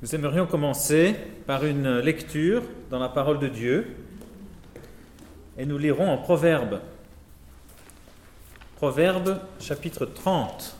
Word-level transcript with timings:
Nous 0.00 0.14
aimerions 0.14 0.46
commencer 0.46 1.16
par 1.44 1.64
une 1.64 1.98
lecture 1.98 2.62
dans 2.88 3.00
la 3.00 3.08
parole 3.08 3.40
de 3.40 3.48
Dieu 3.48 3.96
et 5.56 5.66
nous 5.66 5.76
lirons 5.76 6.08
en 6.08 6.18
Proverbe. 6.18 6.80
Proverbe 8.76 9.40
chapitre 9.58 10.06
30. 10.06 10.76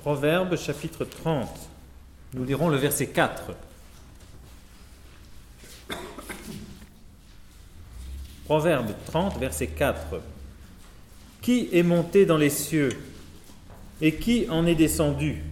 Proverbe 0.00 0.56
chapitre 0.56 1.04
30. 1.04 1.48
Nous 2.34 2.44
lirons 2.44 2.70
le 2.70 2.76
verset 2.76 3.06
4. 3.06 3.52
Proverbe 8.46 8.94
30, 9.06 9.38
verset 9.38 9.68
4. 9.68 10.20
Qui 11.42 11.68
est 11.72 11.82
monté 11.82 12.24
dans 12.24 12.38
les 12.38 12.50
cieux 12.50 12.90
et 14.00 14.14
qui 14.14 14.48
en 14.48 14.64
est 14.64 14.76
descendu? 14.76 15.42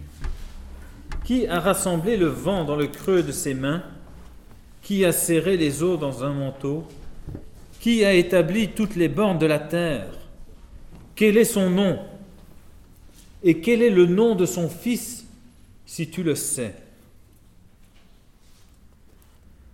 Qui 1.25 1.47
a 1.47 1.59
rassemblé 1.59 2.17
le 2.17 2.27
vent 2.27 2.63
dans 2.63 2.77
le 2.77 2.87
creux 2.87 3.21
de 3.23 3.31
ses 3.31 3.53
mains? 3.53 3.83
Qui 4.81 5.05
a 5.05 5.11
serré 5.11 5.57
les 5.57 5.83
eaux 5.83 5.97
dans 5.97 6.23
un 6.23 6.33
manteau? 6.33 6.87
Qui 7.81 8.05
a 8.05 8.13
établi 8.13 8.69
toutes 8.69 8.95
les 8.95 9.09
bornes 9.09 9.37
de 9.37 9.45
la 9.45 9.59
terre? 9.59 10.07
Quel 11.13 11.37
est 11.37 11.45
son 11.45 11.69
nom? 11.69 11.99
Et 13.43 13.59
quel 13.59 13.81
est 13.81 13.89
le 13.89 14.05
nom 14.05 14.35
de 14.35 14.45
son 14.45 14.69
fils, 14.69 15.25
si 15.85 16.09
tu 16.09 16.23
le 16.23 16.35
sais? 16.35 16.73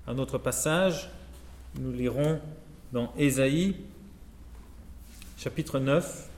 Un 0.08 0.18
autre 0.18 0.38
passage, 0.38 1.10
nous 1.80 1.92
lirons 1.92 2.40
dans 2.92 3.14
Ésaïe 3.18 3.76
chapitre 5.38 5.80
9. 5.80 6.30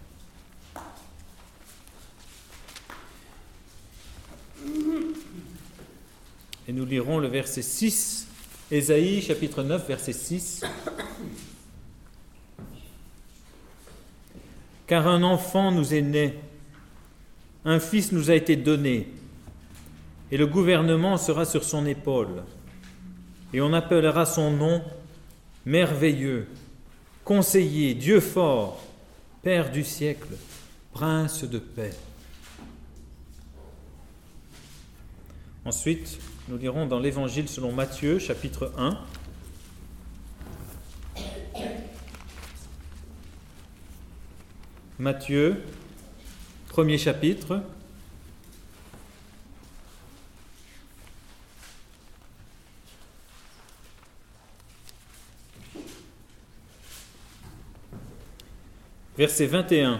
Et 6.67 6.73
nous 6.73 6.85
lirons 6.85 7.17
le 7.17 7.29
verset 7.29 7.61
6, 7.61 8.27
Ésaïe 8.69 9.21
chapitre 9.21 9.63
9, 9.63 9.87
verset 9.87 10.11
6. 10.11 10.65
Car 14.85 15.07
un 15.07 15.23
enfant 15.23 15.71
nous 15.71 15.93
est 15.93 16.01
né, 16.01 16.37
un 17.63 17.79
fils 17.79 18.11
nous 18.11 18.29
a 18.29 18.35
été 18.35 18.57
donné, 18.57 19.07
et 20.29 20.37
le 20.37 20.45
gouvernement 20.45 21.17
sera 21.17 21.45
sur 21.45 21.63
son 21.63 21.85
épaule, 21.85 22.43
et 23.53 23.61
on 23.61 23.71
appellera 23.71 24.25
son 24.25 24.51
nom 24.51 24.83
merveilleux, 25.65 26.47
conseiller, 27.23 27.93
Dieu 27.93 28.19
fort, 28.19 28.88
Père 29.41 29.71
du 29.71 29.85
siècle, 29.85 30.35
Prince 30.91 31.45
de 31.45 31.59
paix. 31.59 31.93
Ensuite, 35.63 36.19
nous 36.49 36.57
lirons 36.57 36.85
dans 36.85 36.99
l'Évangile 36.99 37.47
selon 37.47 37.71
Matthieu, 37.71 38.19
chapitre 38.19 38.73
1. 38.77 38.99
Matthieu, 44.99 45.63
premier 46.67 46.97
chapitre. 46.97 47.63
Verset 59.19 59.47
21. 59.47 59.99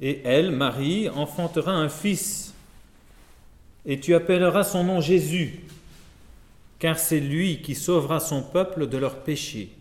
Et 0.00 0.22
elle, 0.24 0.52
Marie, 0.52 1.10
enfantera 1.10 1.72
un 1.72 1.90
fils, 1.90 2.54
et 3.84 4.00
tu 4.00 4.14
appelleras 4.14 4.64
son 4.64 4.84
nom 4.84 5.02
Jésus, 5.02 5.60
car 6.78 6.98
c'est 6.98 7.20
lui 7.20 7.60
qui 7.60 7.74
sauvera 7.74 8.20
son 8.20 8.40
peuple 8.40 8.86
de 8.86 8.96
leurs 8.96 9.22
péchés. 9.22 9.76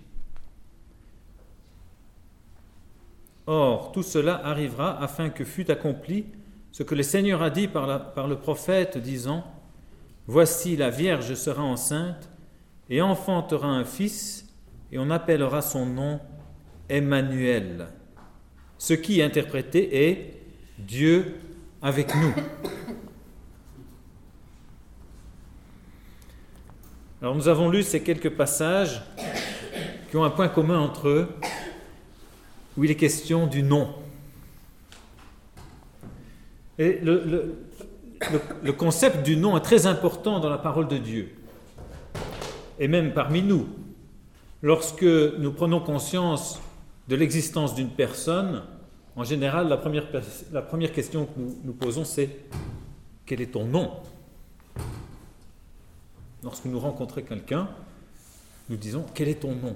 Or, 3.45 3.93
tout 3.93 4.03
cela 4.03 4.45
arrivera 4.45 5.01
afin 5.01 5.29
que 5.29 5.45
fût 5.45 5.71
accompli 5.71 6.25
ce 6.73 6.83
que 6.83 6.93
le 6.93 7.03
Seigneur 7.03 7.41
a 7.41 7.49
dit 7.49 7.69
par, 7.69 8.11
par 8.15 8.27
le 8.27 8.37
prophète, 8.37 8.97
disant, 8.97 9.45
Voici 10.27 10.75
la 10.75 10.89
Vierge 10.89 11.35
sera 11.35 11.63
enceinte 11.63 12.27
et 12.89 13.01
enfantera 13.01 13.69
un 13.69 13.85
fils, 13.85 14.53
et 14.91 14.99
on 14.99 15.09
appellera 15.09 15.61
son 15.61 15.85
nom 15.85 16.19
Emmanuel. 16.89 17.87
Ce 18.77 18.93
qui 18.93 19.21
interprété 19.21 20.09
est 20.09 20.33
Dieu 20.77 21.35
avec 21.81 22.13
nous. 22.15 22.33
Alors 27.21 27.35
nous 27.35 27.47
avons 27.47 27.69
lu 27.69 27.81
ces 27.81 28.01
quelques 28.03 28.29
passages 28.29 29.01
qui 30.09 30.17
ont 30.17 30.23
un 30.23 30.29
point 30.29 30.47
commun 30.47 30.79
entre 30.79 31.07
eux, 31.07 31.27
où 32.77 32.83
il 32.83 32.91
est 32.91 32.95
question 32.95 33.47
du 33.47 33.63
nom. 33.63 33.93
Et 36.77 36.99
le, 37.01 37.57
concept 38.77 39.25
du 39.25 39.35
nom 39.35 39.57
est 39.57 39.61
très 39.61 39.87
important 39.87 40.39
dans 40.39 40.49
la 40.49 40.59
parole 40.59 40.87
de 40.87 40.97
Dieu, 40.97 41.33
et 42.77 42.87
même 42.87 43.13
parmi 43.13 43.41
nous. 43.41 43.67
Lorsque 44.61 45.03
nous 45.03 45.51
prenons 45.51 45.79
conscience 45.79 46.61
de 47.07 47.15
l'existence 47.15 47.75
d'une 47.75 47.89
personne, 47.89 48.63
en 49.15 49.23
général, 49.23 49.67
la 49.67 49.77
première, 49.77 50.05
la 50.51 50.61
première 50.61 50.91
question 50.91 51.25
que 51.25 51.39
nous 51.39 51.57
nous 51.63 51.73
posons, 51.73 52.03
c'est 52.03 52.29
quel 53.25 53.41
est 53.41 53.53
ton 53.53 53.65
nom? 53.65 53.91
Lorsque 56.43 56.65
nous 56.65 56.79
rencontrons 56.79 57.21
quelqu'un, 57.21 57.69
nous 58.69 58.77
disons 58.77 59.05
quel 59.13 59.29
est 59.29 59.41
ton 59.41 59.55
nom? 59.55 59.75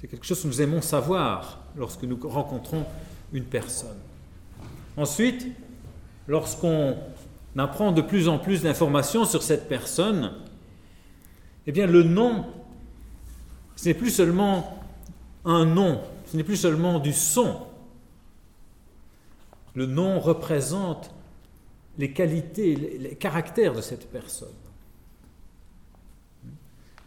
C'est 0.00 0.08
quelque 0.08 0.26
chose 0.26 0.42
que 0.42 0.46
nous 0.46 0.62
aimons 0.62 0.82
savoir 0.82 1.60
lorsque 1.76 2.02
nous 2.02 2.18
rencontrons 2.22 2.84
une 3.32 3.44
personne. 3.44 3.96
Ensuite, 4.96 5.46
lorsqu'on 6.28 6.96
apprend 7.56 7.92
de 7.92 8.02
plus 8.02 8.28
en 8.28 8.38
plus 8.38 8.62
d'informations 8.62 9.24
sur 9.24 9.42
cette 9.42 9.68
personne, 9.68 10.32
eh 11.66 11.72
bien 11.72 11.86
le 11.86 12.02
nom, 12.02 12.44
ce 13.74 13.88
n'est 13.88 13.94
plus 13.94 14.10
seulement 14.10 14.82
un 15.44 15.64
nom, 15.64 16.00
ce 16.26 16.36
n'est 16.36 16.44
plus 16.44 16.56
seulement 16.56 16.98
du 16.98 17.12
son. 17.12 17.66
Le 19.74 19.86
nom 19.86 20.20
représente 20.20 21.10
les 21.98 22.12
qualités, 22.12 22.74
les 22.74 23.14
caractères 23.14 23.74
de 23.74 23.80
cette 23.80 24.10
personne. 24.10 24.54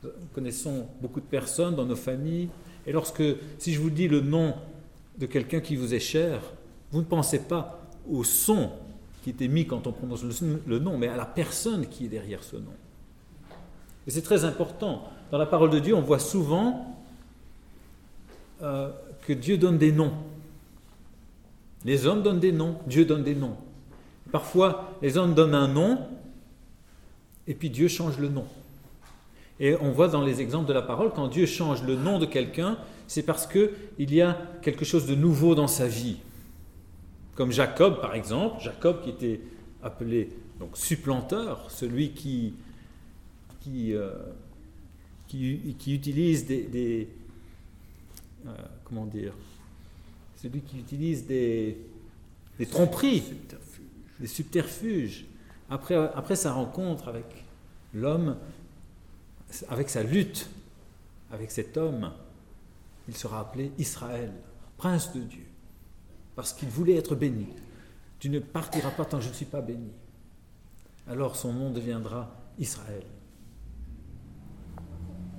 Nous 0.04 0.10
connaissons 0.34 0.88
beaucoup 1.02 1.20
de 1.20 1.26
personnes 1.26 1.76
dans 1.76 1.86
nos 1.86 1.96
familles, 1.96 2.50
et 2.88 2.92
lorsque, 2.92 3.24
si 3.58 3.74
je 3.74 3.80
vous 3.80 3.90
dis 3.90 4.08
le 4.08 4.22
nom 4.22 4.56
de 5.18 5.26
quelqu'un 5.26 5.60
qui 5.60 5.76
vous 5.76 5.94
est 5.94 6.00
cher, 6.00 6.42
vous 6.92 7.00
ne 7.00 7.06
pensez 7.06 7.40
pas 7.40 7.82
au 8.10 8.24
son 8.24 8.72
qui 9.22 9.30
est 9.32 9.42
émis 9.42 9.68
quand 9.68 9.86
on 9.86 9.92
prononce 9.92 10.24
le 10.24 10.80
nom, 10.80 10.98
mais 10.98 11.10
à 11.10 11.18
la 11.18 11.26
personne 11.26 11.88
qui 11.88 12.06
est 12.06 12.10
derrière 12.10 12.44
ce 12.44 12.56
nom. 12.56 12.74
Et 14.08 14.12
c'est 14.12 14.22
très 14.22 14.46
important. 14.46 15.04
Dans 15.32 15.38
la 15.38 15.46
parole 15.46 15.70
de 15.70 15.80
Dieu, 15.80 15.94
on 15.94 16.02
voit 16.02 16.20
souvent 16.20 16.98
euh, 18.62 18.90
Dieu 19.34 19.58
donne 19.58 19.78
des 19.78 19.92
noms. 19.92 20.14
Les 21.86 22.06
hommes 22.06 22.24
donnent 22.24 22.40
des 22.40 22.52
noms, 22.52 22.78
Dieu 22.88 23.06
donne 23.06 23.24
des 23.24 23.36
noms. 23.36 23.56
Parfois, 24.32 24.98
les 25.02 25.18
hommes 25.18 25.34
donnent 25.34 25.56
un 25.56 25.68
nom, 25.68 26.08
et 27.48 27.54
puis 27.54 27.70
Dieu 27.70 27.88
change 27.88 28.18
le 28.20 28.30
nom. 28.30 28.46
Et 29.60 29.76
on 29.82 29.92
voit 29.92 30.08
dans 30.08 30.24
les 30.24 30.42
exemples 30.42 30.68
de 30.68 30.74
la 30.74 30.82
parole, 30.82 31.12
quand 31.14 31.28
Dieu 31.28 31.46
change 31.46 31.84
le 31.84 31.96
nom 31.96 32.20
de 32.20 32.26
quelqu'un, 32.26 32.78
c'est 33.08 33.24
parce 33.24 33.48
qu'il 33.48 34.14
y 34.14 34.22
a 34.22 34.38
quelque 34.62 34.86
chose 34.86 35.06
de 35.06 35.16
nouveau 35.16 35.56
dans 35.56 35.68
sa 35.68 35.88
vie. 35.88 36.18
Comme 37.36 37.52
Jacob, 37.52 38.02
par 38.02 38.16
exemple, 38.16 38.62
Jacob 38.62 39.02
qui 39.04 39.10
était 39.10 39.42
appelé 39.82 40.30
donc 40.60 40.78
supplanteur, 40.78 41.72
celui 41.72 42.12
qui, 42.12 42.54
euh, 43.94 44.12
qui, 45.28 45.94
utilise 45.94 46.46
des, 46.46 47.08
euh, 48.48 48.52
comment 48.84 49.06
dire, 49.06 49.34
celui 50.36 50.62
qui 50.62 50.80
utilise 50.80 51.26
des, 51.26 51.78
tromperies, 52.70 53.24
des 54.20 54.28
subterfuges. 54.28 55.26
Après, 55.70 55.96
après 55.96 56.36
sa 56.36 56.54
rencontre 56.54 57.08
avec 57.08 57.26
l'homme, 57.94 58.38
avec 59.70 59.90
sa 59.90 60.04
lutte 60.04 60.50
avec 61.32 61.52
cet 61.52 61.78
homme, 61.78 62.12
il 63.08 63.16
sera 63.16 63.42
appelé 63.42 63.72
Israël, 63.78 64.32
prince 64.78 65.14
de 65.14 65.22
Dieu, 65.22 65.46
parce 66.36 66.54
qu'il 66.54 66.70
voulait 66.70 66.96
être 66.96 67.16
béni. 67.16 67.48
Tu 68.20 68.30
ne 68.30 68.40
partiras 68.40 68.92
pas 68.92 69.06
tant 69.06 69.18
que 69.18 69.24
je 69.24 69.30
ne 69.30 69.34
suis 69.34 69.46
pas 69.46 69.62
béni. 69.62 69.92
Alors 71.08 71.36
son 71.36 71.54
nom 71.54 71.72
deviendra 71.72 72.36
Israël. 72.58 73.04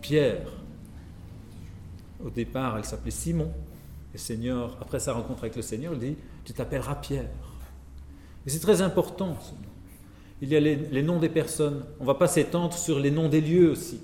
Pierre, 0.00 0.48
au 2.24 2.30
départ, 2.30 2.76
elle 2.78 2.84
s'appelait 2.84 3.10
Simon, 3.10 3.50
Le 4.12 4.18
Seigneur, 4.18 4.76
après 4.80 5.00
sa 5.00 5.12
rencontre 5.12 5.44
avec 5.44 5.56
le 5.56 5.62
Seigneur, 5.62 5.92
il 5.94 5.98
dit, 5.98 6.16
tu 6.44 6.52
t'appelleras 6.52 6.96
Pierre. 6.96 7.28
Et 8.46 8.50
c'est 8.50 8.60
très 8.60 8.82
important. 8.82 9.36
Il 10.42 10.48
y 10.48 10.56
a 10.56 10.60
les, 10.60 11.02
noms 11.02 11.18
des 11.18 11.28
personnes. 11.28 11.84
On 11.98 12.04
ne 12.04 12.06
va 12.06 12.14
pas 12.14 12.26
s'étendre 12.26 12.74
sur 12.74 12.98
les 12.98 13.10
noms 13.10 13.28
des 13.28 13.40
lieux 13.40 13.70
aussi. 13.70 14.00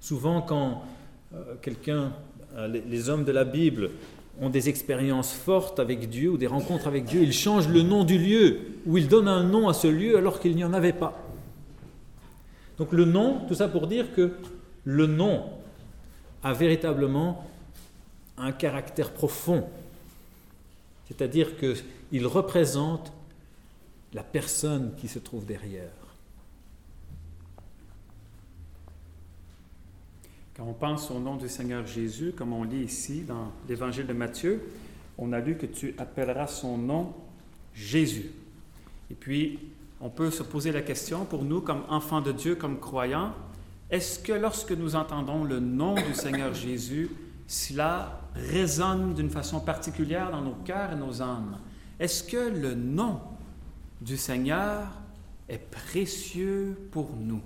Souvent, 0.00 0.42
quand 0.42 0.82
euh, 1.34 1.54
quelqu'un, 1.62 2.12
euh, 2.56 2.68
les, 2.68 3.08
hommes 3.08 3.24
de 3.24 3.32
la 3.32 3.44
Bible 3.44 3.90
ont 4.40 4.50
des 4.50 4.68
expériences 4.68 5.32
fortes 5.32 5.80
avec 5.80 6.10
Dieu 6.10 6.30
ou 6.30 6.36
des 6.36 6.46
rencontres 6.46 6.86
avec 6.86 7.04
Dieu, 7.04 7.22
ils 7.22 7.32
changent 7.32 7.68
le 7.68 7.82
nom 7.82 8.04
du 8.04 8.18
lieu 8.18 8.58
ou 8.84 8.98
ils 8.98 9.08
donnent 9.08 9.28
un 9.28 9.44
nom 9.44 9.68
à 9.68 9.72
ce 9.72 9.86
lieu 9.86 10.18
alors 10.18 10.40
qu'il 10.40 10.54
n'y 10.54 10.64
en 10.64 10.74
avait 10.74 10.92
pas. 10.92 11.18
Donc 12.76 12.92
le 12.92 13.04
nom, 13.04 13.40
tout 13.48 13.54
ça 13.54 13.68
pour 13.68 13.86
dire 13.86 14.12
que 14.14 14.32
le 14.84 15.06
nom 15.06 15.44
a 16.44 16.52
véritablement 16.52 17.50
un 18.36 18.52
caractère 18.52 19.12
profond. 19.12 19.66
C'est-à-dire 21.08 21.56
qu'il 21.56 22.26
représente 22.26 23.12
la 24.12 24.22
personne 24.22 24.92
qui 24.96 25.08
se 25.08 25.18
trouve 25.18 25.46
derrière. 25.46 25.90
Quand 30.56 30.64
on 30.64 30.72
pense 30.72 31.10
au 31.10 31.18
nom 31.18 31.36
du 31.36 31.48
Seigneur 31.48 31.84
Jésus, 31.86 32.32
comme 32.36 32.52
on 32.52 32.62
lit 32.62 32.84
ici 32.84 33.22
dans 33.22 33.50
l'évangile 33.68 34.06
de 34.06 34.12
Matthieu, 34.12 34.62
on 35.18 35.32
a 35.32 35.40
lu 35.40 35.56
que 35.56 35.66
tu 35.66 35.94
appelleras 35.98 36.46
son 36.46 36.78
nom 36.78 37.12
Jésus. 37.74 38.30
Et 39.10 39.14
puis, 39.14 39.58
on 40.00 40.10
peut 40.10 40.30
se 40.30 40.42
poser 40.42 40.70
la 40.70 40.82
question 40.82 41.24
pour 41.24 41.42
nous, 41.42 41.60
comme 41.60 41.82
enfants 41.88 42.20
de 42.20 42.30
Dieu, 42.30 42.54
comme 42.54 42.78
croyants, 42.78 43.32
est-ce 43.90 44.18
que 44.18 44.32
lorsque 44.32 44.72
nous 44.72 44.96
entendons 44.96 45.44
le 45.44 45.60
nom 45.60 45.94
du 45.94 46.14
Seigneur 46.14 46.54
Jésus, 46.54 47.10
cela 47.46 48.20
résonne 48.34 49.14
d'une 49.14 49.30
façon 49.30 49.60
particulière 49.60 50.30
dans 50.30 50.40
nos 50.40 50.54
cœurs 50.64 50.92
et 50.92 50.96
nos 50.96 51.20
âmes? 51.20 51.58
Est-ce 52.00 52.24
que 52.24 52.36
le 52.36 52.74
nom 52.74 53.20
du 54.00 54.16
Seigneur 54.16 54.88
est 55.48 55.58
précieux 55.70 56.76
pour 56.90 57.10
nous? 57.16 57.40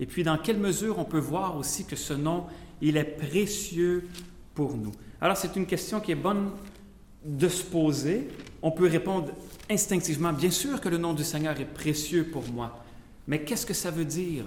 Et 0.00 0.06
puis, 0.06 0.22
dans 0.22 0.38
quelle 0.38 0.58
mesure 0.58 0.98
on 0.98 1.04
peut 1.04 1.18
voir 1.18 1.56
aussi 1.56 1.84
que 1.84 1.96
ce 1.96 2.12
nom, 2.12 2.44
il 2.80 2.96
est 2.96 3.04
précieux 3.04 4.08
pour 4.54 4.76
nous? 4.76 4.92
Alors, 5.20 5.36
c'est 5.36 5.56
une 5.56 5.66
question 5.66 6.00
qui 6.00 6.12
est 6.12 6.16
bonne 6.16 6.50
de 7.24 7.48
se 7.48 7.62
poser. 7.62 8.28
On 8.62 8.70
peut 8.70 8.88
répondre 8.88 9.32
instinctivement, 9.70 10.32
bien 10.32 10.50
sûr 10.50 10.80
que 10.80 10.88
le 10.88 10.98
nom 10.98 11.14
du 11.14 11.24
Seigneur 11.24 11.58
est 11.60 11.64
précieux 11.64 12.24
pour 12.24 12.46
moi. 12.50 12.84
Mais 13.26 13.42
qu'est-ce 13.42 13.66
que 13.66 13.74
ça 13.74 13.90
veut 13.90 14.04
dire? 14.04 14.44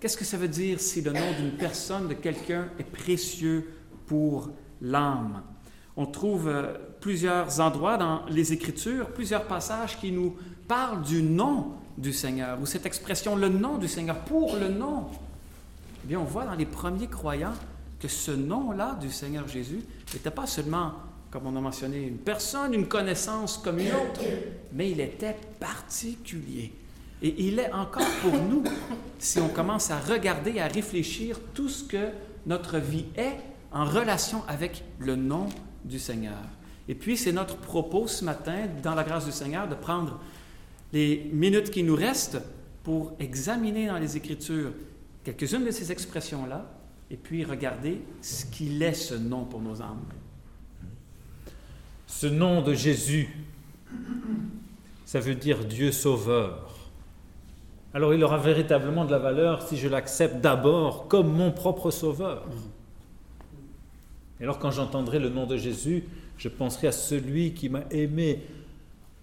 Qu'est-ce 0.00 0.16
que 0.16 0.24
ça 0.24 0.36
veut 0.36 0.48
dire 0.48 0.80
si 0.80 1.02
le 1.02 1.12
nom 1.12 1.32
d'une 1.38 1.52
personne, 1.52 2.08
de 2.08 2.14
quelqu'un, 2.14 2.68
est 2.78 2.84
précieux 2.84 3.70
pour 4.06 4.48
l'âme? 4.80 5.42
On 5.96 6.06
trouve 6.06 6.48
euh, 6.48 6.72
plusieurs 7.00 7.60
endroits 7.60 7.98
dans 7.98 8.24
les 8.26 8.52
Écritures, 8.52 9.10
plusieurs 9.10 9.44
passages 9.44 9.98
qui 9.98 10.10
nous 10.10 10.36
parlent 10.66 11.02
du 11.02 11.22
nom 11.22 11.72
du 11.98 12.12
Seigneur, 12.12 12.58
ou 12.60 12.66
cette 12.66 12.86
expression, 12.86 13.36
le 13.36 13.48
nom 13.48 13.76
du 13.76 13.88
Seigneur, 13.88 14.18
pour 14.20 14.56
le 14.56 14.68
nom. 14.68 15.06
Eh 16.04 16.08
bien, 16.08 16.18
on 16.18 16.24
voit 16.24 16.46
dans 16.46 16.54
les 16.54 16.66
premiers 16.66 17.08
croyants 17.08 17.54
que 17.98 18.08
ce 18.08 18.30
nom-là 18.30 18.96
du 19.00 19.10
Seigneur 19.10 19.46
Jésus 19.46 19.82
n'était 20.14 20.30
pas 20.30 20.46
seulement 20.46 20.94
comme 21.30 21.46
on 21.46 21.56
a 21.56 21.60
mentionné, 21.60 22.02
une 22.02 22.18
personne, 22.18 22.74
une 22.74 22.88
connaissance 22.88 23.58
comme 23.58 23.78
une 23.78 23.92
autre, 23.92 24.20
mais 24.72 24.90
il 24.90 25.00
était 25.00 25.36
particulier. 25.60 26.72
Et 27.22 27.34
il 27.46 27.58
est 27.58 27.72
encore 27.72 28.08
pour 28.22 28.32
nous, 28.32 28.64
si 29.18 29.38
on 29.40 29.48
commence 29.48 29.90
à 29.90 29.98
regarder, 29.98 30.60
à 30.60 30.68
réfléchir 30.68 31.38
tout 31.54 31.68
ce 31.68 31.84
que 31.84 32.08
notre 32.46 32.78
vie 32.78 33.04
est 33.16 33.36
en 33.72 33.84
relation 33.84 34.42
avec 34.48 34.84
le 34.98 35.16
nom 35.16 35.48
du 35.84 35.98
Seigneur. 35.98 36.38
Et 36.88 36.94
puis, 36.94 37.16
c'est 37.16 37.32
notre 37.32 37.56
propos 37.56 38.06
ce 38.06 38.24
matin, 38.24 38.66
dans 38.82 38.94
la 38.94 39.04
grâce 39.04 39.26
du 39.26 39.32
Seigneur, 39.32 39.68
de 39.68 39.74
prendre 39.74 40.18
les 40.92 41.30
minutes 41.32 41.70
qui 41.70 41.82
nous 41.82 41.94
restent 41.94 42.40
pour 42.82 43.12
examiner 43.20 43.86
dans 43.86 43.98
les 43.98 44.16
Écritures 44.16 44.72
quelques-unes 45.22 45.66
de 45.66 45.70
ces 45.70 45.92
expressions-là, 45.92 46.70
et 47.10 47.16
puis 47.16 47.44
regarder 47.44 48.00
ce 48.22 48.46
qu'il 48.46 48.82
est 48.82 48.94
ce 48.94 49.14
nom 49.14 49.44
pour 49.44 49.60
nos 49.60 49.82
âmes 49.82 50.04
ce 52.10 52.26
nom 52.26 52.60
de 52.60 52.74
Jésus, 52.74 53.28
ça 55.06 55.20
veut 55.20 55.36
dire 55.36 55.64
Dieu 55.64 55.92
sauveur. 55.92 56.69
Alors 57.92 58.14
il 58.14 58.22
aura 58.22 58.38
véritablement 58.38 59.04
de 59.04 59.10
la 59.10 59.18
valeur 59.18 59.62
si 59.62 59.76
je 59.76 59.88
l'accepte 59.88 60.40
d'abord 60.40 61.08
comme 61.08 61.32
mon 61.32 61.50
propre 61.50 61.90
sauveur. 61.90 62.46
Et 64.40 64.44
alors 64.44 64.58
quand 64.58 64.70
j'entendrai 64.70 65.18
le 65.18 65.28
nom 65.28 65.46
de 65.46 65.56
Jésus, 65.56 66.04
je 66.38 66.48
penserai 66.48 66.86
à 66.88 66.92
celui 66.92 67.52
qui 67.52 67.68
m'a 67.68 67.82
aimé 67.90 68.42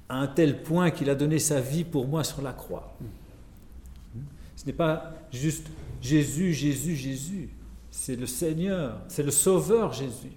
à 0.10 0.20
un 0.20 0.28
tel 0.28 0.62
point 0.62 0.92
qu'il 0.92 1.10
a 1.10 1.16
donné 1.16 1.40
sa 1.40 1.60
vie 1.60 1.84
pour 1.84 2.08
moi 2.08 2.24
sur 2.24 2.42
la 2.42 2.54
croix. 2.54 2.96
Ce 4.56 4.66
n'est 4.66 4.74
pas 4.74 5.14
juste 5.32 5.68
Jésus, 6.02 6.54
Jésus, 6.54 6.96
Jésus. 6.96 7.50
C'est 7.90 8.16
le 8.16 8.26
Seigneur, 8.26 9.00
c'est 9.08 9.24
le 9.24 9.32
Sauveur 9.32 9.94
Jésus. 9.94 10.32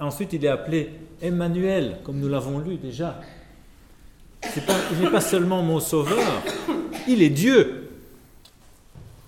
Ensuite, 0.00 0.32
il 0.32 0.44
est 0.44 0.48
appelé 0.48 0.90
Emmanuel, 1.20 1.98
comme 2.04 2.18
nous 2.18 2.28
l'avons 2.28 2.58
lu 2.58 2.76
déjà. 2.76 3.20
Il 4.42 4.98
n'est 5.00 5.10
pas 5.10 5.20
seulement 5.20 5.62
mon 5.62 5.80
sauveur, 5.80 6.42
il 7.06 7.22
est 7.22 7.30
Dieu. 7.30 7.90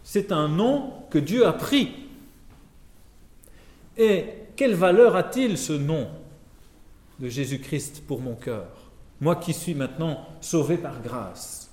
C'est 0.05 0.33
un 0.33 0.49
nom 0.49 0.93
que 1.11 1.19
Dieu 1.19 1.47
a 1.47 1.53
pris. 1.53 1.93
Et 3.97 4.25
quelle 4.57 4.75
valeur 4.75 5.17
a-t-il 5.17 5.59
ce 5.59 5.73
nom 5.73 6.09
de 7.19 7.29
Jésus-Christ 7.29 8.03
pour 8.07 8.21
mon 8.21 8.35
cœur? 8.35 8.67
Moi 9.21 9.37
qui 9.37 9.53
suis 9.53 9.75
maintenant 9.75 10.27
sauvé 10.41 10.77
par 10.79 11.03
grâce, 11.03 11.71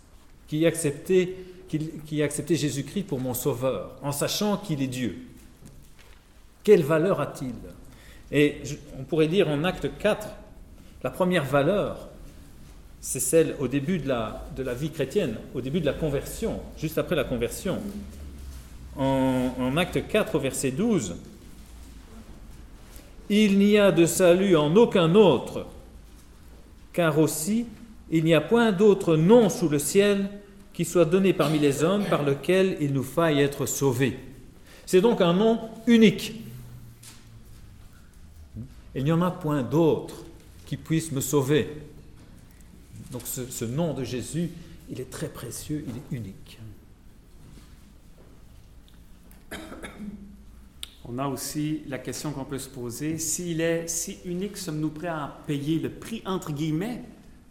qui 0.47 0.63
ai 0.63 0.67
accepté, 0.67 1.37
Jésus-Christ 1.69 3.03
pour 3.03 3.19
mon 3.19 3.33
sauveur, 3.33 3.95
en 4.01 4.11
sachant 4.11 4.57
qu'il 4.57 4.81
est 4.81 4.87
Dieu. 4.87 5.17
Quelle 6.63 6.83
valeur 6.83 7.21
a-t-il? 7.21 7.55
Et 8.31 8.61
on 8.99 9.03
pourrait 9.03 9.29
dire 9.29 9.47
en 9.47 9.63
acte 9.63 9.89
4, 9.97 10.27
la 11.03 11.09
première 11.09 11.45
valeur, 11.45 12.09
c'est 13.01 13.19
celle 13.19 13.55
au 13.59 13.67
début 13.67 13.99
de 13.99 14.07
la, 14.07 14.47
de 14.55 14.63
la 14.63 14.73
vie 14.73 14.89
chrétienne, 14.89 15.35
au 15.53 15.61
début 15.61 15.79
de 15.79 15.85
la 15.85 15.94
conversion, 15.94 16.59
juste 16.77 16.97
après 16.97 17.15
la 17.15 17.23
conversion. 17.23 17.79
En, 18.97 19.53
en 19.59 19.77
acte 19.77 20.07
4, 20.07 20.35
au 20.35 20.39
verset 20.39 20.71
12, 20.71 21.15
Il 23.29 23.59
n'y 23.59 23.77
a 23.77 23.91
de 23.91 24.05
salut 24.05 24.55
en 24.55 24.75
aucun 24.75 25.13
autre, 25.15 25.67
car 26.94 27.19
aussi 27.19 27.66
il 28.09 28.23
n'y 28.23 28.33
a 28.33 28.42
point 28.42 28.71
d'autre 28.71 29.16
nom 29.18 29.49
sous 29.49 29.68
le 29.68 29.80
ciel 29.80 30.30
qui 30.73 30.85
soit 30.85 31.06
donné 31.06 31.33
parmi 31.33 31.59
les 31.59 31.83
hommes 31.83 32.06
par 32.06 32.23
lequel 32.23 32.77
il 32.80 32.94
nous 32.94 33.04
faille 33.04 33.42
être 33.42 33.66
sauvés. 33.66 34.18
C'est 34.85 35.01
donc 35.01 35.21
un 35.21 35.33
nom 35.33 35.59
unique. 35.87 36.35
Il 38.95 39.04
n'y 39.04 39.11
en 39.11 39.21
a 39.21 39.31
point 39.31 39.63
d'autre 39.63 40.16
qui 40.66 40.77
puisse 40.77 41.11
me 41.11 41.19
sauver. 41.19 41.68
Donc 43.11 43.21
ce, 43.26 43.66
nom 43.66 43.94
de 43.94 44.04
Jésus, 44.04 44.49
il 44.90 44.99
est 44.99 45.09
très 45.09 45.30
précieux, 45.30 45.85
il 45.87 45.95
est 45.95 46.18
unique. 46.18 46.59
On 51.06 51.18
a 51.19 51.28
aussi 51.28 51.83
la 51.87 51.99
question 51.99 52.31
qu'on 52.31 52.44
peut 52.44 52.59
se 52.59 52.68
poser, 52.68 53.18
s'il 53.18 53.61
est 53.61 53.87
si 53.87 54.18
unique, 54.26 54.57
sommes-nous 54.57 54.90
prêts 54.90 55.07
à 55.07 55.37
payer 55.47 55.80
le 55.80 55.90
prix 55.90 56.21
entre 56.26 56.52
guillemets 56.52 57.02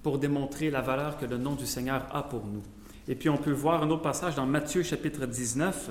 pour 0.02 0.18
démontrer 0.18 0.70
la 0.70 0.82
valeur 0.82 1.18
que 1.18 1.24
le 1.24 1.38
nom 1.38 1.54
du 1.54 1.64
Seigneur 1.64 2.06
a 2.14 2.22
pour 2.22 2.44
nous? 2.44 2.62
Et 3.08 3.14
puis 3.14 3.30
on 3.30 3.38
peut 3.38 3.52
voir 3.52 3.82
un 3.82 3.88
autre 3.88 4.02
passage 4.02 4.34
dans 4.34 4.44
Matthieu 4.44 4.82
chapitre 4.82 5.24
19 5.24 5.90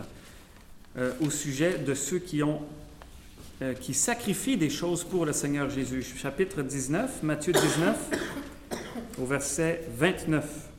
euh, 0.98 1.13
au 1.22 1.31
sujet 1.31 1.79
de 1.79 1.93
ceux 1.95 2.19
qui 2.19 2.43
ont 2.43 2.62
euh, 3.62 3.74
qui 3.74 3.93
sacrifie 3.93 4.57
des 4.57 4.69
choses 4.69 5.05
pour 5.05 5.25
le 5.25 5.31
Seigneur 5.31 5.69
Jésus. 5.69 6.03
Chapitre 6.03 6.62
19, 6.62 7.24
Matthieu 7.24 7.53
19, 7.53 8.10
au 9.22 9.25
verset 9.25 9.81
29. 9.98 10.69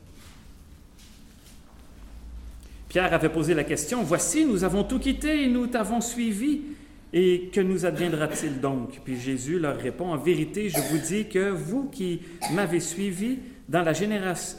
Pierre 2.89 3.13
avait 3.13 3.29
posé 3.29 3.53
la 3.53 3.63
question, 3.63 4.03
Voici, 4.03 4.45
nous 4.45 4.63
avons 4.63 4.83
tout 4.83 4.99
quitté 4.99 5.43
et 5.43 5.47
nous 5.47 5.67
t'avons 5.67 6.01
suivi. 6.01 6.61
Et 7.13 7.49
que 7.53 7.61
nous 7.61 7.85
adviendra-t-il 7.85 8.59
donc? 8.59 8.99
Puis 9.03 9.17
Jésus 9.17 9.59
leur 9.59 9.77
répond, 9.77 10.11
En 10.11 10.17
vérité, 10.17 10.69
je 10.69 10.79
vous 10.79 10.97
dis 10.97 11.27
que 11.27 11.49
vous 11.49 11.85
qui 11.89 12.21
m'avez 12.51 12.81
suivi 12.81 13.39
dans 13.69 13.81
la 13.81 13.93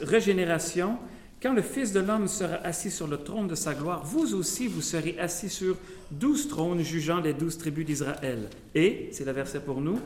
régénération, 0.01 0.97
quand 1.41 1.53
le 1.53 1.61
Fils 1.61 1.93
de 1.93 1.99
l'homme 1.99 2.27
sera 2.27 2.55
assis 2.55 2.91
sur 2.91 3.07
le 3.07 3.17
trône 3.17 3.47
de 3.47 3.55
sa 3.55 3.73
gloire, 3.73 4.03
vous 4.03 4.35
aussi 4.35 4.67
vous 4.67 4.81
serez 4.81 5.17
assis 5.19 5.49
sur 5.49 5.77
douze 6.11 6.47
trônes 6.47 6.81
jugeant 6.81 7.21
les 7.21 7.33
douze 7.33 7.57
tribus 7.57 7.85
d'Israël. 7.85 8.49
Et, 8.75 9.09
c'est 9.11 9.25
le 9.25 9.31
verset 9.31 9.61
pour 9.61 9.79
nous, 9.79 9.99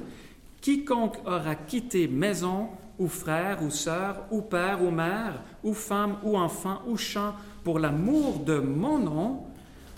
quiconque 0.61 1.17
aura 1.25 1.55
quitté 1.55 2.07
maison, 2.07 2.69
ou 2.99 3.07
frère, 3.07 3.63
ou 3.63 3.69
sœur, 3.69 4.25
ou 4.31 4.41
père, 4.41 4.83
ou 4.83 4.91
mère, 4.91 5.41
ou 5.63 5.73
femme, 5.73 6.17
ou 6.23 6.37
enfant, 6.37 6.81
ou 6.87 6.97
champ, 6.97 7.33
pour 7.63 7.79
l'amour 7.79 8.39
de 8.39 8.59
mon 8.59 8.99
nom, 8.99 9.43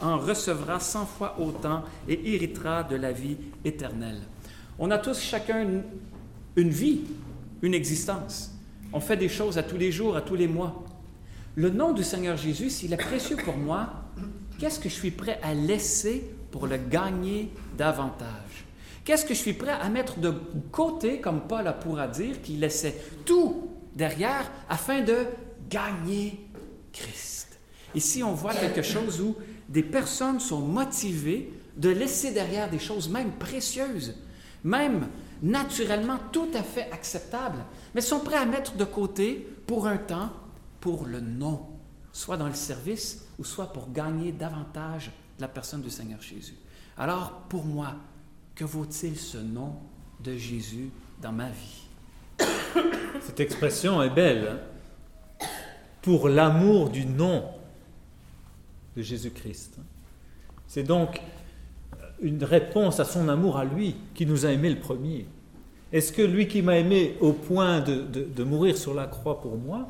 en 0.01 0.17
recevra 0.17 0.79
cent 0.79 1.05
fois 1.05 1.37
autant 1.39 1.83
et 2.07 2.33
héritera 2.33 2.83
de 2.83 2.95
la 2.95 3.11
vie 3.11 3.37
éternelle. 3.63 4.21
On 4.77 4.91
a 4.91 4.97
tous 4.97 5.19
chacun 5.19 5.61
une, 5.61 5.83
une 6.55 6.69
vie, 6.69 7.01
une 7.61 7.73
existence. 7.73 8.51
On 8.91 8.99
fait 8.99 9.17
des 9.17 9.29
choses 9.29 9.57
à 9.57 9.63
tous 9.63 9.77
les 9.77 9.91
jours, 9.91 10.15
à 10.17 10.21
tous 10.21 10.35
les 10.35 10.47
mois. 10.47 10.83
Le 11.55 11.69
nom 11.69 11.93
du 11.93 12.03
Seigneur 12.03 12.35
Jésus, 12.35 12.69
s'il 12.69 12.91
est 12.91 12.97
précieux 12.97 13.37
pour 13.37 13.55
moi, 13.55 13.87
qu'est-ce 14.59 14.79
que 14.79 14.89
je 14.89 14.93
suis 14.93 15.11
prêt 15.11 15.39
à 15.41 15.53
laisser 15.53 16.29
pour 16.51 16.67
le 16.67 16.77
gagner 16.77 17.49
davantage? 17.77 18.64
Qu'est-ce 19.05 19.24
que 19.24 19.35
je 19.35 19.39
suis 19.39 19.53
prêt 19.53 19.71
à 19.71 19.88
mettre 19.88 20.19
de 20.19 20.31
côté, 20.71 21.21
comme 21.21 21.47
Paul 21.47 21.71
pourra 21.79 22.07
dire, 22.07 22.41
qu'il 22.41 22.59
laissait 22.59 23.00
tout 23.24 23.69
derrière 23.93 24.51
afin 24.67 25.01
de 25.01 25.27
gagner 25.69 26.50
Christ? 26.91 27.59
Ici, 27.93 28.24
on 28.24 28.33
voit 28.33 28.55
quelque 28.55 28.81
chose 28.81 29.21
où 29.21 29.35
des 29.69 29.83
personnes 29.83 30.39
sont 30.39 30.59
motivées 30.59 31.53
de 31.77 31.89
laisser 31.89 32.31
derrière 32.31 32.67
des 32.67 32.79
choses 32.79 33.07
même 33.07 33.33
précieuses, 33.33 34.15
même 34.63 35.07
naturellement 35.43 36.17
tout 36.31 36.50
à 36.55 36.63
fait 36.63 36.89
acceptables, 36.91 37.63
mais 37.93 38.01
sont 38.01 38.21
prêts 38.21 38.38
à 38.38 38.45
mettre 38.45 38.75
de 38.75 38.85
côté 38.85 39.47
pour 39.67 39.85
un 39.85 39.97
temps, 39.97 40.31
pour 40.79 41.05
le 41.05 41.19
nom, 41.19 41.67
soit 42.12 42.38
dans 42.38 42.47
le 42.47 42.55
service 42.55 43.27
ou 43.38 43.43
soit 43.43 43.71
pour 43.71 43.91
gagner 43.91 44.31
davantage 44.31 45.12
la 45.39 45.47
personne 45.47 45.81
du 45.81 45.91
Seigneur 45.91 46.21
Jésus. 46.21 46.55
Alors, 46.97 47.43
pour 47.50 47.65
moi, 47.65 47.95
que 48.55 48.63
vaut-il 48.63 49.17
ce 49.17 49.38
nom 49.38 49.74
de 50.24 50.35
Jésus 50.35 50.89
dans 51.21 51.31
ma 51.31 51.50
vie? 51.50 52.47
Cette 53.21 53.39
expression 53.39 54.01
est 54.01 54.09
belle. 54.09 54.59
Hein. 55.41 55.47
Pour 56.01 56.29
l'amour 56.29 56.89
du 56.89 57.05
nom 57.05 57.43
de 58.95 59.01
Jésus-Christ. 59.01 59.77
C'est 60.67 60.83
donc 60.83 61.21
une 62.21 62.43
réponse 62.43 63.00
à 63.00 63.05
son 63.05 63.27
amour 63.27 63.57
à 63.57 63.65
lui 63.65 63.95
qui 64.13 64.25
nous 64.25 64.45
a 64.45 64.51
aimés 64.51 64.69
le 64.69 64.79
premier. 64.79 65.25
Est-ce 65.91 66.12
que 66.12 66.21
lui 66.21 66.47
qui 66.47 66.62
m'a 66.62 66.77
aimé 66.77 67.15
au 67.21 67.33
point 67.33 67.81
de, 67.81 68.43
mourir 68.43 68.77
sur 68.77 68.93
la 68.93 69.07
croix 69.07 69.41
pour 69.41 69.57
moi 69.57 69.88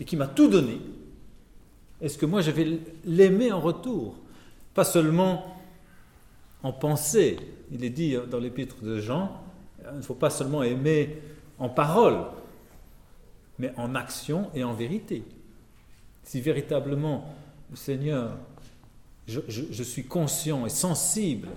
et 0.00 0.04
qui 0.04 0.16
m'a 0.16 0.26
tout 0.26 0.48
donné, 0.48 0.80
est-ce 2.00 2.18
que 2.18 2.26
moi 2.26 2.40
je 2.40 2.50
vais 2.50 2.78
l'aimer 3.04 3.52
en 3.52 3.60
retour? 3.60 4.14
Pas 4.74 4.84
seulement 4.84 5.55
en 6.66 6.72
pensée. 6.72 7.36
Il 7.70 7.84
est 7.84 7.90
dit 7.90 8.16
dans 8.28 8.40
l'épître 8.40 8.82
de 8.82 8.98
Jean, 8.98 9.30
il 9.92 9.98
ne 9.98 10.02
faut 10.02 10.14
pas 10.14 10.30
seulement 10.30 10.64
aimer 10.64 11.16
en 11.58 11.68
parole, 11.68 12.18
mais 13.58 13.72
en 13.76 13.94
action 13.94 14.50
et 14.54 14.64
en 14.64 14.74
vérité. 14.74 15.22
Si 16.24 16.40
véritablement 16.40 17.24
le 17.70 17.76
Seigneur, 17.76 18.36
je, 19.28 19.82
suis 19.82 20.04
conscient 20.04 20.66
et 20.66 20.70
sensible, 20.70 21.48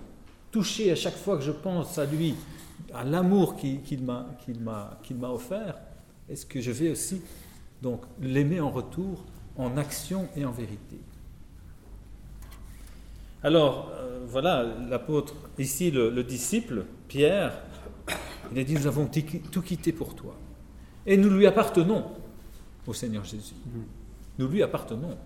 touché 0.51 0.92
à 0.92 0.96
chaque 0.96 1.18
fois 1.18 1.38
que 1.38 1.44
je 1.44 1.51
pense 1.51 1.98
à 1.98 2.06
lui, 2.06 2.36
à 2.94 3.04
l'amour 3.04 3.56
qu'il 3.56 4.04
m'a 4.04 5.32
offert, 5.32 5.75
est-ce 6.30 6.46
que 6.46 6.62
je 6.62 6.72
vais 6.72 6.92
aussi 6.92 7.22
donc 7.82 8.01
l'aimer 8.22 8.60
en 8.60 8.70
retour 8.70 9.25
en 9.58 9.75
action 9.75 10.28
et 10.36 10.46
en 10.46 10.51
vérité? 10.51 11.00
Alors, 13.43 13.91
euh, 13.93 14.19
voilà, 14.27 14.65
l'apôtre, 14.89 15.34
ici 15.58 15.91
le, 15.91 16.24
disciple, 16.24 16.86
Pierre, 17.08 17.53
il 18.51 18.60
a 18.60 18.63
dit, 18.63 18.74
nous 18.74 18.88
avons 18.88 19.10
tout 19.51 19.62
quitté 19.62 19.91
pour 19.91 20.15
toi. 20.15 20.36
Et 21.05 21.17
nous 21.17 21.29
lui 21.29 21.48
appartenons 21.48 22.05
au 22.86 22.93
Seigneur 22.93 23.24
Jésus. 23.24 23.55
Nous 24.38 24.48
lui 24.48 24.62
appartenons. 24.62 25.17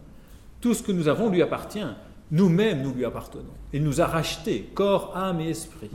Tout 0.61 0.73
ce 0.73 0.83
que 0.83 0.91
nous 0.91 1.07
avons 1.07 1.29
lui 1.29 1.41
appartient. 1.41 1.85
Nous-mêmes, 2.31 2.81
nous 2.81 2.93
lui 2.93 3.05
appartenons. 3.05 3.53
Il 3.73 3.83
nous 3.83 4.01
a 4.01 4.07
rachetés, 4.07 4.69
corps, 4.73 5.15
âme 5.17 5.41
et 5.41 5.49
esprit. 5.49 5.89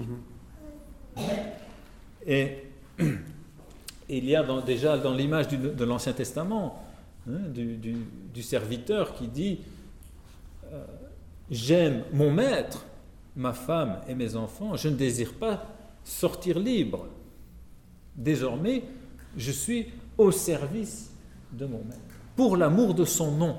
Et 2.26 2.64
il 4.08 4.24
y 4.24 4.36
a 4.36 4.44
déjà 4.62 4.98
dans 4.98 5.14
l'image 5.14 5.48
de 5.48 5.84
l'Ancien 5.84 6.12
Testament 6.12 6.84
hein, 7.28 7.40
du, 7.48 8.42
serviteur 8.42 9.14
qui 9.14 9.28
dit 9.28 9.60
euh, 10.72 10.84
J'aime 11.50 12.02
mon 12.12 12.30
maître, 12.30 12.84
ma 13.36 13.52
femme 13.52 14.00
et 14.08 14.14
mes 14.14 14.36
enfants, 14.36 14.76
je 14.76 14.88
ne 14.88 14.96
désire 14.96 15.32
pas 15.34 15.64
sortir 16.04 16.58
libre. 16.58 17.06
Désormais, 18.16 18.82
je 19.36 19.52
suis 19.52 19.86
au 20.16 20.30
service 20.32 21.10
de 21.52 21.64
mon 21.66 21.78
maître, 21.78 22.00
pour 22.36 22.56
l'amour 22.56 22.94
de 22.94 23.04
son 23.04 23.32
nom. 23.32 23.56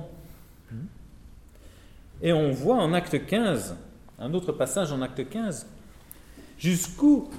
Et 2.21 2.33
on 2.33 2.51
voit 2.51 2.75
en 2.75 2.93
acte 2.93 3.25
15, 3.25 3.75
un 4.19 4.33
autre 4.33 4.51
passage 4.51 4.91
en 4.91 5.01
acte 5.01 5.27
15, 5.29 5.65
jusqu'où 6.57 7.29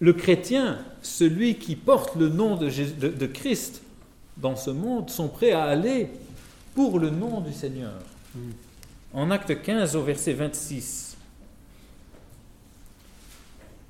le 0.00 0.12
chrétien, 0.14 0.78
celui 1.02 1.56
qui 1.56 1.76
porte 1.76 2.16
le 2.16 2.28
nom 2.28 2.56
de, 2.56 3.26
Christ 3.26 3.82
dans 4.38 4.56
ce 4.56 4.70
monde, 4.70 5.10
sont 5.10 5.28
prêts 5.28 5.52
à 5.52 5.64
aller 5.64 6.08
pour 6.74 6.98
le 6.98 7.10
nom 7.10 7.40
du 7.40 7.52
Seigneur. 7.52 7.92
En 9.14 9.30
acte 9.30 9.60
15 9.60 9.96
au 9.96 10.02
verset 10.02 10.32
26, 10.32 11.16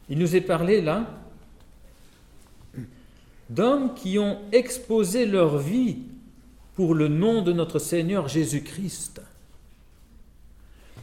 il 0.08 0.18
nous 0.18 0.34
est 0.34 0.40
parlé 0.40 0.80
là 0.80 1.06
d'hommes 3.48 3.94
qui 3.94 4.18
ont 4.18 4.38
exposé 4.50 5.26
leur 5.26 5.58
vie 5.58 5.98
pour 6.74 6.94
le 6.94 7.08
nom 7.08 7.42
de 7.42 7.52
notre 7.52 7.78
Seigneur 7.78 8.28
Jésus-Christ. 8.28 9.20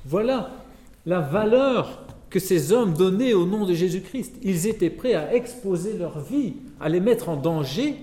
Voilà 0.05 0.51
la 1.05 1.19
valeur 1.19 2.05
que 2.29 2.39
ces 2.39 2.71
hommes 2.71 2.93
donnaient 2.93 3.33
au 3.33 3.45
nom 3.45 3.65
de 3.65 3.73
Jésus-Christ. 3.73 4.35
Ils 4.41 4.67
étaient 4.67 4.89
prêts 4.89 5.13
à 5.13 5.33
exposer 5.33 5.97
leur 5.97 6.19
vie, 6.19 6.55
à 6.79 6.89
les 6.89 6.99
mettre 6.99 7.29
en 7.29 7.35
danger 7.35 7.95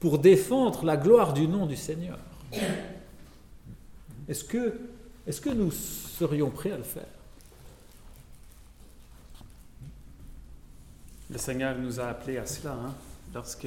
pour 0.00 0.18
défendre 0.18 0.84
la 0.84 0.96
gloire 0.96 1.32
du 1.32 1.48
nom 1.48 1.66
du 1.66 1.76
Seigneur. 1.76 2.18
Est-ce 4.28 4.44
que, 4.44 4.74
est 5.28 5.40
que 5.40 5.50
nous 5.50 5.70
serions 5.70 6.50
prêts 6.50 6.72
à 6.72 6.78
le 6.78 6.82
faire? 6.82 7.06
Le 11.30 11.36
Seigneur 11.36 11.76
nous 11.78 12.00
a 12.00 12.06
appelés 12.06 12.38
à 12.38 12.46
cela, 12.46 12.72
hein, 12.72 12.94
lorsque 13.34 13.66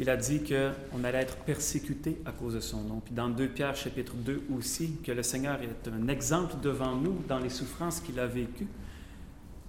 il 0.00 0.10
a 0.10 0.16
dit 0.16 0.42
qu'on 0.42 1.04
allait 1.04 1.18
être 1.18 1.36
persécuté 1.38 2.18
à 2.24 2.32
cause 2.32 2.54
de 2.54 2.60
son 2.60 2.82
nom. 2.82 3.00
Puis 3.00 3.14
dans 3.14 3.28
2 3.28 3.48
Pierre 3.48 3.76
chapitre 3.76 4.14
2 4.14 4.46
aussi, 4.56 4.96
que 5.04 5.12
le 5.12 5.22
Seigneur 5.22 5.60
est 5.62 5.88
un 5.88 6.08
exemple 6.08 6.54
devant 6.62 6.96
nous 6.96 7.22
dans 7.28 7.38
les 7.38 7.50
souffrances 7.50 8.00
qu'il 8.00 8.18
a 8.18 8.26
vécues. 8.26 8.66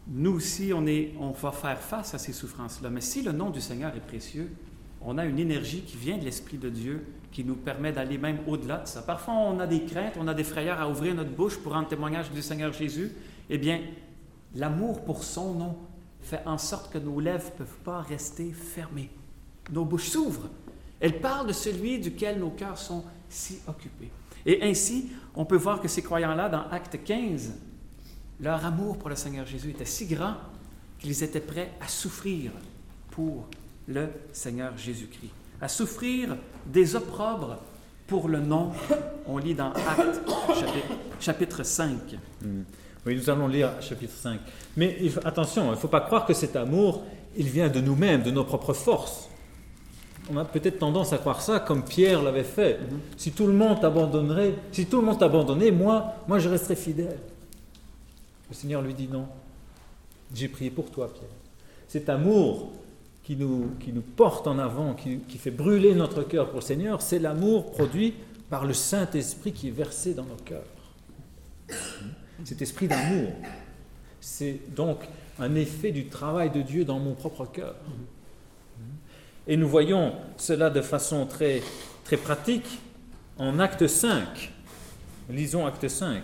Nous 0.08 0.32
aussi, 0.32 0.72
on, 0.74 0.88
est, 0.88 1.14
on 1.20 1.32
va 1.32 1.52
faire 1.52 1.80
face 1.80 2.16
à 2.16 2.18
ces 2.18 2.34
souffrances-là. 2.34 2.90
Mais 2.90 3.02
si 3.02 3.22
le 3.22 3.32
nom 3.32 3.52
du 3.52 3.62
Seigneur 3.62 3.96
est 3.96 4.06
précieux, 4.06 4.50
on 5.02 5.20
a 5.20 5.26
une 5.26 5.38
énergie 5.38 5.82
qui 5.82 5.98
vient 5.98 6.18
de 6.18 6.26
l'Esprit 6.26 6.58
de 6.58 6.70
Dieu 6.70 7.06
qui 7.32 7.44
nous 7.44 7.56
permet 7.56 7.92
d'aller 7.92 8.18
même 8.18 8.40
au-delà 8.48 8.78
de 8.80 8.88
ça. 8.88 9.02
Parfois, 9.02 9.36
on 9.36 9.60
a 9.60 9.68
des 9.68 9.84
craintes, 9.84 10.14
on 10.20 10.28
a 10.28 10.34
des 10.34 10.44
frayeurs 10.44 10.80
à 10.80 10.90
ouvrir 10.90 11.16
notre 11.16 11.32
bouche 11.32 11.58
pour 11.58 11.74
rendre 11.74 11.88
témoignage 11.88 12.32
du 12.32 12.42
Seigneur 12.42 12.74
Jésus. 12.74 13.12
Eh 13.50 13.58
bien, 13.58 13.82
l'amour 14.56 15.04
pour 15.04 15.24
son 15.24 15.54
nom 15.54 15.78
fait 16.22 16.42
en 16.46 16.58
sorte 16.58 16.92
que 16.92 16.98
nos 16.98 17.20
lèvres 17.20 17.52
ne 17.54 17.58
peuvent 17.58 17.80
pas 17.84 18.02
rester 18.02 18.52
fermées 18.52 19.10
nos 19.72 19.86
bouches 19.86 20.10
s'ouvrent. 20.10 20.50
Elle 21.00 21.20
parle 21.20 21.48
de 21.48 21.54
celui 21.54 22.00
duquel 22.00 22.40
nos 22.40 22.50
cœurs 22.50 22.78
sont 22.78 23.04
si 23.30 23.60
occupés. 23.68 24.12
Et 24.46 24.64
ainsi, 24.64 25.12
on 25.36 25.46
peut 25.46 25.56
voir 25.56 25.82
que 25.82 25.88
ces 25.88 26.02
croyants-là, 26.02 26.50
dans 26.50 26.68
Acte 26.70 27.04
15, 27.04 27.54
leur 28.42 28.66
amour 28.66 28.98
pour 28.98 29.10
le 29.10 29.16
Seigneur 29.16 29.46
Jésus 29.46 29.72
était 29.72 29.86
si 29.86 30.08
grand 30.08 30.36
qu'ils 30.98 31.24
étaient 31.24 31.40
prêts 31.40 31.72
à 31.80 31.88
souffrir 31.88 32.52
pour 33.12 33.48
le 33.88 34.10
Seigneur 34.34 34.78
Jésus-Christ, 34.78 35.32
à 35.62 35.68
souffrir 35.68 36.36
des 36.66 36.96
opprobres 36.96 37.58
pour 38.08 38.28
le 38.28 38.40
nom. 38.40 38.72
On 39.28 39.38
lit 39.38 39.56
dans 39.56 39.72
Acte 39.72 40.22
chapitre, 41.20 41.64
5. 41.64 41.98
Hmm. 42.42 42.62
Oui, 43.06 43.16
nous 43.16 43.30
allons 43.30 43.48
lire 43.48 43.72
chapitre 43.82 44.14
5. 44.14 44.40
Mais 44.78 44.98
attention, 45.24 45.68
il 45.68 45.72
ne 45.72 45.76
faut 45.76 45.88
pas 45.88 46.02
croire 46.02 46.26
que 46.26 46.34
cet 46.34 46.56
amour, 46.56 47.04
il 47.38 47.48
vient 47.48 47.70
de 47.70 47.80
nous-mêmes, 47.80 48.24
de 48.24 48.32
nos 48.32 48.44
propres 48.44 48.74
forces 48.74 49.30
on 50.32 50.38
a 50.38 50.46
peut-être 50.46 50.80
tendance 50.80 51.12
à 51.12 51.18
croire 51.18 51.42
ça 51.42 51.60
comme 51.60 51.84
Pierre 51.84 52.22
l'avait 52.22 52.44
fait. 52.44 52.80
Mhm. 52.80 53.00
Si 53.18 53.32
tout 53.32 53.48
le 53.48 53.54
monde 53.54 53.82
t'abandonnerait, 53.82 54.54
si 54.72 54.86
tout 54.86 55.00
le 55.00 55.06
monde 55.08 55.20
t'abandonnait, 55.20 55.72
moi, 55.72 56.16
moi 56.28 56.40
je 56.40 56.50
resterais 56.50 56.76
fidèle. 56.76 57.18
Le 58.50 58.56
Seigneur 58.56 58.82
lui 58.82 58.94
dit 58.94 59.10
non. 59.12 59.28
J'ai 60.34 60.48
prié 60.48 60.70
pour 60.70 60.92
toi, 60.92 61.12
Pierre. 61.12 61.30
Cet 61.88 62.10
amour 62.10 62.72
qui 63.30 63.36
nous, 63.36 63.76
qui 63.80 63.94
nous 63.94 64.02
porte 64.02 64.48
en 64.48 64.58
avant, 64.58 64.96
qui, 64.96 65.20
qui 65.20 65.38
fait 65.38 65.52
brûler 65.52 65.94
notre 65.94 66.24
cœur 66.24 66.48
pour 66.48 66.62
le 66.62 66.66
Seigneur, 66.66 67.00
c'est 67.00 67.20
l'amour 67.20 67.70
produit 67.70 68.16
par 68.50 68.66
le 68.66 68.74
Saint-Esprit 68.74 69.54
qui 69.54 69.68
est 69.68 69.72
versé 69.72 70.16
dans 70.16 70.24
nos 70.24 70.36
cœurs. 70.36 70.66
Cet 72.44 72.64
esprit 72.64 72.88
d'amour, 72.88 73.32
c'est 74.20 74.60
donc 74.76 75.08
un 75.38 75.54
effet 75.54 75.92
du 75.92 76.08
travail 76.08 76.50
de 76.50 76.64
Dieu 76.64 76.86
dans 76.86 76.98
mon 76.98 77.14
propre 77.14 77.46
cœur. 77.46 77.76
Et 79.46 79.58
nous 79.58 79.70
voyons 79.70 80.16
cela 80.36 80.72
de 80.72 80.82
façon 80.82 81.28
très, 81.28 81.62
très 82.06 82.18
pratique 82.18 82.80
en 83.38 83.60
acte 83.60 83.86
5. 83.86 84.52
Lisons 85.30 85.68
acte 85.68 85.88
5. 85.88 86.24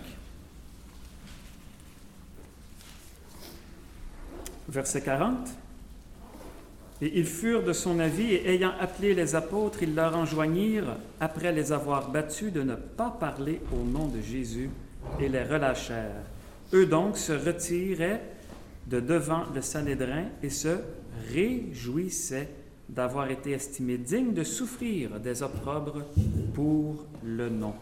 Verset 4.68 5.02
40. 5.02 5.65
Et 7.02 7.18
ils 7.18 7.26
furent 7.26 7.62
de 7.62 7.74
son 7.74 7.98
avis, 7.98 8.32
et 8.32 8.54
ayant 8.54 8.72
appelé 8.80 9.14
les 9.14 9.34
apôtres, 9.34 9.82
ils 9.82 9.94
leur 9.94 10.16
enjoignirent, 10.16 10.96
après 11.20 11.52
les 11.52 11.72
avoir 11.72 12.10
battus, 12.10 12.52
de 12.52 12.62
ne 12.62 12.74
pas 12.74 13.10
parler 13.10 13.60
au 13.72 13.84
nom 13.84 14.08
de 14.08 14.20
Jésus, 14.20 14.70
et 15.20 15.28
les 15.28 15.42
relâchèrent. 15.42 16.24
Eux 16.72 16.86
donc 16.86 17.18
se 17.18 17.32
retiraient 17.32 18.22
de 18.86 19.00
devant 19.00 19.44
le 19.54 19.62
Sanhédrin 19.62 20.24
et 20.42 20.50
se 20.50 20.78
réjouissaient 21.32 22.48
d'avoir 22.88 23.30
été 23.30 23.50
estimés 23.50 23.98
dignes 23.98 24.32
de 24.32 24.44
souffrir 24.44 25.20
des 25.20 25.42
opprobres 25.42 26.04
pour 26.54 27.04
le 27.24 27.48
nom. 27.48 27.74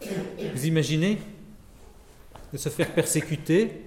Vous 0.00 0.66
imaginez 0.66 1.18
de 2.52 2.58
se 2.58 2.68
faire 2.68 2.92
persécuter 2.92 3.85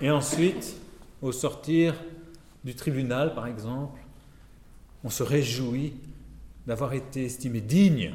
et 0.00 0.10
ensuite, 0.10 0.76
au 1.22 1.32
sortir 1.32 1.94
du 2.64 2.74
tribunal, 2.74 3.34
par 3.34 3.46
exemple, 3.46 4.00
on 5.04 5.10
se 5.10 5.22
réjouit 5.22 5.94
d'avoir 6.66 6.92
été 6.92 7.24
estimé 7.24 7.60
digne 7.60 8.14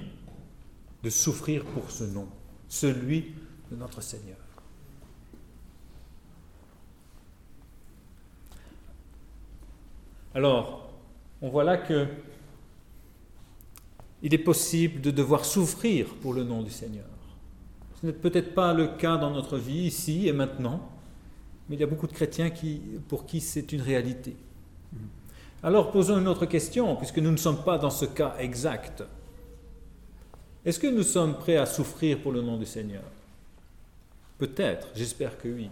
de 1.03 1.09
souffrir 1.09 1.65
pour 1.65 1.91
ce 1.91 2.03
nom, 2.03 2.27
celui 2.69 3.33
de 3.71 3.75
notre 3.75 4.01
Seigneur. 4.01 4.37
Alors, 10.35 10.89
on 11.41 11.49
voit 11.49 11.63
là 11.63 11.77
que 11.77 12.07
il 14.21 14.33
est 14.33 14.39
possible 14.39 15.01
de 15.01 15.11
devoir 15.11 15.43
souffrir 15.43 16.07
pour 16.21 16.33
le 16.33 16.43
nom 16.43 16.63
du 16.63 16.71
Seigneur. 16.71 17.05
Ce 17.99 18.05
n'est 18.05 18.13
peut-être 18.13 18.55
pas 18.55 18.73
le 18.73 18.87
cas 18.87 19.17
dans 19.17 19.31
notre 19.31 19.57
vie, 19.57 19.83
ici 19.83 20.29
et 20.29 20.33
maintenant, 20.33 20.92
mais 21.73 21.77
il 21.77 21.79
y 21.79 21.85
a 21.85 21.87
beaucoup 21.87 22.05
de 22.05 22.13
chrétiens 22.13 22.51
qui, 22.51 22.79
pour 23.07 23.25
qui 23.25 23.41
c'est 23.41 23.71
une 23.71 23.81
réalité. 23.81 24.35
Alors 25.63 25.91
posons 25.91 26.19
une 26.19 26.27
autre 26.27 26.45
question, 26.45 26.95
puisque 26.97 27.17
nous 27.17 27.31
ne 27.31 27.37
sommes 27.37 27.63
pas 27.63 27.79
dans 27.79 27.89
ce 27.89 28.05
cas 28.05 28.35
exact. 28.37 29.03
Est-ce 30.63 30.77
que 30.77 30.85
nous 30.85 31.01
sommes 31.01 31.35
prêts 31.35 31.57
à 31.57 31.65
souffrir 31.65 32.21
pour 32.21 32.31
le 32.31 32.43
nom 32.43 32.57
du 32.57 32.67
Seigneur? 32.67 33.01
Peut-être, 34.37 34.89
j'espère 34.93 35.35
que 35.39 35.47
oui. 35.47 35.71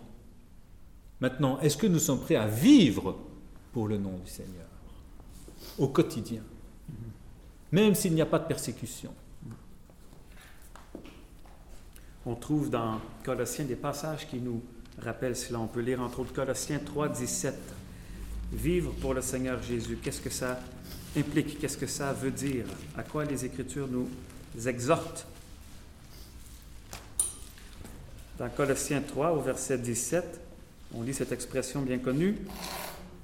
Maintenant, 1.20 1.60
est-ce 1.60 1.78
que 1.78 1.86
nous 1.86 2.00
sommes 2.00 2.22
prêts 2.22 2.36
à 2.36 2.48
vivre 2.48 3.20
pour 3.72 3.88
le 3.88 4.00
nom 4.00 4.18
du 4.18 4.32
Seigneur? 4.32 4.66
Au 5.78 5.88
quotidien, 5.90 6.42
même 7.72 7.94
s'il 7.94 8.16
n'y 8.16 8.24
a 8.24 8.26
pas 8.26 8.40
de 8.40 8.48
persécution 8.48 9.14
On 12.26 12.34
trouve 12.34 12.72
dans 12.72 13.00
Colossiens 13.24 13.66
des 13.66 13.76
passages 13.76 14.28
qui 14.28 14.40
nous 14.40 14.64
rappellent 15.00 15.36
cela. 15.36 15.60
On 15.60 15.68
peut 15.68 15.82
lire 15.82 16.02
entre 16.02 16.20
autres 16.20 16.34
Colossiens 16.34 16.80
3, 16.80 17.10
17. 17.10 17.56
Vivre 18.54 18.92
pour 19.00 19.14
le 19.14 19.22
Seigneur 19.22 19.62
Jésus, 19.64 19.98
qu'est-ce 20.02 20.22
que 20.22 20.30
ça 20.30 20.60
implique? 21.18 21.60
Qu'est-ce 21.60 21.78
que 21.78 21.88
ça 21.88 22.12
veut 22.12 22.32
dire? 22.32 22.66
À 22.98 23.04
quoi 23.04 23.24
les 23.24 23.46
Écritures 23.46 23.88
nous 23.88 24.10
exhortent? 24.68 25.26
Dans 28.38 28.50
Colossiens 28.50 29.02
3, 29.02 29.32
au 29.32 29.42
verset 29.42 29.78
17, 29.78 30.40
on 30.94 31.04
lit 31.04 31.14
cette 31.14 31.32
expression 31.32 31.82
bien 31.82 32.00
connue 32.00 32.36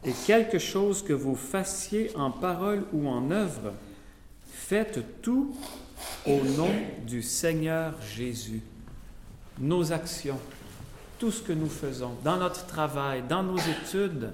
et 0.06 0.14
quelque 0.26 0.60
chose 0.60 1.04
que 1.04 1.14
vous 1.14 1.36
fassiez 1.36 2.16
en 2.16 2.32
parole 2.32 2.86
ou 2.94 3.10
en 3.10 3.32
œuvre, 3.32 3.74
faites 4.50 5.22
tout 5.22 5.56
au 6.26 6.42
nom 6.44 6.72
du 7.06 7.22
Seigneur 7.22 7.94
Jésus. 8.16 8.62
Nos 9.60 9.92
actions, 9.92 10.40
tout 11.20 11.32
ce 11.32 11.42
que 11.42 11.54
nous 11.54 11.70
faisons, 11.70 12.16
dans 12.24 12.38
notre 12.38 12.66
travail, 12.66 13.24
dans 13.28 13.44
nos 13.44 13.58
études, 13.58 14.32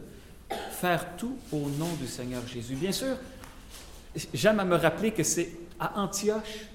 faire 0.72 1.15
tout 1.17 1.38
au 1.52 1.69
nom 1.69 1.93
du 2.00 2.08
Seigneur 2.08 2.46
Jésus. 2.48 2.76
Bien 2.76 2.91
sûr, 2.91 3.15
j'aime 4.34 4.60
à 4.60 4.65
me 4.65 4.76
rappeler 4.76 5.12
que 5.12 5.24
c'est 5.24 5.52
à 5.80 6.00
Antioche 6.00 6.67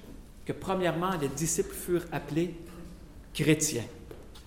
que 0.44 0.52
premièrement 0.52 1.10
les 1.20 1.28
disciples 1.28 1.74
furent 1.74 2.06
appelés 2.10 2.54
chrétiens. 3.34 3.84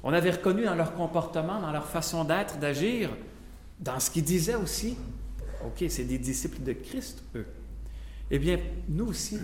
On 0.04 0.14
avait 0.14 0.32
reconnu 0.32 0.66
dans 0.66 0.76
leur 0.76 0.94
comportement, 0.96 1.60
dans 1.62 1.72
leur 1.72 1.86
façon 1.86 2.24
d'être, 2.24 2.58
d'agir, 2.58 3.12
dans 3.80 4.00
ce 4.00 4.10
qu'ils 4.10 4.24
disaient 4.24 4.56
aussi, 4.56 4.98
OK, 5.64 5.86
c'est 5.90 6.04
des 6.04 6.18
disciples 6.18 6.64
de 6.64 6.74
Christ, 6.74 7.24
eux. 7.36 7.46
Eh 8.34 8.40
bien, 8.40 8.58
nous 8.88 9.08
aussi, 9.08 9.38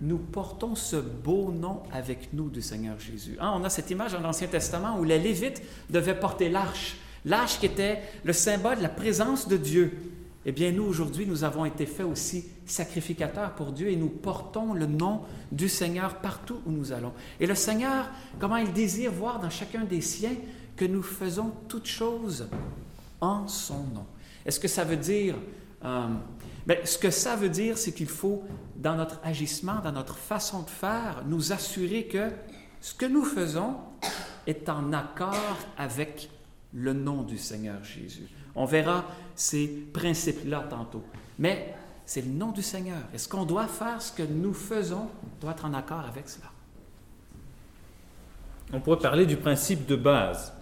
nous 0.00 0.18
portons 0.18 0.76
ce 0.76 0.94
beau 0.94 1.50
nom 1.50 1.82
avec 1.92 2.32
nous 2.32 2.48
du 2.48 2.62
Seigneur 2.62 2.96
Jésus. 3.00 3.36
Hein, 3.40 3.52
on 3.56 3.64
a 3.64 3.68
cette 3.68 3.90
image 3.90 4.12
dans 4.12 4.20
l'Ancien 4.20 4.46
Testament 4.46 4.96
où 5.00 5.02
les 5.02 5.18
Lévites 5.18 5.60
devaient 5.90 6.18
porter 6.18 6.48
l'arche, 6.48 6.96
l'arche 7.24 7.58
qui 7.58 7.66
était 7.66 8.00
le 8.22 8.32
symbole 8.32 8.78
de 8.78 8.82
la 8.82 8.90
présence 8.90 9.48
de 9.48 9.56
Dieu. 9.56 9.92
Eh 10.46 10.52
bien, 10.52 10.70
nous, 10.70 10.84
aujourd'hui, 10.84 11.26
nous 11.26 11.42
avons 11.42 11.64
été 11.64 11.84
faits 11.84 12.06
aussi 12.06 12.44
sacrificateurs 12.64 13.56
pour 13.56 13.72
Dieu 13.72 13.88
et 13.90 13.96
nous 13.96 14.08
portons 14.08 14.72
le 14.72 14.86
nom 14.86 15.22
du 15.50 15.68
Seigneur 15.68 16.20
partout 16.20 16.60
où 16.64 16.70
nous 16.70 16.92
allons. 16.92 17.12
Et 17.40 17.46
le 17.46 17.56
Seigneur, 17.56 18.08
comment 18.38 18.56
il 18.56 18.72
désire 18.72 19.10
voir 19.10 19.40
dans 19.40 19.50
chacun 19.50 19.82
des 19.82 20.00
siens 20.00 20.36
que 20.76 20.84
nous 20.84 21.02
faisons 21.02 21.52
toutes 21.66 21.88
choses 21.88 22.48
en 23.20 23.48
son 23.48 23.82
nom. 23.92 24.06
Est-ce 24.46 24.60
que 24.60 24.68
ça 24.68 24.84
veut 24.84 24.96
dire... 24.96 25.34
Euh, 25.84 26.08
ben, 26.66 26.78
ce 26.84 26.98
que 26.98 27.10
ça 27.10 27.36
veut 27.36 27.48
dire, 27.48 27.78
c'est 27.78 27.92
qu'il 27.92 28.08
faut, 28.08 28.44
dans 28.76 28.96
notre 28.96 29.20
agissement, 29.22 29.80
dans 29.82 29.92
notre 29.92 30.16
façon 30.16 30.62
de 30.62 30.70
faire, 30.70 31.22
nous 31.26 31.52
assurer 31.52 32.04
que 32.04 32.30
ce 32.80 32.94
que 32.94 33.06
nous 33.06 33.24
faisons 33.24 33.76
est 34.46 34.68
en 34.68 34.92
accord 34.92 35.56
avec 35.76 36.30
le 36.74 36.92
nom 36.92 37.22
du 37.22 37.38
Seigneur 37.38 37.82
Jésus. 37.82 38.28
On 38.54 38.64
verra 38.64 39.04
ces 39.34 39.68
principes-là 39.92 40.66
tantôt. 40.68 41.02
Mais 41.38 41.74
c'est 42.04 42.22
le 42.22 42.30
nom 42.30 42.50
du 42.50 42.62
Seigneur. 42.62 43.02
Est-ce 43.14 43.28
qu'on 43.28 43.44
doit 43.44 43.66
faire 43.66 44.02
ce 44.02 44.12
que 44.12 44.22
nous 44.22 44.54
faisons, 44.54 45.08
doit 45.40 45.52
être 45.52 45.64
en 45.64 45.74
accord 45.74 46.00
avec 46.00 46.28
cela? 46.28 46.48
On 48.72 48.80
pourrait 48.80 48.98
parler 48.98 49.26
du 49.26 49.36
principe 49.36 49.86
de 49.86 49.96
base. 49.96 50.52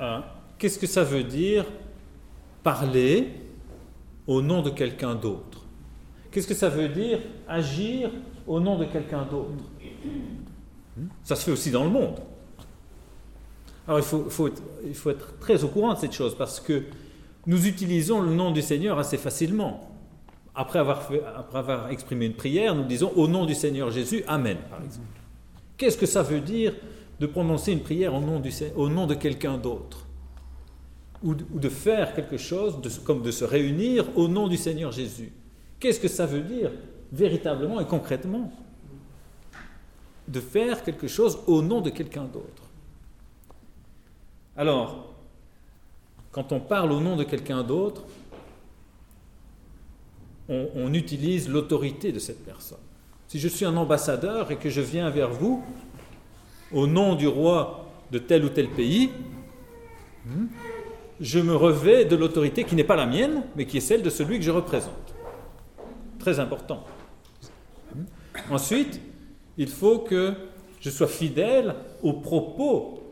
Hein? 0.00 0.24
Qu'est-ce 0.58 0.78
que 0.78 0.86
ça 0.86 1.04
veut 1.04 1.24
dire? 1.24 1.64
Parler 2.62 3.45
au 4.26 4.42
nom 4.42 4.62
de 4.62 4.70
quelqu'un 4.70 5.14
d'autre 5.14 5.66
Qu'est-ce 6.36 6.48
que 6.48 6.54
ça 6.54 6.68
veut 6.68 6.88
dire 6.88 7.20
agir 7.48 8.10
au 8.46 8.60
nom 8.60 8.76
de 8.76 8.84
quelqu'un 8.84 9.24
d'autre? 9.24 9.64
Ça 11.24 11.34
se 11.34 11.44
fait 11.44 11.50
aussi 11.50 11.70
dans 11.70 11.84
le 11.84 11.88
monde. 11.88 12.18
Alors 13.88 14.00
il 14.00 14.04
faut, 14.04 14.48
être, 14.48 15.38
très 15.38 15.64
au 15.64 15.68
courant 15.68 15.94
de 15.94 15.98
cette 15.98 16.12
chose 16.12 16.36
parce 16.36 16.60
que 16.60 16.82
nous 17.46 17.66
utilisons 17.66 18.20
le 18.20 18.34
nom 18.34 18.50
du 18.50 18.60
Seigneur 18.60 18.98
assez 18.98 19.16
facilement. 19.16 19.90
Après 20.54 20.78
avoir, 20.78 21.90
exprimé 21.90 22.26
une 22.26 22.34
prière, 22.34 22.74
nous 22.74 22.84
disons 22.84 23.12
au 23.16 23.28
nom 23.28 23.46
du 23.46 23.54
Seigneur 23.54 23.90
Jésus, 23.90 24.22
Amen, 24.26 24.58
par 24.68 24.82
exemple. 24.82 25.06
Qu'est-ce 25.76 25.96
que 25.96 26.06
ça 26.06 26.22
veut 26.22 26.40
dire 26.40 26.74
de 27.18 27.26
prononcer 27.26 27.72
une 27.72 27.82
prière 27.82 28.12
au 28.14 28.20
nom 28.20 29.06
de 29.06 29.14
quelqu'un 29.14 29.56
d'autre? 29.56 30.05
Ou 31.22 31.34
de 31.34 31.68
faire 31.68 32.14
quelque 32.14 32.36
chose 32.36 32.78
comme 33.04 33.22
de 33.22 33.30
se 33.30 33.44
réunir 33.44 34.06
au 34.16 34.28
nom 34.28 34.48
du 34.48 34.56
Seigneur 34.56 34.92
Jésus. 34.92 35.32
Qu'est-ce 35.80 36.00
que 36.00 36.08
ça 36.08 36.26
veut 36.26 36.42
dire 36.42 36.70
véritablement 37.12 37.80
et 37.80 37.86
concrètement 37.86 38.52
De 40.28 40.40
faire 40.40 40.82
quelque 40.82 41.08
chose 41.08 41.38
au 41.46 41.62
nom 41.62 41.80
de 41.80 41.90
quelqu'un 41.90 42.24
d'autre? 42.24 42.62
Alors, 44.56 45.14
quand 46.32 46.52
on 46.52 46.60
parle 46.60 46.92
au 46.92 47.00
nom 47.00 47.16
de 47.16 47.24
quelqu'un 47.24 47.62
d'autre, 47.62 48.04
on, 50.48 50.94
utilise 50.94 51.48
l'autorité 51.48 52.12
de 52.12 52.20
cette 52.20 52.44
personne. 52.44 52.78
Si 53.26 53.40
je 53.40 53.48
suis 53.48 53.64
un 53.64 53.76
ambassadeur 53.76 54.52
et 54.52 54.56
que 54.56 54.70
je 54.70 54.80
viens 54.80 55.10
vers 55.10 55.30
vous 55.30 55.64
au 56.72 56.86
nom 56.86 57.16
du 57.16 57.26
roi 57.26 57.86
de 58.12 58.18
tel 58.18 58.44
ou 58.44 58.48
tel 58.48 58.68
pays, 58.68 59.10
hmm, 60.24 60.46
je 61.20 61.38
me 61.38 61.54
revais 61.54 62.04
de 62.04 62.16
l'autorité 62.16 62.64
qui 62.64 62.74
n'est 62.74 62.84
pas 62.84 62.96
la 62.96 63.06
mienne, 63.06 63.42
mais 63.56 63.66
qui 63.66 63.78
est 63.78 63.80
celle 63.80 64.02
de 64.02 64.10
celui 64.10 64.38
que 64.38 64.44
je 64.44 64.50
représente. 64.50 65.14
Très 66.18 66.40
important. 66.40 66.84
Ensuite, 68.50 69.00
il 69.56 69.68
faut 69.68 70.00
que 70.00 70.34
je 70.80 70.90
sois 70.90 71.06
fidèle 71.06 71.74
aux 72.02 72.12
propos 72.12 73.02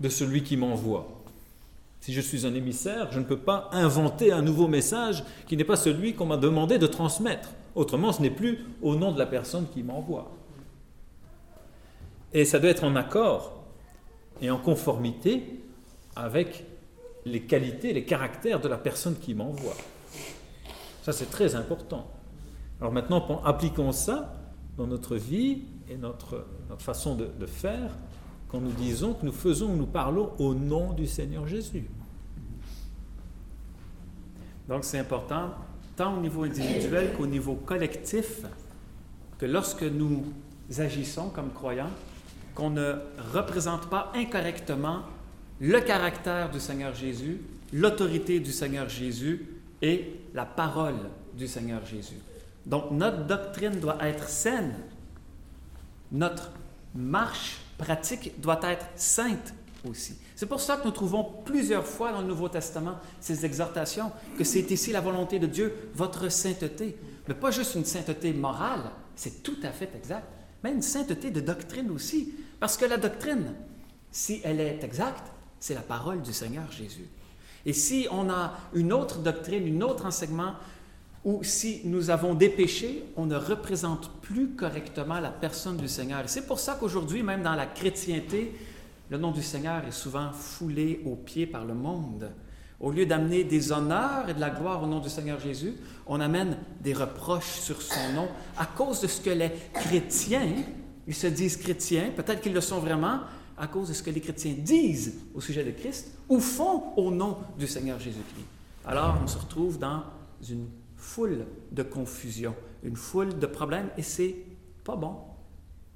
de 0.00 0.08
celui 0.08 0.42
qui 0.42 0.56
m'envoie. 0.56 1.08
Si 2.00 2.12
je 2.12 2.20
suis 2.20 2.46
un 2.46 2.54
émissaire, 2.54 3.12
je 3.12 3.20
ne 3.20 3.24
peux 3.24 3.38
pas 3.38 3.68
inventer 3.70 4.32
un 4.32 4.42
nouveau 4.42 4.66
message 4.66 5.22
qui 5.46 5.56
n'est 5.56 5.64
pas 5.64 5.76
celui 5.76 6.14
qu'on 6.14 6.26
m'a 6.26 6.36
demandé 6.36 6.78
de 6.78 6.88
transmettre. 6.88 7.50
Autrement, 7.76 8.12
ce 8.12 8.20
n'est 8.20 8.30
plus 8.30 8.66
au 8.82 8.96
nom 8.96 9.12
de 9.12 9.18
la 9.18 9.26
personne 9.26 9.66
qui 9.72 9.84
m'envoie. 9.84 10.32
Et 12.32 12.44
ça 12.44 12.58
doit 12.58 12.70
être 12.70 12.82
en 12.82 12.96
accord 12.96 13.62
et 14.40 14.50
en 14.50 14.58
conformité 14.58 15.60
avec 16.16 16.64
les 17.24 17.42
qualités, 17.42 17.92
les 17.92 18.04
caractères 18.04 18.60
de 18.60 18.68
la 18.68 18.78
personne 18.78 19.16
qui 19.16 19.34
m'envoie. 19.34 19.76
Ça, 21.02 21.12
c'est 21.12 21.30
très 21.30 21.54
important. 21.54 22.10
Alors 22.80 22.92
maintenant, 22.92 23.42
appliquons 23.44 23.92
ça 23.92 24.34
dans 24.76 24.86
notre 24.86 25.16
vie 25.16 25.62
et 25.88 25.96
notre, 25.96 26.46
façon 26.78 27.14
de, 27.14 27.28
de 27.38 27.46
faire 27.46 27.90
quand 28.48 28.60
nous 28.60 28.72
disons 28.72 29.14
que 29.14 29.24
nous 29.24 29.32
faisons 29.32 29.72
ou 29.72 29.76
nous 29.76 29.86
parlons 29.86 30.32
au 30.38 30.54
nom 30.54 30.92
du 30.92 31.06
Seigneur 31.06 31.46
Jésus. 31.46 31.88
Donc 34.68 34.84
c'est 34.84 34.98
important, 34.98 35.50
tant 35.96 36.16
au 36.16 36.20
niveau 36.20 36.44
individuel 36.44 37.12
qu'au 37.16 37.26
niveau 37.26 37.54
collectif, 37.54 38.42
que 39.38 39.46
lorsque 39.46 39.82
nous 39.82 40.24
agissons 40.78 41.30
comme 41.30 41.50
croyants, 41.52 41.90
qu'on 42.54 42.70
ne 42.70 42.94
représente 43.32 43.88
pas 43.88 44.12
incorrectement 44.14 45.00
le 45.62 45.80
caractère 45.80 46.50
du 46.50 46.58
Seigneur 46.58 46.92
Jésus, 46.92 47.40
l'autorité 47.72 48.40
du 48.40 48.50
Seigneur 48.50 48.88
Jésus 48.88 49.46
et 49.80 50.20
la 50.34 50.44
parole 50.44 50.98
du 51.34 51.46
Seigneur 51.46 51.86
Jésus. 51.86 52.18
Donc 52.66 52.90
notre 52.90 53.24
doctrine 53.26 53.78
doit 53.78 53.96
être 54.04 54.28
saine, 54.28 54.74
notre 56.10 56.50
marche 56.96 57.60
pratique 57.78 58.40
doit 58.40 58.60
être 58.64 58.86
sainte 58.96 59.54
aussi. 59.88 60.18
C'est 60.34 60.46
pour 60.46 60.60
ça 60.60 60.78
que 60.78 60.84
nous 60.84 60.90
trouvons 60.90 61.22
plusieurs 61.44 61.86
fois 61.86 62.10
dans 62.10 62.22
le 62.22 62.26
Nouveau 62.26 62.48
Testament 62.48 62.98
ces 63.20 63.46
exhortations, 63.46 64.10
que 64.36 64.42
c'est 64.42 64.68
ici 64.72 64.90
la 64.90 65.00
volonté 65.00 65.38
de 65.38 65.46
Dieu, 65.46 65.72
votre 65.94 66.28
sainteté. 66.28 66.96
Mais 67.28 67.34
pas 67.34 67.52
juste 67.52 67.76
une 67.76 67.84
sainteté 67.84 68.32
morale, 68.32 68.90
c'est 69.14 69.44
tout 69.44 69.58
à 69.62 69.70
fait 69.70 69.90
exact, 69.94 70.26
mais 70.64 70.72
une 70.72 70.82
sainteté 70.82 71.30
de 71.30 71.40
doctrine 71.40 71.92
aussi. 71.92 72.34
Parce 72.58 72.76
que 72.76 72.84
la 72.84 72.96
doctrine, 72.96 73.54
si 74.10 74.40
elle 74.42 74.58
est 74.58 74.82
exacte, 74.82 75.30
c'est 75.62 75.74
la 75.74 75.80
parole 75.80 76.22
du 76.22 76.32
Seigneur 76.32 76.70
Jésus. 76.72 77.06
Et 77.64 77.72
si 77.72 78.08
on 78.10 78.28
a 78.28 78.54
une 78.74 78.92
autre 78.92 79.20
doctrine, 79.20 79.76
un 79.76 79.86
autre 79.86 80.06
enseignement, 80.06 80.54
ou 81.24 81.44
si 81.44 81.82
nous 81.84 82.10
avons 82.10 82.34
des 82.34 82.48
péchés, 82.48 83.04
on 83.16 83.26
ne 83.26 83.36
représente 83.36 84.10
plus 84.22 84.56
correctement 84.56 85.20
la 85.20 85.30
personne 85.30 85.76
du 85.76 85.86
Seigneur. 85.86 86.24
C'est 86.26 86.48
pour 86.48 86.58
ça 86.58 86.76
qu'aujourd'hui, 86.80 87.22
même 87.22 87.44
dans 87.44 87.54
la 87.54 87.66
chrétienté, 87.66 88.52
le 89.08 89.18
nom 89.18 89.30
du 89.30 89.40
Seigneur 89.40 89.84
est 89.86 89.92
souvent 89.92 90.32
foulé 90.32 91.00
aux 91.06 91.14
pieds 91.14 91.46
par 91.46 91.64
le 91.64 91.74
monde. 91.74 92.32
Au 92.80 92.90
lieu 92.90 93.06
d'amener 93.06 93.44
des 93.44 93.70
honneurs 93.70 94.28
et 94.28 94.34
de 94.34 94.40
la 94.40 94.50
gloire 94.50 94.82
au 94.82 94.86
nom 94.88 94.98
du 94.98 95.08
Seigneur 95.08 95.38
Jésus, 95.38 95.74
on 96.08 96.20
amène 96.20 96.56
des 96.80 96.92
reproches 96.92 97.60
sur 97.60 97.80
son 97.80 98.12
nom 98.16 98.28
à 98.58 98.66
cause 98.66 99.00
de 99.00 99.06
ce 99.06 99.20
que 99.20 99.30
les 99.30 99.52
chrétiens, 99.74 100.54
ils 101.06 101.14
se 101.14 101.28
disent 101.28 101.56
chrétiens, 101.56 102.10
peut-être 102.16 102.40
qu'ils 102.40 102.52
le 102.52 102.60
sont 102.60 102.80
vraiment, 102.80 103.20
à 103.62 103.68
cause 103.68 103.90
de 103.90 103.94
ce 103.94 104.02
que 104.02 104.10
les 104.10 104.20
chrétiens 104.20 104.54
disent 104.58 105.20
au 105.34 105.40
sujet 105.40 105.62
de 105.62 105.70
Christ 105.70 106.10
ou 106.28 106.40
font 106.40 106.92
au 106.96 107.12
nom 107.12 107.38
du 107.56 107.68
Seigneur 107.68 108.00
Jésus-Christ. 108.00 108.44
Alors 108.84 109.20
on 109.22 109.28
se 109.28 109.38
retrouve 109.38 109.78
dans 109.78 110.02
une 110.50 110.66
foule 110.96 111.46
de 111.70 111.84
confusion, 111.84 112.56
une 112.82 112.96
foule 112.96 113.38
de 113.38 113.46
problèmes, 113.46 113.88
et 113.96 114.02
c'est 114.02 114.34
pas 114.82 114.96
bon 114.96 115.14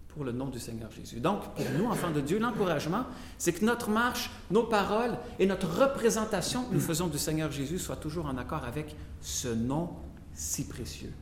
pour 0.06 0.22
le 0.22 0.30
nom 0.30 0.46
du 0.46 0.60
Seigneur 0.60 0.92
Jésus. 0.92 1.18
Donc, 1.18 1.42
pour 1.56 1.64
nous, 1.76 1.86
enfants 1.86 2.12
de 2.12 2.20
Dieu, 2.20 2.38
l'encouragement, 2.38 3.04
c'est 3.36 3.52
que 3.52 3.64
notre 3.64 3.90
marche, 3.90 4.30
nos 4.52 4.62
paroles 4.62 5.18
et 5.40 5.46
notre 5.46 5.66
représentation 5.66 6.64
que 6.64 6.74
nous 6.74 6.80
faisons 6.80 7.08
du 7.08 7.18
Seigneur 7.18 7.50
Jésus 7.50 7.80
soient 7.80 7.96
toujours 7.96 8.26
en 8.26 8.38
accord 8.38 8.64
avec 8.64 8.94
ce 9.20 9.48
nom 9.48 9.90
si 10.32 10.68
précieux. 10.68 11.12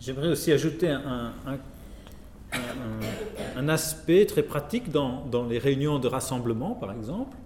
J'aimerais 0.00 0.28
aussi 0.28 0.50
ajouter 0.50 0.90
un, 0.90 1.32
un, 1.46 1.58
un, 3.56 3.68
aspect 3.68 4.26
très 4.26 4.42
pratique 4.42 4.90
dans, 4.90 5.46
les 5.48 5.58
réunions 5.58 5.98
de 5.98 6.08
rassemblement, 6.08 6.74
par 6.74 6.92
exemple. 6.92 7.36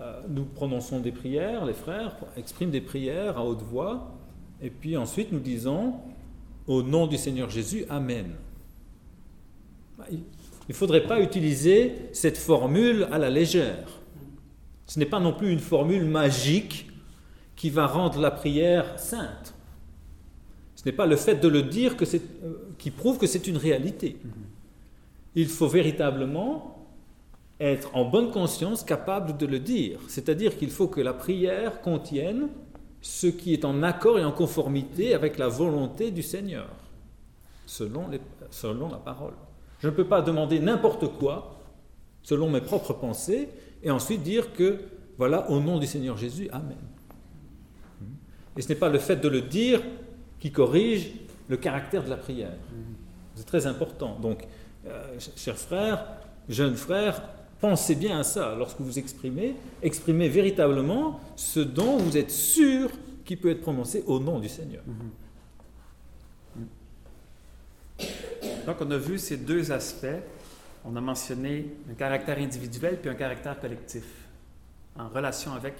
Euh, 0.00 0.20
nous 0.28 0.44
prononçons 0.44 1.00
des 1.00 1.12
prières, 1.12 1.64
les 1.64 1.74
frères 1.74 2.16
expriment 2.36 2.70
des 2.70 2.80
prières 2.80 3.38
à 3.38 3.44
haute 3.44 3.62
voix, 3.62 4.12
et 4.60 4.70
puis 4.70 4.96
ensuite 4.96 5.32
nous 5.32 5.40
disons 5.40 5.94
au 6.66 6.82
nom 6.82 7.06
du 7.06 7.16
Seigneur 7.16 7.50
Jésus, 7.50 7.84
Amen. 7.88 8.32
Il 10.10 10.20
ne 10.68 10.74
faudrait 10.74 11.04
pas 11.04 11.20
utiliser 11.20 11.94
cette 12.12 12.38
formule 12.38 13.08
à 13.10 13.18
la 13.18 13.30
légère. 13.30 14.00
Ce 14.86 14.98
n'est 14.98 15.06
pas 15.06 15.20
non 15.20 15.32
plus 15.32 15.52
une 15.52 15.60
formule 15.60 16.04
magique 16.04 16.88
qui 17.56 17.70
va 17.70 17.86
rendre 17.86 18.20
la 18.20 18.30
prière 18.30 18.98
sainte. 18.98 19.51
Ce 20.82 20.88
n'est 20.88 20.96
pas 20.96 21.06
le 21.06 21.16
fait 21.16 21.36
de 21.36 21.48
le 21.48 21.62
dire 21.62 21.96
que 21.96 22.04
euh, 22.04 22.74
qui 22.78 22.90
prouve 22.90 23.18
que 23.18 23.26
c'est 23.26 23.46
une 23.46 23.56
réalité. 23.56 24.16
Il 25.36 25.46
faut 25.46 25.68
véritablement 25.68 26.88
être 27.60 27.94
en 27.94 28.04
bonne 28.04 28.32
conscience 28.32 28.82
capable 28.82 29.36
de 29.36 29.46
le 29.46 29.60
dire. 29.60 30.00
C'est-à-dire 30.08 30.58
qu'il 30.58 30.70
faut 30.70 30.88
que 30.88 31.00
la 31.00 31.14
prière 31.14 31.80
contienne 31.80 32.48
ce 33.00 33.28
qui 33.28 33.52
est 33.52 33.64
en 33.64 33.82
accord 33.84 34.18
et 34.18 34.24
en 34.24 34.32
conformité 34.32 35.14
avec 35.14 35.38
la 35.38 35.48
volonté 35.48 36.10
du 36.10 36.22
Seigneur, 36.22 36.68
selon, 37.66 38.08
les, 38.08 38.20
selon 38.50 38.88
la 38.88 38.98
parole. 38.98 39.34
Je 39.78 39.88
ne 39.88 39.92
peux 39.92 40.06
pas 40.06 40.22
demander 40.22 40.58
n'importe 40.58 41.06
quoi, 41.18 41.60
selon 42.22 42.50
mes 42.50 42.60
propres 42.60 42.92
pensées, 42.92 43.48
et 43.84 43.90
ensuite 43.90 44.22
dire 44.22 44.52
que, 44.52 44.80
voilà, 45.16 45.48
au 45.50 45.60
nom 45.60 45.78
du 45.78 45.86
Seigneur 45.86 46.16
Jésus, 46.16 46.48
Amen. 46.50 46.78
Et 48.56 48.62
ce 48.62 48.68
n'est 48.68 48.78
pas 48.78 48.88
le 48.88 48.98
fait 48.98 49.16
de 49.16 49.28
le 49.28 49.40
dire 49.40 49.80
qui 50.42 50.50
corrige 50.50 51.12
le 51.48 51.56
caractère 51.56 52.02
de 52.02 52.10
la 52.10 52.16
prière. 52.16 52.58
C'est 53.36 53.46
très 53.46 53.66
important. 53.66 54.18
Donc, 54.20 54.44
euh, 54.86 55.16
chers 55.36 55.56
frères, 55.56 56.04
jeunes 56.48 56.74
frères, 56.74 57.22
Pensez 57.62 57.94
bien 57.94 58.18
à 58.18 58.24
ça 58.24 58.56
lorsque 58.58 58.80
vous 58.80 58.98
exprimez. 58.98 59.54
Exprimez 59.84 60.28
véritablement 60.28 61.20
ce 61.36 61.60
dont 61.60 61.96
vous 61.96 62.16
êtes 62.16 62.32
sûr 62.32 62.90
qui 63.24 63.36
peut 63.36 63.50
être 63.50 63.60
prononcé 63.60 64.02
au 64.08 64.18
nom 64.18 64.40
du 64.40 64.48
Seigneur. 64.48 64.82
Donc, 68.66 68.76
on 68.80 68.90
a 68.90 68.96
vu 68.96 69.16
ces 69.16 69.36
deux 69.36 69.70
aspects. 69.70 70.06
On 70.84 70.96
a 70.96 71.00
mentionné 71.00 71.72
un 71.88 71.94
caractère 71.94 72.38
individuel 72.38 72.98
puis 73.00 73.08
un 73.08 73.14
caractère 73.14 73.60
collectif 73.60 74.06
en 74.98 75.08
relation 75.08 75.52
avec 75.52 75.74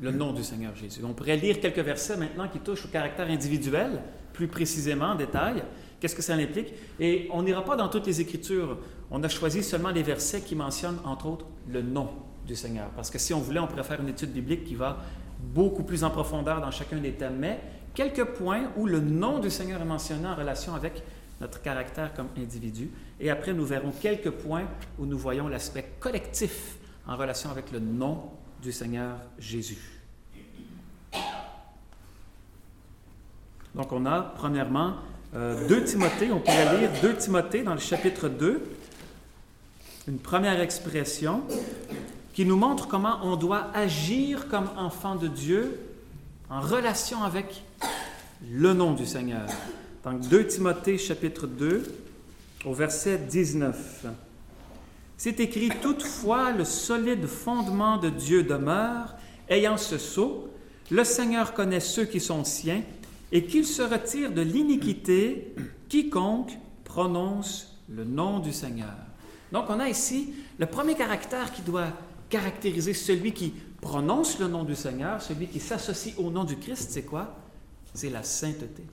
le 0.00 0.10
nom 0.10 0.32
du 0.32 0.42
Seigneur 0.42 0.74
Jésus. 0.74 1.00
On 1.04 1.12
pourrait 1.12 1.36
lire 1.36 1.60
quelques 1.60 1.78
versets 1.78 2.16
maintenant 2.16 2.48
qui 2.48 2.58
touchent 2.58 2.86
au 2.86 2.88
caractère 2.88 3.28
individuel, 3.28 4.00
plus 4.32 4.48
précisément 4.48 5.06
en 5.06 5.14
détail. 5.14 5.62
Qu'est-ce 6.00 6.14
que 6.14 6.22
ça 6.22 6.34
implique? 6.34 6.72
Et 6.98 7.28
on 7.32 7.42
n'ira 7.42 7.64
pas 7.64 7.76
dans 7.76 7.88
toutes 7.88 8.06
les 8.06 8.20
Écritures. 8.20 8.78
On 9.10 9.22
a 9.22 9.28
choisi 9.28 9.62
seulement 9.62 9.90
les 9.90 10.02
versets 10.02 10.40
qui 10.40 10.56
mentionnent, 10.56 10.98
entre 11.04 11.26
autres, 11.26 11.46
le 11.68 11.82
nom 11.82 12.08
du 12.46 12.56
Seigneur. 12.56 12.88
Parce 12.96 13.10
que 13.10 13.18
si 13.18 13.34
on 13.34 13.40
voulait, 13.40 13.60
on 13.60 13.66
pourrait 13.66 13.84
faire 13.84 14.00
une 14.00 14.08
étude 14.08 14.32
biblique 14.32 14.64
qui 14.64 14.74
va 14.74 14.98
beaucoup 15.38 15.82
plus 15.82 16.02
en 16.02 16.10
profondeur 16.10 16.60
dans 16.62 16.70
chacun 16.70 16.96
des 16.96 17.12
thèmes. 17.12 17.36
Mais 17.38 17.60
quelques 17.92 18.24
points 18.24 18.70
où 18.76 18.86
le 18.86 19.00
nom 19.00 19.38
du 19.38 19.50
Seigneur 19.50 19.82
est 19.82 19.86
mentionné 19.86 20.26
en 20.26 20.34
relation 20.34 20.74
avec 20.74 21.02
notre 21.42 21.60
caractère 21.60 22.14
comme 22.14 22.28
individu. 22.38 22.90
Et 23.18 23.28
après, 23.30 23.52
nous 23.52 23.66
verrons 23.66 23.92
quelques 24.00 24.30
points 24.30 24.64
où 24.98 25.04
nous 25.04 25.18
voyons 25.18 25.48
l'aspect 25.48 25.92
collectif 26.00 26.76
en 27.06 27.16
relation 27.16 27.50
avec 27.50 27.72
le 27.72 27.80
nom 27.80 28.22
du 28.62 28.72
Seigneur 28.72 29.16
Jésus. 29.38 30.00
Donc 33.74 33.92
on 33.92 34.04
a 34.06 34.20
premièrement 34.36 34.94
2 35.32 35.38
euh, 35.38 35.84
Timothée, 35.84 36.32
on 36.32 36.40
pourrait 36.40 36.78
lire 36.78 36.90
2 37.02 37.16
Timothée 37.16 37.62
dans 37.62 37.74
le 37.74 37.80
chapitre 37.80 38.28
2, 38.28 38.62
une 40.08 40.18
première 40.18 40.60
expression 40.60 41.42
qui 42.32 42.44
nous 42.44 42.56
montre 42.56 42.88
comment 42.88 43.20
on 43.22 43.36
doit 43.36 43.70
agir 43.74 44.48
comme 44.48 44.68
enfant 44.76 45.14
de 45.14 45.28
Dieu 45.28 45.80
en 46.48 46.60
relation 46.60 47.22
avec 47.22 47.62
le 48.50 48.72
nom 48.72 48.92
du 48.92 49.06
Seigneur. 49.06 49.46
Donc 50.04 50.20
2 50.28 50.46
Timothée 50.46 50.98
chapitre 50.98 51.46
2 51.46 51.84
au 52.64 52.74
verset 52.74 53.18
19. 53.18 54.06
C'est 55.22 55.38
écrit 55.38 55.68
toutefois 55.82 56.50
le 56.50 56.64
solide 56.64 57.26
fondement 57.26 57.98
de 57.98 58.08
Dieu 58.08 58.42
demeure, 58.42 59.16
ayant 59.50 59.76
ce 59.76 59.98
sceau, 59.98 60.48
le 60.90 61.04
Seigneur 61.04 61.52
connaît 61.52 61.80
ceux 61.80 62.06
qui 62.06 62.20
sont 62.20 62.42
siens 62.42 62.80
et 63.30 63.44
qu'il 63.44 63.66
se 63.66 63.82
retire 63.82 64.32
de 64.32 64.40
l'iniquité 64.40 65.54
quiconque 65.90 66.52
prononce 66.84 67.76
le 67.90 68.04
nom 68.04 68.38
du 68.38 68.50
Seigneur. 68.50 68.96
Donc 69.52 69.66
on 69.68 69.78
a 69.78 69.90
ici 69.90 70.32
le 70.58 70.64
premier 70.64 70.94
caractère 70.94 71.52
qui 71.52 71.60
doit 71.60 71.88
caractériser 72.30 72.94
celui 72.94 73.32
qui 73.32 73.52
prononce 73.82 74.38
le 74.38 74.48
nom 74.48 74.64
du 74.64 74.74
Seigneur, 74.74 75.20
celui 75.20 75.48
qui 75.48 75.60
s'associe 75.60 76.14
au 76.16 76.30
nom 76.30 76.44
du 76.44 76.56
Christ, 76.56 76.92
c'est 76.92 77.04
quoi? 77.04 77.36
C'est 77.92 78.08
la 78.08 78.22
sainteté. 78.22 78.84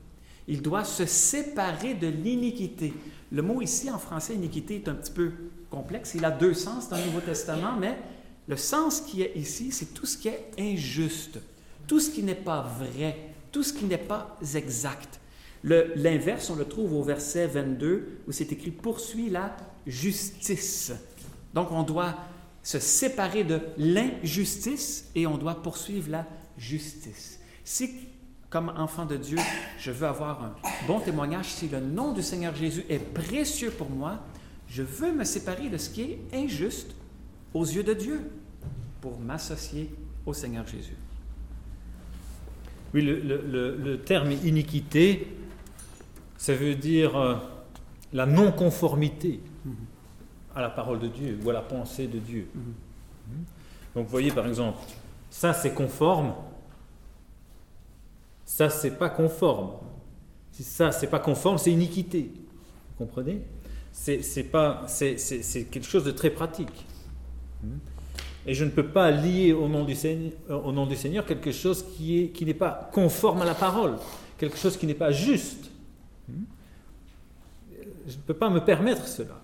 Il 0.50 0.62
doit 0.62 0.84
se 0.84 1.06
séparer 1.06 1.94
de 1.94 2.08
l'iniquité. 2.08 2.94
Le 3.32 3.42
mot 3.42 3.62
ici 3.62 3.90
en 3.90 3.98
français, 3.98 4.36
iniquité, 4.36 4.76
est 4.76 4.90
un 4.90 4.96
petit 4.96 5.12
peu 5.14 5.32
complexe. 5.70 6.14
Il 6.16 6.26
a 6.26 6.32
deux 6.32 6.54
sens 6.54 6.90
dans 6.90 6.98
le 6.98 7.06
Nouveau 7.06 7.22
Testament, 7.22 7.76
mais 7.80 7.98
le 8.48 8.58
sens 8.58 9.02
qui 9.02 9.22
est 9.22 9.34
ici, 9.36 9.72
c'est 9.72 9.94
tout 9.94 10.06
ce 10.06 10.18
qui 10.18 10.30
est 10.30 10.52
injuste, 10.60 11.40
tout 11.88 12.00
ce 12.00 12.10
qui 12.10 12.24
n'est 12.24 12.36
pas 12.36 12.62
vrai, 12.62 13.34
tout 13.52 13.64
ce 13.64 13.74
qui 13.74 13.86
n'est 13.86 13.98
pas 13.98 14.38
exact. 14.56 15.20
L'inverse, 15.64 16.50
on 16.50 16.56
le 16.56 16.66
trouve 16.66 16.94
au 16.94 17.04
verset 17.04 17.48
22 17.48 18.22
où 18.28 18.32
c'est 18.32 18.52
écrit 18.52 18.72
poursuit 18.72 19.30
la 19.30 19.56
justice. 19.86 20.94
Donc 21.54 21.72
on 21.72 21.84
doit 21.84 22.16
se 22.64 22.80
séparer 22.80 23.44
de 23.44 23.60
l'injustice 23.78 25.10
et 25.16 25.26
on 25.26 25.38
doit 25.38 25.62
poursuivre 25.62 26.12
la 26.12 26.26
justice. 26.58 27.40
Si 27.64 27.92
comme 28.50 28.72
enfant 28.78 29.06
de 29.06 29.18
Dieu, 29.18 29.38
je 29.78 29.92
veux 29.92 30.08
avoir 30.08 30.44
un 30.44 30.56
bon 30.88 31.00
témoignage. 31.00 31.48
Si 31.48 31.68
le 31.68 31.80
nom 31.80 32.14
du 32.14 32.22
Seigneur 32.22 32.56
Jésus 32.56 32.86
est 32.88 33.00
précieux 33.00 33.72
pour 33.72 33.90
moi, 33.90 34.24
je 34.70 34.84
veux 34.84 35.14
me 35.14 35.24
séparer 35.24 35.70
de 35.70 35.78
ce 35.78 35.90
qui 35.90 36.02
est 36.02 36.20
injuste 36.34 36.96
aux 37.54 37.66
yeux 37.66 37.84
de 37.84 37.94
Dieu 37.94 38.30
pour 39.02 39.20
m'associer 39.20 39.90
au 40.26 40.34
Seigneur 40.34 40.68
Jésus. 40.68 40.98
Oui, 42.94 43.02
le, 43.02 44.02
terme 44.06 44.32
iniquité, 44.32 45.28
ça 46.38 46.54
veut 46.54 46.76
dire 46.76 47.18
euh, 47.18 47.36
la 48.14 48.26
non-conformité 48.26 49.42
à 50.56 50.62
la 50.62 50.70
parole 50.70 51.00
de 51.00 51.08
Dieu 51.08 51.40
ou 51.44 51.50
à 51.50 51.54
la 51.54 51.62
pensée 51.62 52.08
de 52.08 52.20
Dieu. 52.20 52.48
Mhm. 52.54 52.74
Donc 53.96 54.06
vous 54.06 54.12
voyez 54.12 54.32
par 54.32 54.48
exemple, 54.48 54.80
ça 55.30 55.54
c'est 55.54 55.74
conforme, 55.74 56.34
ça 58.46 58.70
c'est 58.70 58.98
pas 58.98 59.10
conforme. 59.10 59.72
Si 60.52 60.64
ça 60.64 60.92
c'est 60.92 61.08
pas 61.08 61.20
conforme, 61.20 61.58
c'est 61.58 61.72
iniquité. 61.72 62.32
Vous 62.98 63.06
comprenez? 63.06 63.42
C'est 64.00 64.44
pas 64.44 64.84
c'est 64.88 65.68
quelque 65.70 65.88
chose 65.88 66.04
de 66.04 66.12
très 66.12 66.30
pratique. 66.30 66.86
Et 68.46 68.54
je 68.54 68.64
ne 68.64 68.70
peux 68.70 68.88
pas 68.88 69.12
lier 69.12 69.52
au 69.52 69.68
nom 69.68 69.84
du 69.84 69.96
Seigneur, 69.96 70.32
au 70.50 70.72
nom 70.72 70.86
du 70.86 70.96
Seigneur 70.96 71.26
quelque 71.26 71.52
chose 71.52 71.84
qui 71.84 72.22
est 72.22 72.28
qui 72.30 72.46
n'est 72.46 72.54
pas 72.54 72.90
conforme 72.94 73.42
à 73.42 73.46
la 73.46 73.56
parole, 73.56 73.96
quelque 74.38 74.58
chose 74.58 74.78
qui 74.78 74.86
n'est 74.86 74.94
pas 74.94 75.12
juste. 75.12 75.72
Je 78.08 78.16
ne 78.16 78.22
peux 78.26 78.34
pas 78.34 78.50
me 78.50 78.60
permettre 78.60 79.08
cela. 79.08 79.42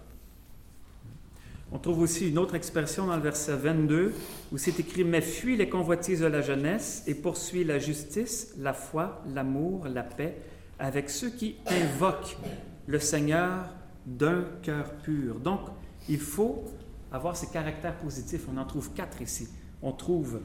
On 1.73 1.79
trouve 1.79 1.99
aussi 2.01 2.29
une 2.29 2.37
autre 2.37 2.55
expression 2.55 3.07
dans 3.07 3.15
le 3.15 3.21
verset 3.21 3.57
22 3.57 4.13
où 4.51 4.57
c'est 4.57 4.79
écrit 4.79 5.03
Mais 5.03 5.21
fuis 5.21 5.57
les 5.57 5.67
convoitises 5.67 6.21
de 6.21 6.27
la 6.27 6.41
jeunesse 6.41 7.03
et 7.07 7.15
poursuis 7.15 7.63
la 7.63 7.79
justice, 7.79 8.53
la 8.59 8.73
foi, 8.73 9.23
l'amour, 9.33 9.87
la 9.87 10.03
paix 10.03 10.37
avec 10.79 11.09
ceux 11.09 11.31
qui 11.31 11.55
invoquent 11.65 12.37
le 12.85 12.99
Seigneur 12.99 13.65
d'un 14.05 14.43
cœur 14.61 14.93
pur. 14.97 15.39
Donc, 15.39 15.61
il 16.09 16.19
faut 16.19 16.65
avoir 17.11 17.35
ces 17.35 17.47
caractères 17.47 17.97
positifs. 17.97 18.47
On 18.53 18.57
en 18.57 18.65
trouve 18.65 18.91
quatre 18.93 19.21
ici. 19.21 19.47
On 19.81 19.91
trouve 19.91 20.41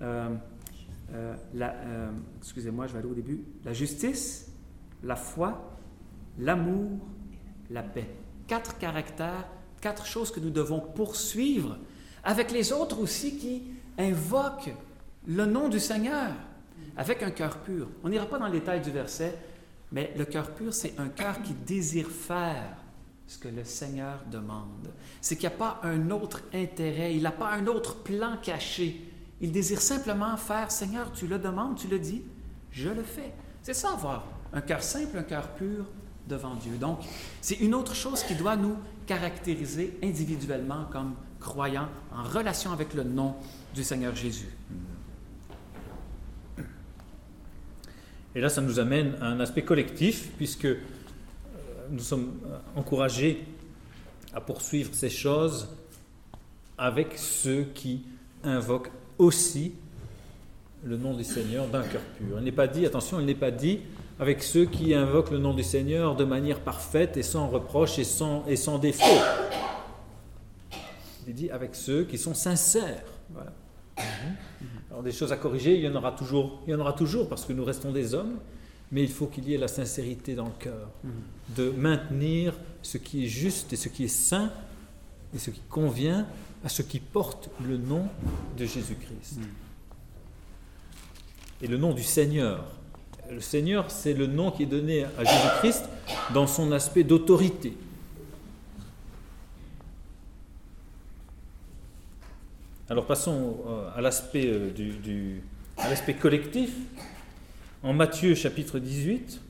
euh, 0.00 0.34
euh, 1.12 1.34
la, 1.54 1.72
euh, 1.72 2.10
excusez-moi, 2.38 2.86
je 2.86 2.96
vais 2.96 3.04
au 3.04 3.14
début, 3.14 3.42
la 3.64 3.72
justice, 3.72 4.52
la 5.02 5.16
foi, 5.16 5.76
l'amour, 6.38 6.90
la 7.70 7.82
paix. 7.82 8.08
Quatre 8.46 8.78
caractères 8.78 9.46
quatre 9.80 10.06
choses 10.06 10.30
que 10.30 10.40
nous 10.40 10.50
devons 10.50 10.80
poursuivre, 10.80 11.78
avec 12.22 12.50
les 12.50 12.72
autres 12.72 13.00
aussi 13.00 13.36
qui 13.36 13.62
invoquent 13.98 14.74
le 15.26 15.46
nom 15.46 15.68
du 15.68 15.80
Seigneur, 15.80 16.32
avec 16.96 17.22
un 17.22 17.30
cœur 17.30 17.58
pur. 17.58 17.88
On 18.04 18.08
n'ira 18.08 18.26
pas 18.26 18.38
dans 18.38 18.46
le 18.46 18.52
détail 18.52 18.80
du 18.80 18.90
verset, 18.90 19.36
mais 19.92 20.12
le 20.16 20.24
cœur 20.24 20.50
pur, 20.54 20.72
c'est 20.72 20.98
un 20.98 21.08
cœur 21.08 21.42
qui 21.42 21.54
désire 21.54 22.08
faire 22.08 22.76
ce 23.30 23.38
que 23.38 23.46
le 23.46 23.62
Seigneur 23.62 24.24
demande. 24.28 24.90
C'est 25.20 25.36
qu'il 25.36 25.48
n'y 25.48 25.54
a 25.54 25.58
pas 25.58 25.80
un 25.84 26.10
autre 26.10 26.42
intérêt, 26.52 27.14
il 27.14 27.22
n'a 27.22 27.30
pas 27.30 27.52
un 27.52 27.68
autre 27.68 28.02
plan 28.02 28.36
caché. 28.42 29.08
Il 29.40 29.52
désire 29.52 29.80
simplement 29.80 30.36
faire, 30.36 30.72
Seigneur, 30.72 31.12
tu 31.12 31.28
le 31.28 31.38
demandes, 31.38 31.76
tu 31.76 31.86
le 31.86 32.00
dis, 32.00 32.24
je 32.72 32.88
le 32.88 33.04
fais. 33.04 33.32
C'est 33.62 33.72
ça 33.72 33.92
avoir 33.92 34.24
un 34.52 34.60
cœur 34.60 34.82
simple, 34.82 35.16
un 35.16 35.22
cœur 35.22 35.46
pur 35.50 35.86
devant 36.26 36.56
Dieu. 36.56 36.72
Donc, 36.76 37.04
c'est 37.40 37.60
une 37.60 37.72
autre 37.72 37.94
chose 37.94 38.24
qui 38.24 38.34
doit 38.34 38.56
nous 38.56 38.76
caractériser 39.06 39.96
individuellement 40.02 40.86
comme 40.90 41.14
croyants 41.38 41.88
en 42.12 42.24
relation 42.24 42.72
avec 42.72 42.94
le 42.94 43.04
nom 43.04 43.36
du 43.72 43.84
Seigneur 43.84 44.16
Jésus. 44.16 44.50
Et 48.34 48.40
là, 48.40 48.48
ça 48.48 48.60
nous 48.60 48.80
amène 48.80 49.14
à 49.20 49.26
un 49.26 49.38
aspect 49.38 49.62
collectif, 49.62 50.32
puisque 50.36 50.66
nous 51.90 52.00
sommes 52.00 52.32
euh, 52.46 52.58
encouragés 52.76 53.44
à 54.32 54.40
poursuivre 54.40 54.94
ces 54.94 55.10
choses 55.10 55.68
avec 56.78 57.18
ceux 57.18 57.64
qui 57.74 58.02
invoquent 58.44 58.90
aussi 59.18 59.74
le 60.84 60.96
nom 60.96 61.14
du 61.14 61.24
Seigneur 61.24 61.66
d'un 61.66 61.82
cœur 61.82 62.00
pur. 62.16 62.38
Il 62.38 62.44
n'est 62.44 62.52
pas 62.52 62.66
dit, 62.66 62.86
attention, 62.86 63.20
il 63.20 63.26
n'est 63.26 63.34
pas 63.34 63.50
dit 63.50 63.80
avec 64.18 64.42
ceux 64.42 64.64
qui 64.64 64.94
invoquent 64.94 65.30
le 65.30 65.38
nom 65.38 65.52
du 65.52 65.62
Seigneur 65.62 66.16
de 66.16 66.24
manière 66.24 66.60
parfaite 66.60 67.16
et 67.16 67.22
sans 67.22 67.48
reproche 67.48 67.98
et 67.98 68.04
sans, 68.04 68.46
et 68.46 68.56
sans 68.56 68.78
défaut. 68.78 69.20
Il 71.26 71.34
dit 71.34 71.50
avec 71.50 71.74
ceux 71.74 72.04
qui 72.04 72.18
sont 72.18 72.34
sincères. 72.34 73.04
Voilà. 73.30 73.52
Alors 74.90 75.02
des 75.02 75.12
choses 75.12 75.32
à 75.32 75.36
corriger, 75.36 75.76
il 75.76 75.82
y 75.82 75.88
en 75.88 75.94
aura 75.94 76.12
toujours, 76.12 76.62
il 76.66 76.70
y 76.70 76.74
en 76.74 76.80
aura 76.80 76.92
toujours 76.92 77.28
parce 77.28 77.44
que 77.44 77.52
nous 77.52 77.64
restons 77.64 77.92
des 77.92 78.14
hommes, 78.14 78.38
mais 78.92 79.02
il 79.02 79.10
faut 79.10 79.26
qu'il 79.26 79.48
y 79.48 79.54
ait 79.54 79.58
la 79.58 79.68
sincérité 79.68 80.34
dans 80.34 80.46
le 80.46 80.58
cœur, 80.58 80.88
de 81.56 81.70
maintenir 81.70 82.54
ce 82.82 82.98
qui 82.98 83.24
est 83.24 83.28
juste 83.28 83.72
et 83.72 83.76
ce 83.76 83.88
qui 83.88 84.04
est 84.04 84.08
saint 84.08 84.52
et 85.34 85.38
ce 85.38 85.50
qui 85.50 85.60
convient 85.68 86.26
à 86.64 86.68
ceux 86.68 86.84
qui 86.84 86.98
portent 86.98 87.50
le 87.64 87.76
nom 87.76 88.08
de 88.58 88.64
Jésus-Christ. 88.64 89.40
Et 91.62 91.66
le 91.66 91.76
nom 91.76 91.92
du 91.92 92.02
Seigneur, 92.02 92.64
le 93.30 93.40
Seigneur, 93.40 93.90
c'est 93.90 94.14
le 94.14 94.26
nom 94.26 94.50
qui 94.50 94.64
est 94.64 94.66
donné 94.66 95.04
à 95.04 95.24
Jésus-Christ 95.24 95.84
dans 96.34 96.46
son 96.46 96.72
aspect 96.72 97.04
d'autorité. 97.04 97.76
Alors 102.88 103.06
passons 103.06 103.58
euh, 103.68 103.88
à 103.94 104.00
l'aspect, 104.00 104.46
euh, 104.46 104.72
du, 104.72 105.42
à 105.78 105.88
l'aspect 105.88 106.14
collectif. 106.14 106.72
En 107.82 107.94
Matthieu 107.94 108.34
chapitre 108.34 108.78
18, 108.78 109.40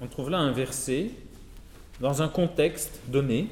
on 0.00 0.06
trouve 0.06 0.30
là 0.30 0.38
un 0.38 0.52
verset 0.52 1.10
dans 1.98 2.22
un 2.22 2.28
contexte 2.28 3.00
donné. 3.08 3.48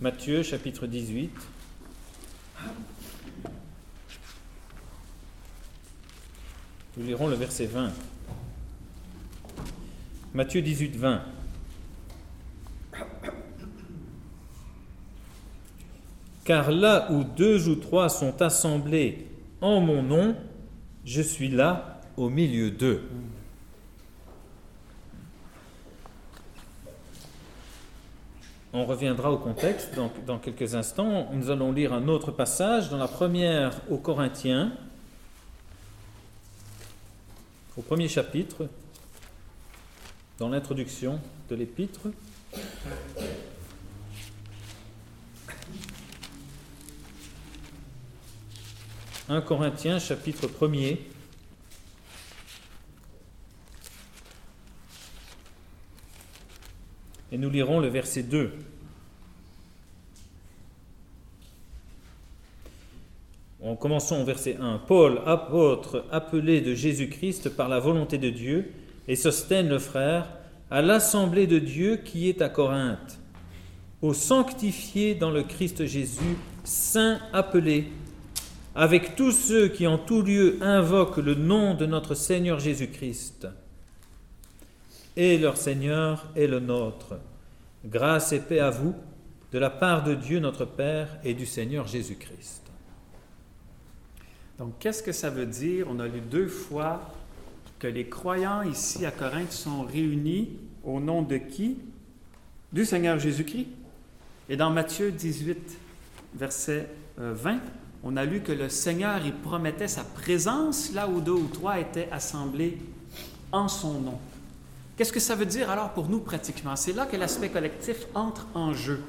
Matthieu 0.00 0.42
chapitre 0.42 0.88
18. 0.88 1.30
Nous 6.96 7.04
lirons 7.06 7.28
le 7.28 7.36
verset 7.36 7.66
20. 7.66 7.92
Matthieu 10.34 10.62
18, 10.62 10.96
20. 10.96 11.22
Car 16.48 16.70
là 16.70 17.08
où 17.10 17.24
deux 17.24 17.68
ou 17.68 17.74
trois 17.74 18.08
sont 18.08 18.40
assemblés 18.40 19.26
en 19.60 19.82
mon 19.82 20.02
nom, 20.02 20.34
je 21.04 21.20
suis 21.20 21.50
là 21.50 22.00
au 22.16 22.30
milieu 22.30 22.70
d'eux. 22.70 23.02
On 28.72 28.86
reviendra 28.86 29.30
au 29.30 29.36
contexte 29.36 29.94
dans, 30.26 30.38
quelques 30.38 30.74
instants. 30.74 31.28
Nous 31.34 31.50
allons 31.50 31.70
lire 31.70 31.92
un 31.92 32.08
autre 32.08 32.30
passage 32.30 32.88
dans 32.88 32.96
la 32.96 33.08
première 33.08 33.82
aux 33.90 33.98
Corinthiens, 33.98 34.72
au 37.76 37.82
premier 37.82 38.08
chapitre, 38.08 38.70
dans 40.38 40.48
l'introduction 40.48 41.20
de 41.50 41.56
l'épître. 41.56 42.08
«1 49.30 49.42
Corinthiens 49.42 49.98
chapitre 49.98 50.46
1er. 50.46 50.96
Et 57.30 57.36
nous 57.36 57.50
lirons 57.50 57.78
le 57.80 57.88
verset 57.88 58.22
2. 58.22 58.52
En 63.62 63.76
commençons 63.76 64.22
au 64.22 64.24
verset 64.24 64.56
1. 64.58 64.78
Paul, 64.86 65.20
apôtre, 65.26 66.06
appelé 66.10 66.62
de 66.62 66.74
Jésus-Christ 66.74 67.50
par 67.50 67.68
la 67.68 67.80
volonté 67.80 68.16
de 68.16 68.30
Dieu, 68.30 68.72
et 69.08 69.16
Sostène 69.16 69.68
le 69.68 69.78
frère, 69.78 70.32
à 70.70 70.80
l'assemblée 70.80 71.46
de 71.46 71.58
Dieu 71.58 71.96
qui 71.96 72.30
est 72.30 72.40
à 72.40 72.48
Corinthe, 72.48 73.18
aux 74.00 74.14
sanctifiés 74.14 75.14
dans 75.14 75.30
le 75.30 75.42
Christ 75.42 75.84
Jésus, 75.84 76.38
saints 76.64 77.20
appelés, 77.34 77.92
avec 78.78 79.16
tous 79.16 79.32
ceux 79.32 79.66
qui 79.66 79.88
en 79.88 79.98
tout 79.98 80.22
lieu 80.22 80.56
invoquent 80.60 81.16
le 81.16 81.34
nom 81.34 81.74
de 81.74 81.84
notre 81.84 82.14
Seigneur 82.14 82.60
Jésus-Christ 82.60 83.48
et 85.16 85.36
leur 85.36 85.56
Seigneur 85.56 86.28
est 86.36 86.46
le 86.46 86.60
nôtre. 86.60 87.18
Grâce 87.84 88.32
et 88.32 88.38
paix 88.38 88.60
à 88.60 88.70
vous 88.70 88.94
de 89.50 89.58
la 89.58 89.68
part 89.68 90.04
de 90.04 90.14
Dieu 90.14 90.38
notre 90.38 90.64
Père 90.64 91.08
et 91.24 91.34
du 91.34 91.44
Seigneur 91.44 91.88
Jésus-Christ. 91.88 92.62
Donc, 94.58 94.74
qu'est-ce 94.78 95.02
que 95.02 95.10
ça 95.10 95.28
veut 95.28 95.46
dire? 95.46 95.88
On 95.90 95.98
a 95.98 96.06
lu 96.06 96.20
deux 96.20 96.46
fois 96.46 97.12
que 97.80 97.88
les 97.88 98.08
croyants 98.08 98.62
ici 98.62 99.04
à 99.04 99.10
Corinthe 99.10 99.50
sont 99.50 99.82
réunis 99.82 100.56
au 100.84 101.00
nom 101.00 101.22
de 101.22 101.38
qui? 101.38 101.78
Du 102.72 102.84
Seigneur 102.84 103.18
Jésus-Christ. 103.18 103.66
Et 104.48 104.56
dans 104.56 104.70
Matthieu 104.70 105.10
18, 105.10 105.78
verset 106.36 106.88
20, 107.16 107.54
euh, 107.54 107.58
on 108.04 108.16
a 108.16 108.24
lu 108.24 108.40
que 108.40 108.52
le 108.52 108.68
Seigneur, 108.68 109.20
il 109.24 109.34
promettait 109.34 109.88
sa 109.88 110.04
présence 110.04 110.92
là 110.92 111.08
où 111.08 111.20
deux 111.20 111.32
ou 111.32 111.48
trois 111.48 111.78
étaient 111.78 112.08
assemblés 112.12 112.78
en 113.52 113.68
son 113.68 114.00
nom. 114.00 114.18
Qu'est-ce 114.96 115.12
que 115.12 115.20
ça 115.20 115.34
veut 115.34 115.46
dire 115.46 115.70
alors 115.70 115.90
pour 115.90 116.08
nous 116.08 116.20
pratiquement? 116.20 116.76
C'est 116.76 116.92
là 116.92 117.06
que 117.06 117.16
l'aspect 117.16 117.48
collectif 117.50 118.06
entre 118.14 118.46
en 118.54 118.72
jeu. 118.72 119.02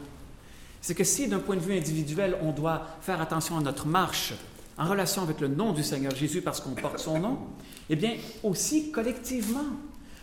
C'est 0.82 0.96
que 0.96 1.04
si 1.04 1.28
d'un 1.28 1.40
point 1.40 1.56
de 1.56 1.62
vue 1.62 1.78
individuel, 1.78 2.38
on 2.42 2.52
doit 2.52 2.88
faire 3.02 3.22
attention 3.22 3.58
à 3.58 3.62
notre 3.62 3.88
marche 3.88 4.34
en 4.78 4.88
relation 4.88 5.24
avec 5.24 5.42
le 5.42 5.50
nom 5.50 5.74
du 5.74 5.84
Seigneur 5.84 6.16
Jésus 6.16 6.42
parce 6.42 6.62
qu'on 6.62 6.72
porte 6.72 7.00
son 7.00 7.20
nom, 7.20 7.38
eh 7.90 7.96
bien 7.96 8.14
aussi 8.44 8.92
collectivement, 8.92 9.66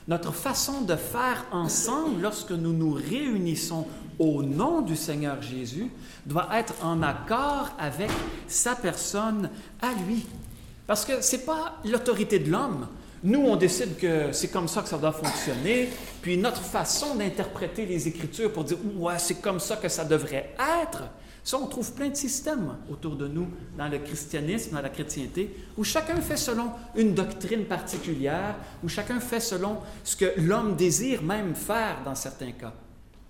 notre 0.08 0.32
façon 0.32 0.82
de 0.82 0.96
faire 0.96 1.44
ensemble 1.50 2.22
lorsque 2.22 2.52
nous 2.52 2.72
nous 2.72 2.92
réunissons 2.92 3.86
au 4.18 4.42
nom 4.42 4.80
du 4.80 4.96
Seigneur 4.96 5.42
Jésus 5.42 5.90
doit 6.24 6.48
être 6.54 6.74
en 6.82 7.02
accord 7.02 7.70
avec 7.78 8.10
sa 8.46 8.74
personne 8.74 9.50
à 9.82 9.92
lui. 10.06 10.26
Parce 10.86 11.04
que 11.04 11.20
ce 11.20 11.36
n'est 11.36 11.42
pas 11.42 11.76
l'autorité 11.84 12.38
de 12.38 12.50
l'homme. 12.50 12.86
Nous, 13.24 13.40
on 13.40 13.56
décide 13.56 13.96
que 13.96 14.30
c'est 14.32 14.48
comme 14.48 14.68
ça 14.68 14.82
que 14.82 14.88
ça 14.88 14.98
doit 14.98 15.12
fonctionner, 15.12 15.88
puis 16.22 16.36
notre 16.36 16.60
façon 16.60 17.16
d'interpréter 17.16 17.86
les 17.86 18.06
Écritures 18.06 18.52
pour 18.52 18.64
dire, 18.64 18.78
ouais, 18.96 19.18
c'est 19.18 19.40
comme 19.40 19.58
ça 19.58 19.76
que 19.76 19.88
ça 19.88 20.04
devrait 20.04 20.54
être, 20.82 21.04
ça, 21.46 21.60
on 21.60 21.68
trouve 21.68 21.92
plein 21.92 22.08
de 22.08 22.16
systèmes 22.16 22.74
autour 22.90 23.14
de 23.14 23.28
nous 23.28 23.46
dans 23.78 23.86
le 23.86 23.98
christianisme, 23.98 24.72
dans 24.72 24.82
la 24.82 24.88
chrétienté, 24.88 25.54
où 25.78 25.84
chacun 25.84 26.20
fait 26.20 26.36
selon 26.36 26.72
une 26.96 27.14
doctrine 27.14 27.66
particulière, 27.66 28.56
où 28.82 28.88
chacun 28.88 29.20
fait 29.20 29.38
selon 29.38 29.78
ce 30.02 30.16
que 30.16 30.40
l'homme 30.40 30.74
désire 30.74 31.22
même 31.22 31.54
faire 31.54 32.02
dans 32.04 32.16
certains 32.16 32.50
cas. 32.50 32.74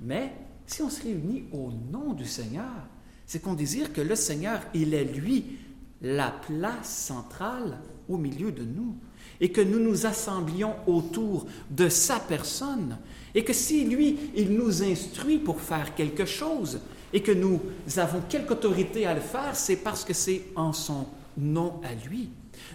Mais 0.01 0.33
si 0.65 0.81
on 0.81 0.89
se 0.89 1.03
réunit 1.03 1.45
au 1.53 1.71
nom 1.93 2.15
du 2.15 2.25
Seigneur, 2.25 2.89
c'est 3.27 3.43
qu'on 3.43 3.53
désire 3.53 3.93
que 3.93 4.01
le 4.01 4.15
Seigneur, 4.15 4.63
il 4.73 4.95
est 4.95 5.05
lui 5.05 5.59
la 6.01 6.31
place 6.31 6.89
centrale 6.89 7.81
au 8.09 8.17
milieu 8.17 8.51
de 8.51 8.63
nous 8.63 8.97
et 9.43 9.53
que 9.53 9.61
nous 9.61 9.79
nous 9.79 10.07
assemblions 10.07 10.75
autour 10.87 11.45
de 11.71 11.91
sa 11.91 12.19
personne 12.19 12.97
et 13.35 13.45
que 13.45 13.53
si 13.53 13.85
lui, 13.85 14.31
il 14.35 14.55
nous 14.55 14.83
instruit 14.83 15.39
pour 15.39 15.61
faire 15.61 15.95
quelque 15.95 16.25
chose, 16.25 16.81
et 17.17 17.23
que 17.23 17.33
nous 17.33 17.63
avons 17.97 18.21
quelque 18.29 18.53
autorité 18.53 19.07
à 19.07 19.15
le 19.15 19.23
faire, 19.23 19.57
c'est 19.57 19.77
parce 19.77 20.05
que 20.05 20.13
c'est 20.13 20.43
en 20.55 20.75
son 20.75 21.07
nom 21.39 21.81
à 21.83 21.95
lui. 22.07 22.29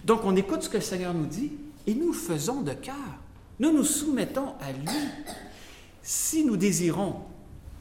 Donc 0.04 0.22
on 0.24 0.34
écoute 0.34 0.64
ce 0.64 0.68
que 0.68 0.78
le 0.78 0.82
Seigneur 0.82 1.14
nous 1.14 1.26
dit 1.26 1.52
et 1.86 1.94
nous 1.94 2.08
le 2.08 2.18
faisons 2.18 2.60
de 2.60 2.72
cœur. 2.72 2.96
Nous 3.60 3.70
nous 3.70 3.84
soumettons 3.84 4.54
à 4.60 4.72
lui. 4.72 4.98
Si 6.02 6.44
nous 6.44 6.56
désirons 6.56 7.20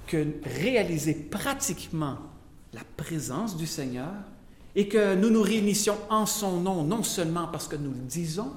que 0.05 0.23
réaliser 0.43 1.15
pratiquement 1.15 2.17
la 2.73 2.81
présence 2.95 3.57
du 3.57 3.65
Seigneur 3.65 4.13
et 4.75 4.87
que 4.87 5.15
nous 5.15 5.31
nous 5.31 5.41
réunissions 5.41 5.97
en 6.11 6.27
son 6.27 6.59
nom, 6.59 6.83
non 6.83 7.01
seulement 7.01 7.47
parce 7.47 7.67
que 7.67 7.75
nous 7.75 7.89
le 7.89 8.05
disons, 8.05 8.51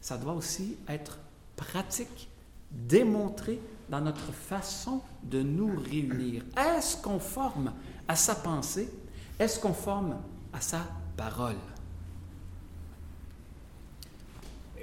ça 0.00 0.16
doit 0.16 0.34
aussi 0.34 0.76
être 0.88 1.20
pratique, 1.54 2.30
démontré 2.72 3.60
dans 3.88 4.00
notre 4.00 4.32
façon 4.32 5.00
de 5.22 5.42
nous 5.42 5.70
réunir. 5.90 6.42
Est-ce 6.56 7.00
conforme 7.00 7.72
à 8.06 8.16
sa 8.16 8.34
pensée? 8.34 8.88
Est-ce 9.38 9.58
conforme 9.60 10.16
à 10.52 10.60
sa 10.60 10.80
parole? 11.16 11.56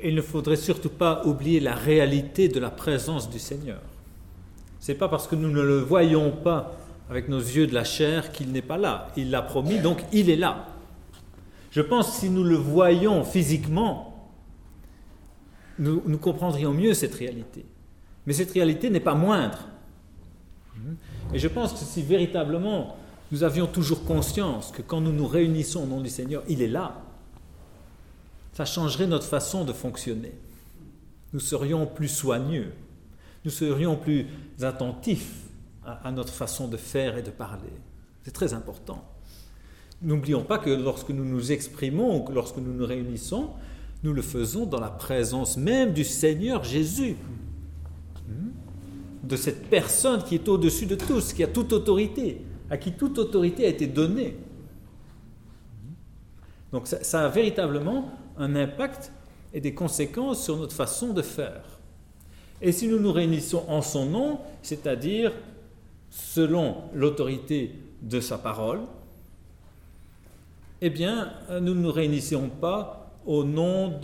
Il 0.03 0.15
ne 0.15 0.21
faudrait 0.21 0.55
surtout 0.55 0.89
pas 0.89 1.25
oublier 1.25 1.59
la 1.59 1.75
réalité 1.75 2.47
de 2.47 2.59
la 2.59 2.69
présence 2.69 3.29
du 3.29 3.39
Seigneur. 3.39 3.81
Ce 4.79 4.91
n'est 4.91 4.97
pas 4.97 5.07
parce 5.07 5.27
que 5.27 5.35
nous 5.35 5.49
ne 5.49 5.61
le 5.61 5.79
voyons 5.79 6.31
pas 6.31 6.73
avec 7.09 7.29
nos 7.29 7.39
yeux 7.39 7.67
de 7.67 7.73
la 7.73 7.83
chair 7.83 8.31
qu'il 8.31 8.51
n'est 8.51 8.61
pas 8.61 8.77
là. 8.77 9.07
Il 9.15 9.31
l'a 9.31 9.41
promis, 9.41 9.79
donc 9.79 10.03
il 10.11 10.29
est 10.29 10.35
là. 10.35 10.67
Je 11.71 11.81
pense 11.81 12.11
que 12.11 12.15
si 12.17 12.29
nous 12.29 12.43
le 12.43 12.55
voyons 12.55 13.23
physiquement, 13.23 14.29
nous, 15.77 16.01
nous 16.05 16.17
comprendrions 16.17 16.71
mieux 16.71 16.93
cette 16.93 17.15
réalité. 17.15 17.65
Mais 18.25 18.33
cette 18.33 18.51
réalité 18.51 18.89
n'est 18.89 18.99
pas 18.99 19.15
moindre. 19.15 19.59
Et 21.33 21.39
je 21.39 21.47
pense 21.47 21.73
que 21.73 21.79
si 21.79 22.01
véritablement 22.01 22.97
nous 23.31 23.43
avions 23.43 23.67
toujours 23.67 24.05
conscience 24.05 24.71
que 24.71 24.81
quand 24.81 25.01
nous 25.01 25.11
nous 25.11 25.27
réunissons 25.27 25.83
au 25.83 25.87
nom 25.87 26.01
du 26.01 26.09
Seigneur, 26.09 26.43
il 26.47 26.61
est 26.61 26.67
là, 26.67 27.01
ça 28.53 28.65
changerait 28.65 29.07
notre 29.07 29.25
façon 29.25 29.65
de 29.65 29.73
fonctionner. 29.73 30.33
Nous 31.33 31.39
serions 31.39 31.87
plus 31.87 32.07
soigneux, 32.07 32.71
nous 33.43 33.51
serions 33.51 33.97
plus 33.97 34.27
attentifs 34.61 35.33
à, 35.83 36.11
notre 36.11 36.33
façon 36.33 36.67
de 36.67 36.77
faire 36.77 37.17
et 37.17 37.21
de 37.21 37.31
parler. 37.31 37.73
C'est 38.23 38.31
très 38.31 38.53
important. 38.53 39.03
N'oublions 40.01 40.43
pas 40.43 40.57
que 40.57 40.69
lorsque 40.69 41.09
nous 41.09 41.25
nous 41.25 41.51
exprimons, 41.51 42.21
que 42.21 42.31
lorsque 42.31 42.57
nous 42.57 42.73
nous 42.73 42.85
réunissons, 42.85 43.49
nous 44.03 44.13
le 44.13 44.21
faisons 44.21 44.65
dans 44.65 44.79
la 44.79 44.89
présence 44.89 45.57
même 45.57 45.93
du 45.93 46.03
Seigneur 46.03 46.63
Jésus 46.63 47.17
de 49.25 49.35
cette 49.35 49.69
personne 49.69 50.23
qui 50.23 50.35
est 50.35 50.47
au-dessus 50.47 50.85
de 50.85 50.95
tous, 50.95 51.33
qui 51.33 51.43
a 51.43 51.47
toute 51.47 51.73
autorité, 51.73 52.41
à 52.69 52.77
qui 52.77 52.91
toute 52.91 53.17
autorité 53.17 53.65
a 53.65 53.69
été 53.69 53.87
donnée. 53.87 54.37
Donc 56.71 56.87
ça, 56.87 57.25
a 57.25 57.29
véritablement 57.29 58.11
un 58.37 58.55
impact 58.55 59.11
et 59.53 59.61
des 59.61 59.73
conséquences 59.73 60.43
sur 60.43 60.57
notre 60.57 60.75
façon 60.75 61.13
de 61.13 61.21
faire. 61.21 61.63
Et 62.61 62.71
si 62.71 62.87
nous 62.87 62.99
nous 62.99 63.11
réunissons 63.11 63.65
en 63.67 63.81
son 63.81 64.05
nom, 64.05 64.39
c'est-à-dire 64.61 65.33
selon 66.09 66.83
l'autorité 66.93 67.71
de 68.01 68.19
sa 68.19 68.37
parole, 68.37 68.81
eh 70.81 70.89
bien, 70.89 71.33
nous 71.49 71.73
ne 71.73 71.81
nous 71.81 71.91
réunissons 71.91 72.49
pas 72.49 73.11
au 73.25 73.43
nom 73.43 73.99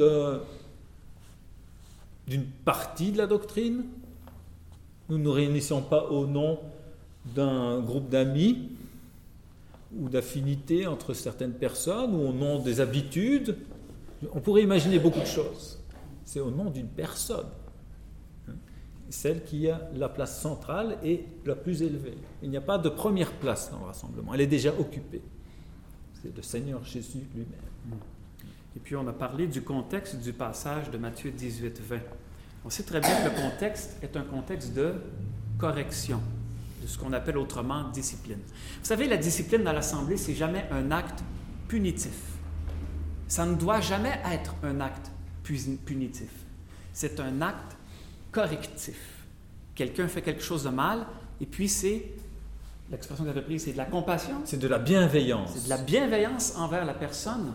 d'une 2.27 2.45
partie 2.65 3.11
de 3.11 3.17
la 3.17 3.27
doctrine, 3.27 3.83
nous 5.11 5.17
ne 5.17 5.23
nous 5.23 5.33
réunissons 5.33 5.81
pas 5.81 6.05
au 6.05 6.25
nom 6.25 6.57
d'un 7.35 7.81
groupe 7.81 8.07
d'amis 8.07 8.69
ou 9.99 10.07
d'affinités 10.07 10.87
entre 10.87 11.13
certaines 11.13 11.51
personnes 11.51 12.15
ou 12.15 12.29
au 12.29 12.31
nom 12.31 12.59
des 12.59 12.79
habitudes. 12.79 13.57
On 14.31 14.39
pourrait 14.39 14.63
imaginer 14.63 14.99
beaucoup 14.99 15.19
de 15.19 15.25
choses. 15.25 15.83
C'est 16.23 16.39
au 16.39 16.49
nom 16.49 16.69
d'une 16.69 16.87
personne, 16.87 17.49
hein, 18.47 18.53
celle 19.09 19.43
qui 19.43 19.69
a 19.69 19.89
la 19.93 20.07
place 20.07 20.41
centrale 20.41 20.97
et 21.03 21.25
la 21.45 21.57
plus 21.57 21.81
élevée. 21.81 22.17
Il 22.41 22.49
n'y 22.49 22.55
a 22.55 22.61
pas 22.61 22.77
de 22.77 22.87
première 22.87 23.33
place 23.33 23.69
dans 23.69 23.79
le 23.79 23.85
rassemblement, 23.87 24.33
elle 24.33 24.41
est 24.41 24.47
déjà 24.47 24.71
occupée. 24.79 25.21
C'est 26.21 26.33
le 26.33 26.41
Seigneur 26.41 26.85
Jésus 26.85 27.27
lui-même. 27.35 27.99
Et 28.77 28.79
puis 28.79 28.95
on 28.95 29.05
a 29.09 29.13
parlé 29.13 29.47
du 29.47 29.61
contexte 29.61 30.21
du 30.21 30.31
passage 30.31 30.89
de 30.89 30.97
Matthieu 30.97 31.31
18, 31.31 31.81
20. 31.81 31.97
On 32.63 32.69
sait 32.69 32.83
très 32.83 32.99
bien 32.99 33.15
que 33.21 33.29
le 33.29 33.41
contexte 33.41 33.97
est 34.03 34.15
un 34.15 34.23
contexte 34.23 34.73
de 34.73 34.93
correction, 35.57 36.21
de 36.81 36.87
ce 36.87 36.97
qu'on 36.97 37.13
appelle 37.13 37.37
autrement 37.37 37.89
discipline. 37.89 38.39
Vous 38.39 38.85
savez, 38.85 39.07
la 39.07 39.17
discipline 39.17 39.63
dans 39.63 39.73
l'Assemblée, 39.73 40.17
c'est 40.17 40.35
jamais 40.35 40.67
un 40.71 40.91
acte 40.91 41.23
punitif. 41.67 42.13
Ça 43.27 43.45
ne 43.45 43.55
doit 43.55 43.81
jamais 43.81 44.19
être 44.31 44.55
un 44.63 44.79
acte 44.81 45.11
punitif. 45.43 46.29
C'est 46.93 47.19
un 47.19 47.41
acte 47.41 47.77
correctif. 48.31 49.25
Quelqu'un 49.73 50.07
fait 50.07 50.21
quelque 50.21 50.43
chose 50.43 50.63
de 50.63 50.69
mal, 50.69 51.05
et 51.39 51.45
puis 51.45 51.67
c'est, 51.67 52.11
l'expression 52.91 53.23
que 53.23 53.29
j'avais 53.29 53.41
prise, 53.41 53.63
c'est 53.63 53.73
de 53.73 53.77
la 53.77 53.85
compassion. 53.85 54.41
C'est 54.45 54.59
de 54.59 54.67
la 54.67 54.79
bienveillance. 54.79 55.51
C'est 55.55 55.63
de 55.65 55.69
la 55.69 55.77
bienveillance 55.77 56.55
envers 56.57 56.85
la 56.85 56.93
personne, 56.93 57.53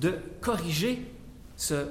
de 0.00 0.18
corriger 0.40 1.12
ce 1.56 1.86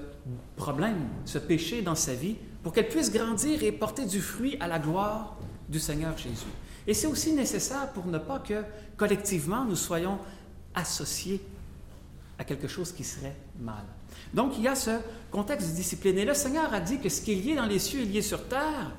problème, 0.55 0.97
ce 1.25 1.37
péché 1.37 1.81
dans 1.81 1.95
sa 1.95 2.13
vie, 2.13 2.35
pour 2.63 2.73
qu'elle 2.73 2.89
puisse 2.89 3.11
grandir 3.11 3.63
et 3.63 3.71
porter 3.71 4.05
du 4.05 4.21
fruit 4.21 4.57
à 4.59 4.67
la 4.67 4.79
gloire 4.79 5.37
du 5.67 5.79
Seigneur 5.79 6.17
Jésus. 6.17 6.45
Et 6.87 6.93
c'est 6.93 7.07
aussi 7.07 7.33
nécessaire 7.33 7.91
pour 7.93 8.05
ne 8.07 8.17
pas 8.17 8.39
que 8.39 8.63
collectivement 8.97 9.65
nous 9.65 9.75
soyons 9.75 10.17
associés 10.73 11.41
à 12.37 12.43
quelque 12.43 12.67
chose 12.67 12.91
qui 12.91 13.03
serait 13.03 13.35
mal. 13.59 13.83
Donc 14.33 14.57
il 14.57 14.63
y 14.63 14.67
a 14.67 14.75
ce 14.75 14.99
contexte 15.29 15.69
de 15.69 15.75
discipline. 15.75 16.17
Et 16.17 16.25
le 16.25 16.33
Seigneur 16.33 16.73
a 16.73 16.79
dit 16.79 16.99
que 16.99 17.09
ce 17.09 17.21
qui 17.21 17.33
est 17.33 17.35
lié 17.35 17.55
dans 17.55 17.65
les 17.65 17.79
cieux 17.79 18.01
est 18.01 18.05
lié 18.05 18.21
sur 18.21 18.47
terre. 18.47 18.91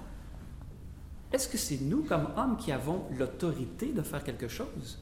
Est-ce 1.33 1.49
que 1.49 1.59
c'est 1.59 1.81
nous, 1.81 2.03
comme 2.03 2.29
hommes, 2.37 2.57
qui 2.57 2.73
avons 2.73 3.05
l'autorité 3.17 3.87
de 3.87 4.03
faire 4.03 4.25
quelque 4.25 4.49
chose? 4.49 4.99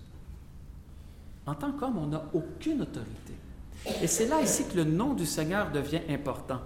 En 1.47 1.55
tant 1.55 1.73
qu'homme, 1.73 1.97
on 1.99 2.07
n'a 2.09 2.25
aucune 2.35 2.83
autorité. 2.83 3.33
Et 4.03 4.07
c'est 4.07 4.27
là 4.27 4.41
ici 4.41 4.65
que 4.65 4.77
le 4.77 4.85
nom 4.85 5.15
du 5.15 5.27
Seigneur 5.27 5.71
devient 5.71 6.01
important. 6.09 6.61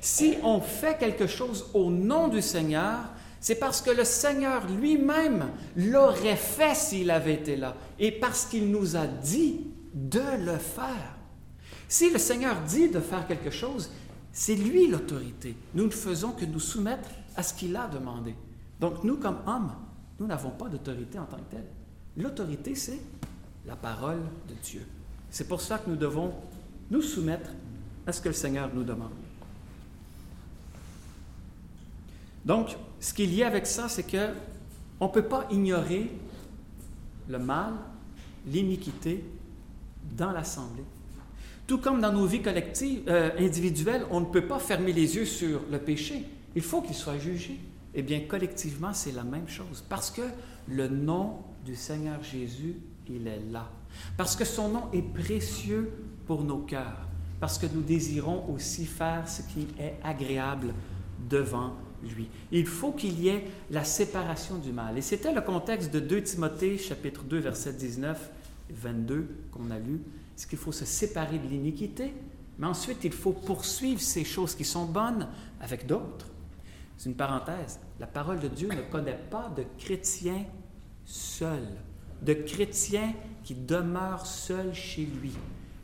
Si 0.00 0.36
on 0.42 0.60
fait 0.60 0.98
quelque 0.98 1.26
chose 1.26 1.70
au 1.74 1.90
nom 1.90 2.28
du 2.28 2.42
Seigneur, 2.42 2.98
c'est 3.40 3.56
parce 3.56 3.82
que 3.82 3.90
le 3.90 4.04
Seigneur 4.04 4.66
lui-même 4.66 5.50
l'aurait 5.76 6.36
fait 6.36 6.74
s'il 6.74 7.10
avait 7.10 7.34
été 7.34 7.56
là, 7.56 7.74
et 7.98 8.12
parce 8.12 8.46
qu'il 8.46 8.70
nous 8.70 8.96
a 8.96 9.06
dit 9.06 9.66
de 9.92 10.22
le 10.44 10.56
faire. 10.56 11.16
Si 11.88 12.10
le 12.10 12.18
Seigneur 12.18 12.60
dit 12.62 12.88
de 12.88 13.00
faire 13.00 13.26
quelque 13.26 13.50
chose, 13.50 13.90
c'est 14.32 14.56
lui 14.56 14.88
l'autorité. 14.88 15.54
Nous 15.74 15.84
ne 15.84 15.90
faisons 15.90 16.32
que 16.32 16.44
nous 16.44 16.60
soumettre 16.60 17.08
à 17.36 17.42
ce 17.42 17.54
qu'il 17.54 17.76
a 17.76 17.86
demandé. 17.86 18.34
Donc 18.80 19.04
nous, 19.04 19.16
comme 19.16 19.38
hommes, 19.46 19.72
Nous 20.18 20.26
n'avons 20.26 20.50
pas 20.50 20.68
d'autorité 20.68 21.18
en 21.18 21.24
tant 21.24 21.38
que 21.38 21.50
telle. 21.50 21.66
L'autorité, 22.16 22.74
c'est 22.74 23.00
la 23.66 23.74
parole 23.74 24.22
de 24.48 24.54
Dieu. 24.62 24.86
C'est 25.34 25.48
pour 25.48 25.60
ça 25.60 25.78
que 25.78 25.90
nous 25.90 25.96
devons 25.96 26.32
nous 26.92 27.02
soumettre 27.02 27.50
à 28.06 28.12
ce 28.12 28.20
que 28.20 28.28
le 28.28 28.34
Seigneur 28.34 28.70
nous 28.72 28.84
demande. 28.84 29.10
Donc, 32.44 32.76
ce 33.00 33.12
qu'il 33.12 33.34
y 33.34 33.42
a 33.42 33.48
avec 33.48 33.66
ça, 33.66 33.88
c'est 33.88 34.04
que 34.04 34.28
on 35.00 35.08
ne 35.08 35.12
peut 35.12 35.24
pas 35.24 35.48
ignorer 35.50 36.08
le 37.28 37.38
mal, 37.40 37.72
l'iniquité 38.46 39.24
dans 40.16 40.30
l'Assemblée. 40.30 40.84
Tout 41.66 41.78
comme 41.78 42.00
dans 42.00 42.12
nos 42.12 42.26
vies 42.26 42.42
collectives, 42.42 43.02
euh, 43.08 43.32
individuelles, 43.36 44.06
on 44.12 44.20
ne 44.20 44.26
peut 44.26 44.46
pas 44.46 44.60
fermer 44.60 44.92
les 44.92 45.16
yeux 45.16 45.26
sur 45.26 45.62
le 45.68 45.80
péché. 45.80 46.26
Il 46.54 46.62
faut 46.62 46.80
qu'il 46.80 46.94
soit 46.94 47.18
jugé. 47.18 47.58
Eh 47.92 48.02
bien, 48.02 48.20
collectivement, 48.20 48.92
c'est 48.92 49.10
la 49.10 49.24
même 49.24 49.48
chose. 49.48 49.82
Parce 49.88 50.12
que 50.12 50.22
le 50.68 50.86
nom 50.86 51.38
du 51.66 51.74
Seigneur 51.74 52.22
Jésus, 52.22 52.76
il 53.08 53.26
est 53.26 53.42
là. 53.50 53.68
Parce 54.16 54.36
que 54.36 54.44
son 54.44 54.68
nom 54.68 54.82
est 54.92 55.02
précieux 55.02 55.92
pour 56.26 56.44
nos 56.44 56.58
cœurs. 56.58 57.08
Parce 57.40 57.58
que 57.58 57.66
nous 57.66 57.82
désirons 57.82 58.44
aussi 58.52 58.86
faire 58.86 59.28
ce 59.28 59.42
qui 59.42 59.66
est 59.78 59.96
agréable 60.02 60.72
devant 61.28 61.74
lui. 62.02 62.28
Il 62.52 62.66
faut 62.66 62.92
qu'il 62.92 63.20
y 63.20 63.28
ait 63.28 63.44
la 63.70 63.84
séparation 63.84 64.58
du 64.58 64.72
mal. 64.72 64.96
Et 64.98 65.02
c'était 65.02 65.32
le 65.32 65.40
contexte 65.40 65.92
de 65.92 66.00
2 66.00 66.22
Timothée, 66.22 66.78
chapitre 66.78 67.22
2, 67.24 67.38
verset 67.38 67.72
19 67.72 68.30
22 68.70 69.28
qu'on 69.50 69.70
a 69.70 69.78
lu. 69.78 70.00
C'est 70.36 70.48
qu'il 70.48 70.58
faut 70.58 70.72
se 70.72 70.84
séparer 70.84 71.38
de 71.38 71.46
l'iniquité, 71.46 72.12
mais 72.58 72.66
ensuite 72.66 73.04
il 73.04 73.12
faut 73.12 73.32
poursuivre 73.32 74.00
ces 74.00 74.24
choses 74.24 74.54
qui 74.54 74.64
sont 74.64 74.86
bonnes 74.86 75.28
avec 75.60 75.86
d'autres. 75.86 76.26
C'est 76.96 77.08
une 77.08 77.16
parenthèse. 77.16 77.80
La 78.00 78.06
parole 78.06 78.40
de 78.40 78.48
Dieu 78.48 78.68
ne 78.68 78.82
connaît 78.90 79.18
pas 79.30 79.52
de 79.56 79.64
chrétien 79.78 80.44
seul, 81.04 81.68
de 82.22 82.34
chrétien 82.34 83.12
qui 83.44 83.54
demeure 83.54 84.26
seul 84.26 84.74
chez 84.74 85.06
lui. 85.20 85.32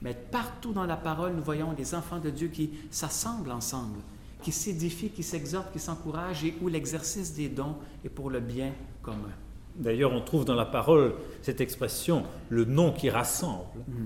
Mais 0.03 0.15
partout 0.15 0.73
dans 0.73 0.87
la 0.87 0.97
parole, 0.97 1.35
nous 1.35 1.43
voyons 1.43 1.73
des 1.75 1.95
enfants 1.95 2.19
de 2.19 2.31
Dieu 2.31 2.49
qui 2.49 2.71
s'assemblent 2.91 3.53
ensemble, 3.53 3.99
qui 4.43 4.51
s'édifient, 4.51 5.11
qui 5.11 5.23
s'exhortent, 5.23 5.73
qui 5.73 5.79
s'encouragent 5.79 6.45
et 6.45 6.55
où 6.63 6.69
l'exercice 6.69 7.35
des 7.35 7.49
dons 7.49 7.77
est 8.05 8.09
pour 8.09 8.31
le 8.31 8.41
bien 8.41 8.73
commun. 9.03 9.33
D'ailleurs, 9.77 10.13
on 10.13 10.23
trouve 10.23 10.45
dans 10.45 10.55
la 10.55 10.65
parole 10.65 11.15
cette 11.43 11.61
expression, 11.61 12.25
le 12.49 12.65
nom 12.65 12.93
qui 12.93 13.11
rassemble. 13.11 13.65
Mm. 13.87 14.05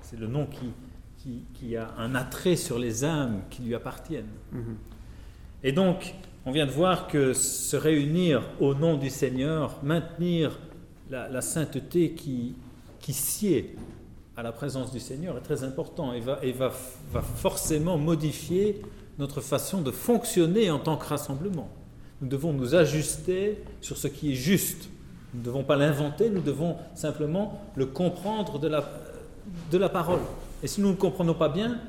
C'est 0.00 0.18
le 0.18 0.26
nom 0.26 0.46
qui, 0.46 1.44
qui, 1.54 1.76
a 1.76 1.94
un 1.98 2.14
attrait 2.14 2.56
sur 2.56 2.78
les 2.78 3.04
âmes 3.04 3.42
qui 3.50 3.62
lui 3.62 3.74
appartiennent. 3.74 4.24
Mm-hmm. 4.54 4.74
Et 5.62 5.72
donc, 5.72 6.14
on 6.46 6.52
vient 6.52 6.66
de 6.66 6.72
voir 6.72 7.06
que 7.06 7.32
se 7.34 7.76
réunir 7.76 8.42
au 8.60 8.74
nom 8.74 8.96
du 8.96 9.10
Seigneur, 9.10 9.78
maintenir 9.82 10.58
la, 11.10 11.40
sainteté 11.40 12.12
qui, 12.12 12.54
sied 13.12 13.76
à 14.36 14.42
la 14.42 14.52
présence 14.52 14.92
du 14.92 15.00
Seigneur 15.00 15.36
est 15.36 15.42
très 15.42 15.64
important 15.64 16.12
et, 16.12 16.20
va, 16.52 16.70
forcément 17.36 17.98
modifier 17.98 18.80
notre 19.18 19.40
façon 19.40 19.82
de 19.82 19.90
fonctionner 19.90 20.70
en 20.70 20.78
tant 20.78 20.96
que 20.96 21.06
rassemblement. 21.06 21.68
Nous 22.20 22.28
devons 22.28 22.52
nous 22.52 22.74
ajuster 22.74 23.62
sur 23.80 23.96
ce 23.96 24.08
qui 24.08 24.32
est 24.32 24.36
juste. 24.36 24.88
Nous 25.34 25.40
ne 25.40 25.44
devons 25.44 25.64
pas 25.64 25.76
l'inventer, 25.76 26.30
nous 26.30 26.40
devons 26.40 26.76
simplement 26.94 27.60
le 27.76 27.86
comprendre 27.86 28.58
de 28.58 28.68
la, 28.68 28.88
de 29.70 29.78
la 29.78 29.88
parole. 29.88 30.20
Et 30.62 30.68
si 30.68 30.80
nous 30.80 30.90
ne 30.90 30.96
comprenons 30.96 31.34
pas 31.34 31.48
bien, 31.48 31.80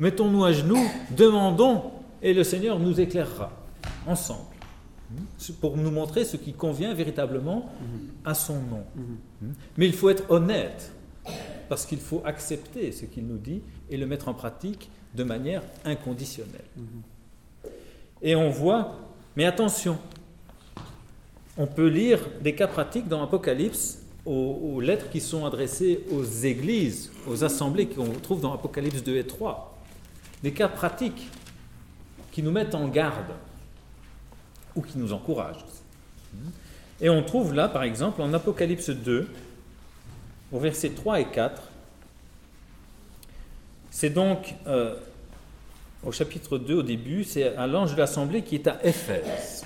mettons-nous 0.00 0.44
à 0.44 0.52
genoux, 0.52 0.86
demandons 1.16 1.82
et 2.22 2.34
le 2.34 2.44
Seigneur 2.44 2.78
nous 2.78 3.00
éclairera 3.00 3.52
ensemble 4.06 4.53
pour 5.60 5.76
nous 5.76 5.90
montrer 5.90 6.24
ce 6.24 6.36
qui 6.36 6.52
convient 6.52 6.94
véritablement 6.94 7.72
à 8.24 8.34
son 8.34 8.60
nom. 8.60 8.84
Mais 9.76 9.86
il 9.86 9.92
faut 9.92 10.10
être 10.10 10.30
honnête 10.30 10.92
parce 11.68 11.86
qu'il 11.86 12.00
faut 12.00 12.22
accepter 12.24 12.92
ce 12.92 13.04
qu'il 13.06 13.26
nous 13.26 13.38
dit 13.38 13.62
et 13.90 13.96
le 13.96 14.06
mettre 14.06 14.28
en 14.28 14.34
pratique 14.34 14.90
de 15.14 15.24
manière 15.24 15.62
inconditionnelle. 15.84 16.64
Et 18.22 18.34
on 18.36 18.50
voit, 18.50 18.98
mais 19.36 19.44
attention, 19.44 19.98
on 21.56 21.66
peut 21.66 21.88
lire 21.88 22.20
des 22.42 22.54
cas 22.54 22.66
pratiques 22.66 23.08
dans 23.08 23.20
l'Apocalypse 23.20 24.00
aux, 24.26 24.80
lettres 24.80 25.10
qui 25.10 25.20
sont 25.20 25.44
adressées 25.44 26.00
aux 26.10 26.24
églises, 26.24 27.12
aux 27.28 27.44
assemblées 27.44 27.86
qu'on 27.86 28.08
trouve 28.22 28.40
dans 28.40 28.54
Apocalypse 28.54 29.02
2 29.02 29.16
et 29.16 29.26
3. 29.26 29.78
Des 30.42 30.52
cas 30.52 30.68
pratiques 30.68 31.28
qui 32.32 32.42
nous 32.42 32.50
mettent 32.50 32.74
en 32.74 32.88
garde 32.88 33.32
ou 34.76 34.82
qui 34.82 34.98
nous 34.98 35.12
encouragent. 35.12 35.64
Et 37.00 37.08
on 37.08 37.22
trouve 37.22 37.54
là, 37.54 37.68
par 37.68 37.82
exemple, 37.82 38.22
en 38.22 38.32
Apocalypse 38.32 38.90
2, 38.90 39.28
au 40.52 40.58
verset 40.58 40.90
3 40.90 41.20
et 41.20 41.26
4, 41.26 41.62
c'est 43.90 44.10
donc 44.10 44.54
euh, 44.66 44.96
au 46.04 46.12
chapitre 46.12 46.58
2, 46.58 46.74
au 46.74 46.82
début, 46.82 47.24
c'est 47.24 47.54
à 47.56 47.66
l'ange 47.66 47.94
de 47.94 47.98
l'assemblée 47.98 48.42
qui 48.42 48.56
est 48.56 48.66
à 48.66 48.84
Éphèse. 48.84 49.64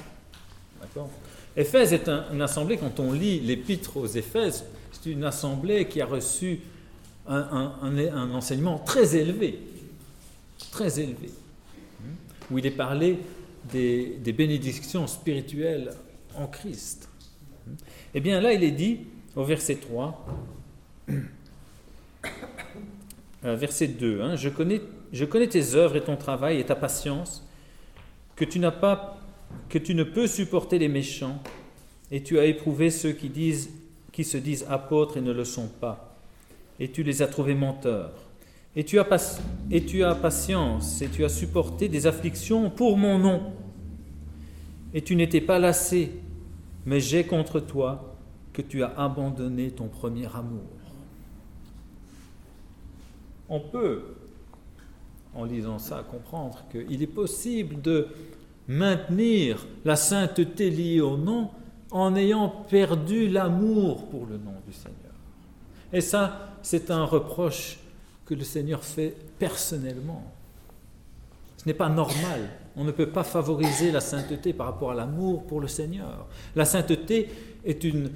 D'accord? 0.80 1.10
Éphèse 1.56 1.92
est 1.92 2.08
une 2.08 2.42
assemblée, 2.42 2.76
quand 2.76 3.00
on 3.00 3.12
lit 3.12 3.40
l'épître 3.40 3.96
aux 3.96 4.06
Éphèses, 4.06 4.64
c'est 4.92 5.10
une 5.10 5.24
assemblée 5.24 5.88
qui 5.88 6.00
a 6.00 6.06
reçu 6.06 6.60
un 7.26 8.30
enseignement 8.32 8.78
très 8.78 9.16
élevé, 9.16 9.60
très 10.70 11.00
élevé 11.00 11.30
où 12.50 12.58
il 12.58 12.66
est 12.66 12.70
parlé 12.70 13.18
des, 13.72 14.32
bénédictions 14.32 15.06
spirituelles 15.06 15.92
en 16.34 16.46
Christ. 16.46 17.08
Eh 18.14 18.20
bien 18.20 18.40
là, 18.40 18.52
il 18.52 18.64
est 18.64 18.70
dit 18.70 19.00
au 19.36 19.44
verset 19.44 19.76
3, 19.76 20.26
euh, 23.44 23.54
verset 23.56 23.88
2, 23.88 24.20
hein, 24.22 24.36
je, 24.36 24.48
connais, 24.48 24.80
tes 25.48 25.74
œuvres 25.74 25.96
et 25.96 26.02
ton 26.02 26.16
travail 26.16 26.58
et 26.58 26.64
ta 26.64 26.74
patience, 26.74 27.46
que 28.36 28.44
tu 28.44 28.58
n'as 28.58 28.70
pas, 28.70 29.18
que 29.68 29.78
tu 29.78 29.94
ne 29.94 30.04
peux 30.04 30.26
supporter 30.26 30.78
les 30.78 30.88
méchants, 30.88 31.42
et 32.10 32.22
tu 32.22 32.38
as 32.38 32.46
éprouvé 32.46 32.90
ceux 32.90 33.12
qui 33.12 34.24
se 34.24 34.38
disent 34.38 34.66
apôtres 34.68 35.18
et 35.18 35.20
ne 35.20 35.32
le 35.32 35.44
sont 35.44 35.68
pas, 35.68 36.16
et 36.80 36.90
tu 36.90 37.02
les 37.02 37.22
as 37.22 37.26
trouvés 37.26 37.54
menteurs 37.54 38.27
et 38.78 38.84
tu, 38.84 39.00
as 39.00 39.40
et 39.72 39.84
tu 39.84 40.04
as 40.04 40.14
patience, 40.14 41.02
et 41.02 41.08
tu 41.08 41.24
as 41.24 41.28
supporté 41.28 41.88
des 41.88 42.06
afflictions 42.06 42.70
pour 42.70 42.96
mon 42.96 43.18
nom. 43.18 43.52
Et 44.94 45.02
tu 45.02 45.16
n'étais 45.16 45.40
pas 45.40 45.58
lassé, 45.58 46.12
mais 46.86 47.00
j'ai 47.00 47.24
contre 47.24 47.58
toi 47.58 48.14
que 48.52 48.62
tu 48.62 48.84
as 48.84 48.94
abandonné 48.96 49.72
ton 49.72 49.88
premier 49.88 50.26
amour. 50.26 50.62
On 53.48 53.58
peut, 53.58 54.14
en 55.34 55.44
lisant 55.44 55.80
ça, 55.80 56.04
comprendre 56.08 56.62
qu'il 56.70 57.02
est 57.02 57.08
possible 57.08 57.82
de 57.82 58.06
maintenir 58.68 59.66
la 59.84 59.96
sainteté 59.96 60.70
liée 60.70 61.00
au 61.00 61.16
nom 61.16 61.50
en 61.90 62.14
ayant 62.14 62.48
perdu 62.48 63.28
l'amour 63.28 64.06
pour 64.06 64.26
le 64.26 64.36
nom 64.36 64.54
du 64.64 64.72
Seigneur. 64.72 64.94
Et 65.92 66.00
ça, 66.00 66.54
c'est 66.62 66.92
un 66.92 67.02
reproche 67.02 67.80
que 68.28 68.34
le 68.34 68.44
Seigneur 68.44 68.84
fait 68.84 69.14
personnellement. 69.38 70.22
Ce 71.56 71.66
n'est 71.66 71.74
pas 71.74 71.88
normal. 71.88 72.50
On 72.76 72.84
ne 72.84 72.90
peut 72.90 73.08
pas 73.08 73.24
favoriser 73.24 73.90
la 73.90 74.02
sainteté 74.02 74.52
par 74.52 74.66
rapport 74.66 74.90
à 74.90 74.94
l'amour 74.94 75.46
pour 75.46 75.62
le 75.62 75.66
Seigneur. 75.66 76.26
La 76.54 76.66
sainteté 76.66 77.30
est 77.64 77.82
une, 77.84 78.10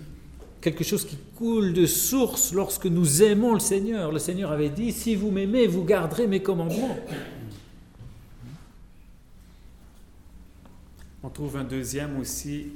quelque 0.61 0.85
chose 0.85 1.07
qui 1.07 1.17
coule 1.35 1.73
de 1.73 1.87
source 1.87 2.53
lorsque 2.53 2.85
nous 2.85 3.23
aimons 3.23 3.55
le 3.55 3.61
Seigneur. 3.61 4.13
Le 4.13 4.19
Seigneur 4.19 4.53
avait 4.53 4.69
dit, 4.69 4.93
si 4.93 5.17
vous 5.17 5.31
m'aimez, 5.31 5.67
vous 5.67 5.83
garderez 5.83 6.27
mes 6.27 6.43
commandements. 6.43 6.97
On 11.23 11.31
trouve 11.31 11.57
un 11.57 11.65
deuxième 11.65 12.21
aussi 12.21 12.67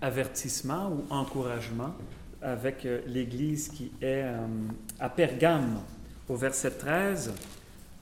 avertissement 0.00 0.92
ou 0.92 1.12
encouragement 1.12 1.94
avec 2.40 2.86
euh, 2.86 3.00
l'Église 3.06 3.68
qui 3.68 3.90
est 4.00 4.22
euh, 4.22 4.46
à 5.00 5.10
Pergame 5.10 5.80
au 6.30 6.36
verset 6.36 6.70
13, 6.70 7.32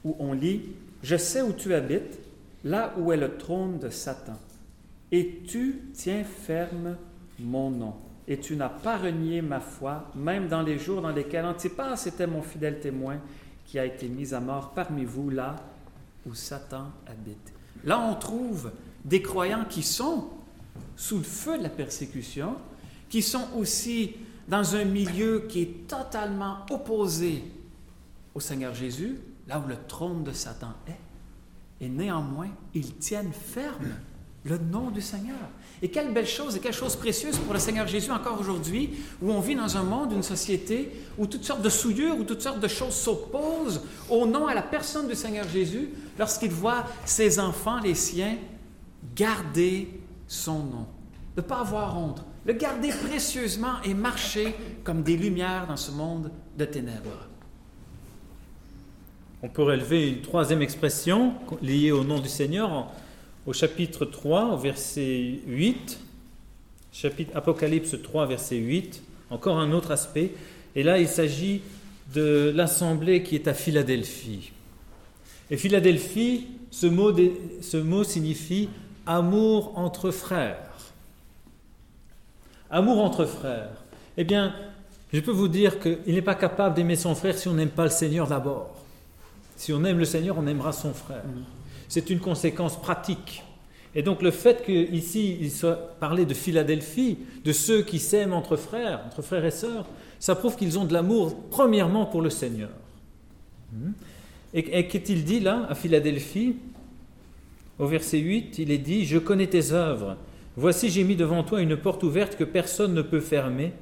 où 0.05 0.15
on 0.19 0.33
lit 0.35 0.63
Je 1.03 1.17
sais 1.17 1.41
où 1.41 1.53
tu 1.53 1.75
habites, 1.75 2.19
là 2.63 2.93
où 2.99 3.11
est 3.13 3.17
le 3.17 3.37
trône 3.37 3.79
de 3.79 3.89
Satan, 3.89 4.37
et 5.11 5.43
tu 5.49 5.81
tiens 5.95 6.25
ferme 6.25 6.97
mon 7.41 7.71
nom, 7.71 7.95
et 8.27 8.39
tu 8.39 8.55
n'as 8.55 8.69
pas 8.69 8.99
renié 8.99 9.41
ma 9.41 9.61
foi, 9.61 10.11
même 10.15 10.49
dans 10.49 10.61
les 10.61 10.79
jours 10.79 11.01
dans 11.01 11.11
lesquels 11.11 11.47
Antipas 11.47 12.05
était 12.05 12.27
mon 12.27 12.43
fidèle 12.43 12.81
témoin, 12.81 13.19
qui 13.65 13.79
a 13.79 13.87
été 13.87 14.09
mis 14.09 14.35
à 14.35 14.41
mort 14.41 14.73
parmi 14.75 15.05
vous, 15.05 15.31
là 15.31 15.57
où 16.27 16.35
Satan 16.35 16.91
habite. 17.07 17.53
Là, 17.85 17.99
on 17.99 18.15
trouve 18.15 18.73
des 19.05 19.23
croyants 19.23 19.65
qui 19.65 19.83
sont 19.83 20.29
sous 20.97 21.19
le 21.19 21.25
feu 21.25 21.57
de 21.57 21.63
la 21.63 21.69
persécution, 21.71 22.57
qui 23.09 23.23
sont 23.23 23.47
aussi 23.57 24.17
dans 24.49 24.75
un 24.75 24.85
milieu 24.85 25.47
qui 25.49 25.63
est 25.63 25.87
totalement 25.89 26.67
opposé 26.71 27.43
au 28.35 28.41
Seigneur 28.41 28.75
Jésus, 28.75 29.19
là 29.47 29.63
où 29.65 29.69
le 29.69 29.77
trône 29.87 30.25
de 30.25 30.33
Satan 30.33 30.73
est, 30.87 31.85
et 31.85 31.89
néanmoins, 31.89 32.49
ils 32.75 32.97
tiennent 32.97 33.33
ferme 33.33 33.95
le 34.45 34.59
nom 34.59 34.91
du 34.91 35.01
Seigneur. 35.01 35.37
Et 35.83 35.91
quelle 35.91 36.13
belle 36.13 36.27
chose 36.27 36.57
et 36.57 36.61
quelle 36.61 36.73
chose 36.73 36.97
précieuse 36.97 37.39
pour 37.39 37.53
le 37.53 37.59
Seigneur 37.59 37.87
Jésus 37.87 38.11
encore 38.11 38.41
aujourd'hui, 38.41 38.91
où 39.23 39.31
on 39.31 39.41
vit 39.41 39.55
dans 39.55 39.77
un 39.77 39.83
monde, 39.83 40.13
une 40.13 40.23
société, 40.23 40.93
où 41.19 41.27
toutes 41.27 41.45
sortes 41.45 41.63
de 41.63 41.69
souillures, 41.69 42.17
où 42.17 42.25
toutes 42.25 42.43
sortes 42.43 42.61
de 42.61 42.69
choses 42.69 42.95
s'opposent 42.95 43.83
au 44.09 44.27
nom, 44.27 44.47
à 44.47 44.55
la 44.55 44.63
personne 44.63 45.07
du 45.07 45.15
Seigneur 45.15 45.49
Jésus, 45.49 45.91
lorsqu'il 46.19 46.51
voit 46.51 46.85
ses 47.05 47.39
enfants, 47.39 47.79
les 47.81 47.95
siens, 47.95 48.37
garder 49.15 49.89
son 50.27 50.65
nom. 50.65 50.87
Ne 51.37 51.43
pas 51.43 51.61
avoir 51.61 51.97
honte, 51.97 52.25
le 52.45 52.55
garder 52.55 52.89
précieusement 52.89 53.81
et 53.85 53.95
marcher 53.95 54.55
comme 54.83 55.03
des 55.03 55.17
lumières 55.17 55.67
dans 55.69 55.77
ce 55.77 55.93
monde 55.93 56.33
de 56.57 56.65
ténèbres. 56.65 57.28
On 59.41 59.49
peut 59.49 59.63
relever 59.63 60.09
une 60.09 60.21
troisième 60.21 60.63
expression 60.63 61.33
liée 61.63 61.93
au 61.93 62.03
nom 62.03 62.19
du 62.19 62.29
Seigneur 62.29 62.89
au 63.47 63.53
chapitre 63.53 64.05
3, 64.05 64.55
au 64.55 64.57
verset 64.57 65.39
8. 65.47 66.01
Chapitre 66.91 67.37
Apocalypse 67.37 67.95
3, 68.03 68.27
verset 68.27 68.57
8. 68.57 69.01
Encore 69.31 69.59
un 69.59 69.71
autre 69.71 69.93
aspect. 69.93 70.33
Et 70.75 70.83
là, 70.83 70.99
il 70.99 71.07
s'agit 71.07 71.63
de 72.13 72.53
l'assemblée 72.53 73.23
qui 73.23 73.37
est 73.37 73.47
à 73.47 73.55
Philadelphie. 73.55 74.51
Et 75.53 75.57
Philadelphie, 75.57 76.49
ce 76.73 76.87
mot, 76.87 77.13
ce 77.61 77.77
mot 77.77 78.03
signifie 78.03 78.69
amour 79.07 79.79
entre 79.79 80.11
frères. 80.11 80.93
Amour 82.71 83.05
entre 83.05 83.25
frères. 83.25 83.85
Eh 84.17 84.25
bien, 84.25 84.53
je 85.13 85.21
peux 85.21 85.31
vous 85.31 85.49
dire 85.49 85.79
qu'il 85.79 86.15
n'est 86.15 86.23
pas 86.23 86.35
capable 86.35 86.75
d'aimer 86.75 86.97
son 86.97 87.15
frère 87.15 87.39
si 87.39 87.47
on 87.47 87.55
n'aime 87.55 87.71
pas 87.71 87.85
le 87.85 87.91
Seigneur 87.91 88.27
d'abord. 88.27 88.78
Si 89.59 89.73
on 89.73 89.85
aime 89.85 89.99
le 89.99 90.05
Seigneur, 90.05 90.39
on 90.39 90.47
aimera 90.47 90.71
son 90.71 90.95
frère. 90.95 91.25
C'est 91.89 92.11
une 92.11 92.21
conséquence 92.21 92.81
pratique. 92.81 93.43
Et 93.97 94.03
donc 94.03 94.23
le 94.23 94.31
fait 94.31 94.63
qu'ici 94.65 95.37
il 95.41 95.51
soit 95.51 95.99
parlé 95.99 96.27
de 96.27 96.33
Philadelphie, 96.33 97.19
de 97.45 97.51
ceux 97.51 97.83
qui 97.83 97.99
s'aiment 97.99 98.35
entre 98.35 98.55
frères, 98.55 99.03
entre 99.05 99.21
frères 99.21 99.45
et 99.45 99.51
sœurs, 99.51 99.85
ça 100.21 100.37
prouve 100.37 100.55
qu'ils 100.55 100.79
ont 100.79 100.85
de 100.85 100.93
l'amour 100.93 101.35
premièrement 101.51 102.07
pour 102.07 102.23
le 102.23 102.31
Seigneur. 102.31 102.69
Hmm. 103.73 103.91
Et, 104.55 104.79
et 104.79 104.87
qu'est-il 104.87 105.25
dit 105.25 105.41
là 105.41 105.67
à 105.69 105.75
Philadelphie? 105.75 106.55
Au 107.81 107.87
verset 107.87 108.19
8, 108.19 108.59
il 108.59 108.71
est 108.71 108.79
dit, 108.79 109.05
Je 109.07 109.19
connais 109.19 109.49
tes 109.49 109.73
œuvres. 109.73 110.17
Voici 110.57 110.89
j'ai 110.89 111.03
mis 111.03 111.17
devant 111.17 111.43
toi 111.43 111.61
une 111.61 111.77
porte 111.77 112.05
ouverte 112.05 112.37
que 112.37 112.45
personne 112.45 112.95
ne 112.95 113.03
peut 113.03 113.21
fermer, 113.21 113.73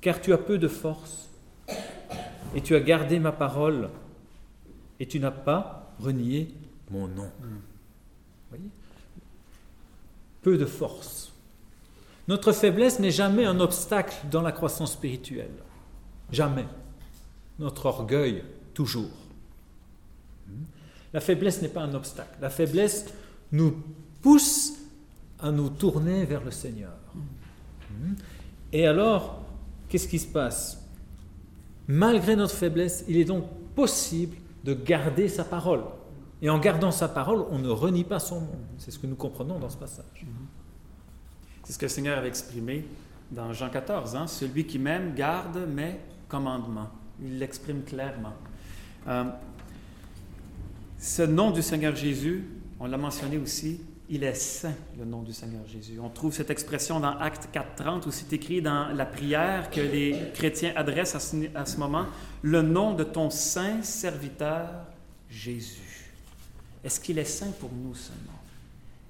car 0.00 0.20
tu 0.20 0.32
as 0.32 0.38
peu 0.38 0.58
de 0.58 0.68
force, 0.68 1.28
et 2.54 2.60
tu 2.60 2.76
as 2.76 2.80
gardé 2.80 3.18
ma 3.18 3.32
parole 3.32 3.88
et 5.02 5.06
tu 5.06 5.18
n'as 5.18 5.32
pas 5.32 5.96
renié 5.98 6.54
mon 6.88 7.08
nom. 7.08 7.28
Voyez? 8.50 8.70
Peu 10.42 10.56
de 10.56 10.64
force. 10.64 11.32
Notre 12.28 12.52
faiblesse 12.52 13.00
n'est 13.00 13.10
jamais 13.10 13.44
un 13.44 13.58
obstacle 13.58 14.14
dans 14.30 14.42
la 14.42 14.52
croissance 14.52 14.92
spirituelle. 14.92 15.50
Jamais. 16.30 16.66
Notre 17.58 17.86
orgueil, 17.86 18.44
toujours. 18.74 19.10
La 21.12 21.20
faiblesse 21.20 21.60
n'est 21.62 21.68
pas 21.68 21.82
un 21.82 21.94
obstacle. 21.94 22.38
La 22.40 22.48
faiblesse 22.48 23.06
nous 23.50 23.82
pousse 24.22 24.74
à 25.40 25.50
nous 25.50 25.68
tourner 25.68 26.24
vers 26.26 26.44
le 26.44 26.52
Seigneur. 26.52 26.92
Et 28.72 28.86
alors, 28.86 29.42
qu'est-ce 29.88 30.06
qui 30.06 30.20
se 30.20 30.28
passe? 30.28 30.80
Malgré 31.88 32.36
notre 32.36 32.54
faiblesse, 32.54 33.04
il 33.08 33.16
est 33.16 33.24
donc 33.24 33.46
possible 33.74 34.36
de 34.64 34.74
garder 34.74 35.28
sa 35.28 35.44
parole. 35.44 35.82
Et 36.40 36.50
en 36.50 36.58
gardant 36.58 36.90
sa 36.90 37.08
parole, 37.08 37.44
on 37.50 37.58
ne 37.58 37.68
renie 37.68 38.04
pas 38.04 38.18
son 38.18 38.40
nom. 38.40 38.58
C'est 38.78 38.90
ce 38.90 38.98
que 38.98 39.06
nous 39.06 39.16
comprenons 39.16 39.58
dans 39.58 39.68
ce 39.68 39.76
passage. 39.76 40.26
C'est 41.64 41.72
ce 41.72 41.78
que 41.78 41.84
le 41.84 41.90
Seigneur 41.90 42.18
avait 42.18 42.28
exprimé 42.28 42.84
dans 43.30 43.52
Jean 43.52 43.70
14. 43.70 44.16
Hein? 44.16 44.26
Celui 44.26 44.66
qui 44.66 44.78
m'aime 44.78 45.14
garde 45.14 45.58
mes 45.68 45.96
commandements. 46.28 46.90
Il 47.20 47.38
l'exprime 47.38 47.82
clairement. 47.82 48.34
Euh, 49.06 49.24
ce 50.98 51.22
nom 51.22 51.50
du 51.50 51.62
Seigneur 51.62 51.94
Jésus, 51.94 52.48
on 52.80 52.86
l'a 52.86 52.98
mentionné 52.98 53.38
aussi, 53.38 53.80
il 54.14 54.24
est 54.24 54.34
saint, 54.34 54.74
le 54.98 55.06
nom 55.06 55.22
du 55.22 55.32
Seigneur 55.32 55.66
Jésus. 55.66 55.98
On 55.98 56.10
trouve 56.10 56.34
cette 56.34 56.50
expression 56.50 57.00
dans 57.00 57.16
Acte 57.18 57.48
4.30 57.50 58.06
où 58.06 58.10
c'est 58.10 58.30
écrit 58.34 58.60
dans 58.60 58.88
la 58.88 59.06
prière 59.06 59.70
que 59.70 59.80
les 59.80 60.14
chrétiens 60.34 60.74
adressent 60.76 61.14
à 61.14 61.64
ce, 61.64 61.78
moment, 61.78 62.04
le 62.42 62.60
nom 62.60 62.92
de 62.92 63.04
ton 63.04 63.30
saint 63.30 63.82
serviteur 63.82 64.68
Jésus. 65.30 66.10
Est-ce 66.84 67.00
qu'il 67.00 67.18
est 67.18 67.24
saint 67.24 67.52
pour 67.58 67.70
nous, 67.72 67.94
ce 67.94 68.10
nom? 68.10 68.36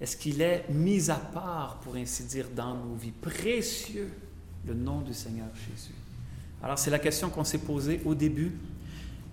Est-ce 0.01 0.17
qu'il 0.17 0.41
est 0.41 0.67
mis 0.71 1.11
à 1.11 1.17
part, 1.17 1.81
pour 1.83 1.97
ainsi 1.97 2.23
dire, 2.23 2.47
dans 2.55 2.77
nos 2.77 2.95
vies? 2.95 3.11
Précieux, 3.11 4.09
le 4.65 4.75
nom 4.75 5.01
du 5.01 5.15
Seigneur 5.15 5.49
Jésus. 5.53 5.95
Alors, 6.63 6.79
c'est 6.79 6.91
la 6.91 7.01
question 7.01 7.29
qu'on 7.29 7.43
s'est 7.43 7.59
posée 7.59 8.01
au 8.05 8.15
début 8.15 8.53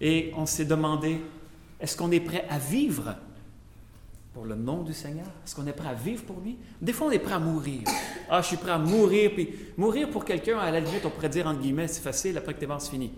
et 0.02 0.32
on 0.36 0.48
s'est 0.48 0.66
demandé, 0.66 1.22
est-ce 1.80 1.96
qu'on 1.96 2.10
est 2.10 2.22
prêt 2.22 2.48
à 2.50 2.58
vivre 2.58 3.16
pour 4.34 4.46
le 4.46 4.56
nom 4.56 4.84
du 4.84 4.94
Seigneur? 4.94 5.28
Est-ce 5.46 5.56
qu'on 5.56 5.66
est 5.68 5.74
prêt 5.74 5.90
à 5.90 5.94
vivre 5.94 6.24
pour 6.24 6.40
lui? 6.40 6.58
Des 6.82 6.94
fois, 6.94 7.08
on 7.08 7.12
est 7.12 7.20
prêt 7.20 7.34
à 7.34 7.40
mourir. 7.40 7.82
Ah, 8.30 8.42
je 8.42 8.48
suis 8.48 8.58
prêt 8.58 8.72
à 8.72 8.78
mourir. 8.78 9.32
Puis 9.34 9.50
mourir 9.78 10.10
pour 10.10 10.26
quelqu'un, 10.26 10.60
à 10.60 10.72
la 10.72 10.80
limite, 10.80 11.06
on 11.06 11.10
pourrait 11.10 11.30
dire 11.30 11.48
entre 11.48 11.62
guillemets, 11.62 11.88
c'est 11.88 12.02
facile 12.02 12.38
après 12.38 12.54
que 12.54 12.60
tes 12.60 12.68
c'est 12.80 12.92
fini. 12.92 13.12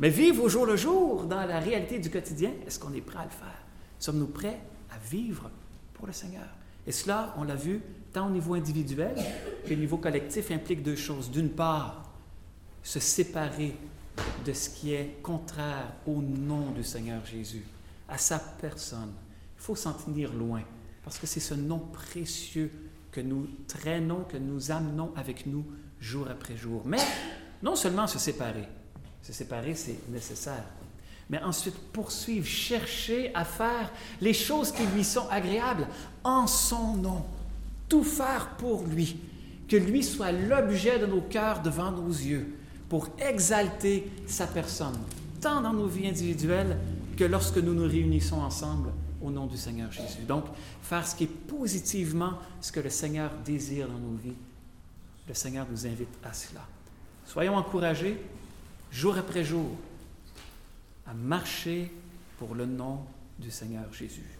Mais 0.00 0.10
vivre 0.10 0.42
au 0.44 0.48
jour 0.48 0.66
le 0.66 0.76
jour, 0.76 1.24
dans 1.24 1.44
la 1.46 1.60
réalité 1.60 1.98
du 1.98 2.10
quotidien, 2.10 2.52
est-ce 2.66 2.78
qu'on 2.78 2.92
est 2.92 3.00
prêt 3.00 3.20
à 3.20 3.24
le 3.24 3.30
faire? 3.30 3.62
Sommes-nous 3.98 4.26
prêts 4.26 4.60
à 4.90 4.98
vivre 5.10 5.50
pour 5.94 6.06
le 6.06 6.12
Seigneur? 6.12 6.46
Et 6.86 6.92
cela, 6.92 7.34
on 7.38 7.44
l'a 7.44 7.54
vu, 7.54 7.80
tant 8.12 8.26
au 8.26 8.30
niveau 8.30 8.54
individuel 8.54 9.14
qu'au 9.66 9.74
niveau 9.74 9.96
collectif, 9.96 10.50
implique 10.50 10.82
deux 10.82 10.96
choses. 10.96 11.30
D'une 11.30 11.50
part, 11.50 12.10
se 12.82 13.00
séparer 13.00 13.74
de 14.44 14.52
ce 14.52 14.70
qui 14.70 14.92
est 14.92 15.18
contraire 15.22 15.92
au 16.06 16.22
nom 16.22 16.70
du 16.70 16.84
Seigneur 16.84 17.24
Jésus, 17.24 17.64
à 18.08 18.18
sa 18.18 18.38
personne. 18.38 19.12
Faut 19.66 19.74
s'en 19.74 19.94
tenir 19.94 20.32
loin, 20.32 20.62
parce 21.02 21.18
que 21.18 21.26
c'est 21.26 21.40
ce 21.40 21.54
nom 21.54 21.80
précieux 21.80 22.70
que 23.10 23.20
nous 23.20 23.48
traînons, 23.66 24.22
que 24.22 24.36
nous 24.36 24.70
amenons 24.70 25.10
avec 25.16 25.44
nous 25.44 25.64
jour 26.00 26.28
après 26.30 26.56
jour. 26.56 26.82
Mais 26.84 27.00
non 27.64 27.74
seulement 27.74 28.06
se 28.06 28.20
séparer, 28.20 28.68
se 29.22 29.32
séparer, 29.32 29.74
c'est 29.74 30.08
nécessaire. 30.08 30.64
Mais 31.28 31.42
ensuite, 31.42 31.74
poursuivre, 31.92 32.46
chercher 32.46 33.34
à 33.34 33.44
faire 33.44 33.90
les 34.20 34.34
choses 34.34 34.70
qui 34.70 34.86
lui 34.94 35.02
sont 35.02 35.28
agréables 35.30 35.88
en 36.22 36.46
son 36.46 36.94
nom. 36.98 37.24
Tout 37.88 38.04
faire 38.04 38.50
pour 38.58 38.84
lui. 38.84 39.16
Que 39.66 39.74
lui 39.74 40.04
soit 40.04 40.30
l'objet 40.30 41.00
de 41.00 41.06
nos 41.06 41.22
cœurs 41.22 41.60
devant 41.60 41.90
nos 41.90 42.06
yeux 42.06 42.56
pour 42.88 43.08
exalter 43.18 44.12
sa 44.28 44.46
personne, 44.46 44.96
tant 45.40 45.60
dans 45.60 45.72
nos 45.72 45.88
vies 45.88 46.06
individuelles 46.06 46.78
que 47.16 47.24
lorsque 47.24 47.58
nous 47.58 47.74
nous 47.74 47.88
réunissons 47.88 48.38
ensemble 48.38 48.90
au 49.26 49.30
nom 49.30 49.46
du 49.46 49.56
Seigneur 49.56 49.90
Jésus. 49.90 50.22
Donc, 50.26 50.44
faire 50.82 51.06
ce 51.06 51.16
qui 51.16 51.24
est 51.24 51.26
positivement 51.26 52.34
ce 52.60 52.70
que 52.70 52.80
le 52.80 52.90
Seigneur 52.90 53.30
désire 53.44 53.88
dans 53.88 53.98
nos 53.98 54.16
vies. 54.16 54.36
Le 55.28 55.34
Seigneur 55.34 55.66
nous 55.68 55.86
invite 55.86 56.16
à 56.22 56.32
cela. 56.32 56.62
Soyons 57.26 57.56
encouragés 57.56 58.18
jour 58.92 59.18
après 59.18 59.44
jour, 59.44 59.70
à 61.06 61.12
marcher 61.12 61.92
pour 62.38 62.54
le 62.54 62.66
nom 62.66 63.00
du 63.38 63.50
Seigneur 63.50 63.92
Jésus. 63.92 64.35